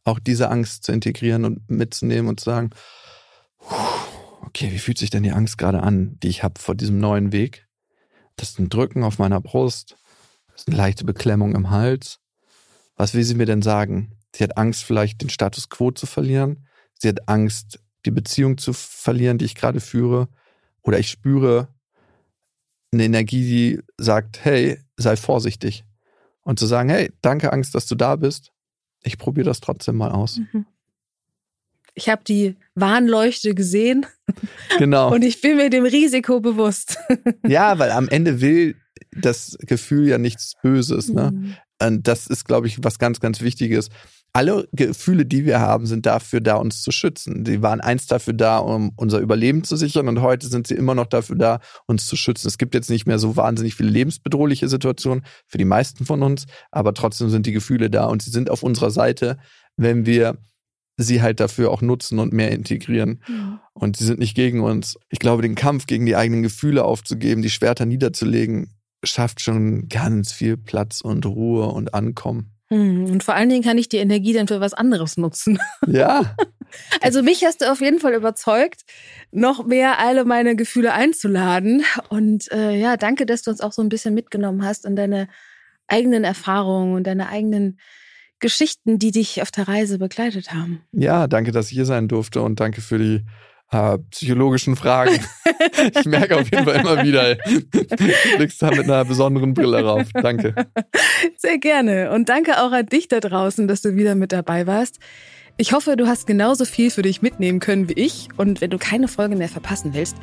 auch 0.09 0.19
diese 0.19 0.51
Angst 0.51 0.85
zu 0.85 0.93
integrieren 0.93 1.45
und 1.45 1.71
mitzunehmen 1.71 2.29
und 2.29 2.41
zu 2.41 2.47
sagen, 2.47 2.71
okay, 4.43 4.73
wie 4.73 4.79
fühlt 4.79 4.99
sich 4.99 5.11
denn 5.11 5.23
die 5.23 5.33
Angst 5.33 5.59
gerade 5.59 5.83
an, 5.83 6.19
die 6.23 6.29
ich 6.29 6.43
habe 6.43 6.61
vor 6.61 6.75
diesem 6.75 6.99
neuen 6.99 7.33
Weg? 7.33 7.67
Das 8.37 8.51
ist 8.51 8.59
ein 8.59 8.69
Drücken 8.69 9.05
auf 9.05 9.19
meiner 9.19 9.41
Brust, 9.41 9.97
das 10.53 10.63
ist 10.63 10.69
eine 10.69 10.77
leichte 10.77 11.05
Beklemmung 11.05 11.55
im 11.55 11.71
Hals. 11.71 12.21
Was 12.97 13.15
will 13.15 13.25
sie 13.25 13.35
mir 13.35 13.47
denn 13.47 13.63
sagen? 13.63 14.17
Sie 14.35 14.43
hat 14.43 14.57
Angst, 14.57 14.85
vielleicht 14.85 15.23
den 15.23 15.31
Status 15.31 15.69
quo 15.69 15.91
zu 15.91 16.07
verlieren. 16.07 16.67
Sie 16.99 17.09
hat 17.09 17.29
Angst, 17.29 17.81
die 18.05 18.11
Beziehung 18.11 18.59
zu 18.59 18.73
verlieren, 18.73 19.39
die 19.39 19.45
ich 19.45 19.55
gerade 19.55 19.81
führe. 19.81 20.29
Oder 20.83 20.99
ich 20.99 21.09
spüre 21.09 21.69
eine 22.93 23.05
Energie, 23.05 23.43
die 23.43 23.83
sagt, 23.99 24.45
hey, 24.45 24.81
sei 24.97 25.17
vorsichtig. 25.17 25.85
Und 26.43 26.59
zu 26.59 26.67
sagen, 26.67 26.89
hey, 26.89 27.13
danke 27.23 27.53
Angst, 27.53 27.75
dass 27.75 27.87
du 27.87 27.95
da 27.95 28.17
bist 28.17 28.53
ich 29.09 29.19
probiere 29.19 29.47
das 29.47 29.61
trotzdem 29.61 29.97
mal 29.97 30.13
aus. 30.13 30.39
Mhm. 30.53 30.67
Ich 31.95 32.09
habe 32.09 32.23
die 32.23 32.57
Warnleuchte 32.75 33.55
gesehen. 33.55 34.07
Genau. 34.79 35.13
Und 35.13 35.25
ich 35.25 35.41
bin 35.41 35.57
mir 35.57 35.71
dem 35.71 35.85
Risiko 35.85 36.41
bewusst. 36.41 36.99
Ja, 37.49 37.79
weil 37.79 37.91
am 37.91 38.09
Ende 38.09 38.41
will 38.43 38.77
das 39.11 39.57
Gefühl 39.61 40.07
ja 40.07 40.19
nichts 40.19 40.53
Böses. 40.63 41.09
Ne? 41.09 41.33
Mhm. 41.33 41.57
Und 41.83 42.07
das 42.07 42.27
ist, 42.27 42.45
glaube 42.45 42.67
ich, 42.67 42.85
was 42.85 42.99
ganz, 42.99 43.19
ganz 43.19 43.41
Wichtiges 43.41 43.89
alle 44.39 44.69
Gefühle, 44.73 45.27
die 45.27 45.47
wir 45.47 45.59
haben, 45.59 45.87
sind 45.87 46.07
dafür 46.07 46.41
da, 46.41 46.55
uns 46.55 46.81
zu 46.83 46.93
schützen. 46.93 47.43
Die 47.43 47.61
waren 47.61 47.81
einst 47.81 48.13
dafür 48.13 48.35
da, 48.35 48.59
um 48.59 48.93
unser 48.95 49.19
Überleben 49.19 49.65
zu 49.65 49.75
sichern 49.75 50.07
und 50.07 50.23
heute 50.23 50.47
sind 50.47 50.69
sie 50.69 50.75
immer 50.75 50.95
noch 50.95 51.07
dafür 51.07 51.35
da, 51.35 51.59
uns 51.87 52.07
zu 52.07 52.15
schützen. 52.15 52.47
Es 52.47 52.57
gibt 52.57 52.73
jetzt 52.73 52.89
nicht 52.89 53.05
mehr 53.05 53.19
so 53.19 53.37
wahnsinnig 53.37 53.75
viele 53.75 53.91
lebensbedrohliche 53.91 54.69
Situationen 54.69 55.25
für 55.49 55.59
die 55.59 55.65
meisten 55.65 56.05
von 56.05 56.23
uns, 56.23 56.47
aber 56.71 56.95
trotzdem 56.95 57.31
sind 57.31 57.47
die 57.47 57.53
Gefühle 57.53 57.91
da 57.91 58.07
und 58.07 58.23
sie 58.23 58.31
sind 58.31 58.49
auf 58.49 58.63
unserer 58.63 58.93
Seite, 58.93 59.39
wenn 59.77 60.07
wir 60.07 60.39
sie 60.97 61.21
halt 61.21 61.41
dafür 61.41 61.73
auch 61.73 61.83
nutzen 61.83 62.21
und 62.21 62.33
mehr 62.33 62.53
integrieren. 62.53 63.21
Mhm. 63.27 63.59
Und 63.73 63.97
sie 63.97 64.05
sind 64.05 64.21
nicht 64.21 64.37
gegen 64.37 64.61
uns. 64.61 65.01
Ich 65.09 65.19
glaube, 65.19 65.43
den 65.43 65.57
Kampf 65.57 65.87
gegen 65.87 66.07
die 66.07 66.15
eigenen 66.15 66.45
Gefühle 66.45 66.85
aufzugeben, 66.85 67.43
die 67.43 67.51
Schwerter 67.51 67.87
niederzulegen, 67.87 68.73
schafft 69.03 69.41
schon 69.41 69.89
ganz 69.89 70.31
viel 70.31 70.57
Platz 70.57 71.01
und 71.01 71.27
Ruhe 71.27 71.67
und 71.67 71.93
Ankommen. 71.93 72.58
Hm, 72.71 73.07
und 73.07 73.23
vor 73.23 73.35
allen 73.35 73.49
Dingen 73.49 73.65
kann 73.65 73.79
ich 73.79 73.89
die 73.89 73.97
Energie 73.97 74.33
dann 74.33 74.49
für 74.49 74.61
was 74.61 74.75
anderes 74.75 75.17
nutzen. 75.17 75.59
Ja. 75.87 76.37
Also 77.01 77.23
mich 77.23 77.45
hast 77.47 77.63
du 77.63 77.73
auf 77.73 77.81
jeden 77.81 77.99
Fall 77.99 78.13
überzeugt, 78.13 78.83
noch 79.33 79.65
mehr 79.65 79.99
alle 79.99 80.27
meine 80.27 80.55
Gefühle 80.55 80.93
einzuladen. 80.93 81.83
Und 82.11 82.53
äh, 82.53 82.79
ja, 82.79 82.99
danke, 82.99 83.25
dass 83.25 83.41
du 83.41 83.51
uns 83.51 83.63
auch 83.63 83.73
so 83.73 83.81
ein 83.81 83.89
bisschen 83.89 84.13
mitgenommen 84.13 84.63
hast 84.63 84.85
und 84.85 84.95
deine 84.95 85.29
eigenen 85.87 86.25
Erfahrungen 86.25 86.95
und 86.95 87.07
deine 87.07 87.31
eigenen 87.31 87.79
Geschichten, 88.39 88.99
die 88.99 89.13
dich 89.13 89.41
auf 89.41 89.51
der 89.51 89.67
Reise 89.67 89.99
begleitet 89.99 90.53
haben. 90.53 90.83
Ja, 90.93 91.27
danke, 91.27 91.53
dass 91.53 91.69
ich 91.69 91.75
hier 91.75 91.87
sein 91.87 92.07
durfte 92.07 92.43
und 92.43 92.61
danke 92.61 92.83
für 92.83 92.99
die 92.99 93.25
äh, 93.71 93.99
psychologischen 94.11 94.77
Fragen. 94.77 95.19
ich 95.99 96.07
merke 96.07 96.37
auf 96.37 96.51
jeden 96.51 96.65
Fall 96.65 96.81
immer 96.81 97.03
wieder, 97.03 97.35
du 97.35 98.37
blickst 98.37 98.63
da 98.63 98.71
mit 98.71 98.85
einer 98.85 99.05
besonderen 99.05 99.55
Brille 99.55 99.85
rauf. 99.85 100.07
Danke. 100.13 100.55
Sehr 101.37 101.59
gerne. 101.59 102.11
Und 102.13 102.29
danke 102.29 102.63
auch 102.63 102.73
an 102.73 102.87
dich 102.87 103.09
da 103.09 103.21
draußen, 103.21 103.69
dass 103.69 103.83
du 103.83 103.97
wieder 103.97 104.15
mit 104.15 104.33
dabei 104.33 104.67
warst. 104.67 104.99
Ich 105.61 105.73
hoffe, 105.73 105.97
du 105.97 106.07
hast 106.07 106.29
genauso 106.29 106.65
viel 106.65 106.89
für 106.91 107.03
dich 107.03 107.21
mitnehmen 107.21 107.59
können 107.59 107.89
wie 107.89 107.95
ich. 107.95 108.29
Und 108.37 108.61
wenn 108.61 108.71
du 108.71 108.79
keine 108.79 109.09
Folge 109.09 109.35
mehr 109.35 109.49
verpassen 109.49 109.93
willst, 109.93 110.17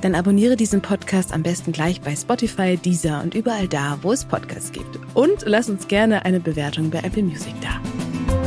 dann 0.00 0.16
abonniere 0.16 0.56
diesen 0.56 0.82
Podcast 0.82 1.32
am 1.32 1.44
besten 1.44 1.70
gleich 1.70 2.00
bei 2.00 2.16
Spotify, 2.16 2.76
Deezer 2.76 3.22
und 3.22 3.36
überall 3.36 3.68
da, 3.68 3.98
wo 4.02 4.12
es 4.12 4.24
Podcasts 4.24 4.72
gibt. 4.72 4.98
Und 5.14 5.44
lass 5.46 5.70
uns 5.70 5.86
gerne 5.86 6.24
eine 6.24 6.40
Bewertung 6.40 6.90
bei 6.90 6.98
Apple 6.98 7.22
Music 7.22 7.54
da. 7.60 8.39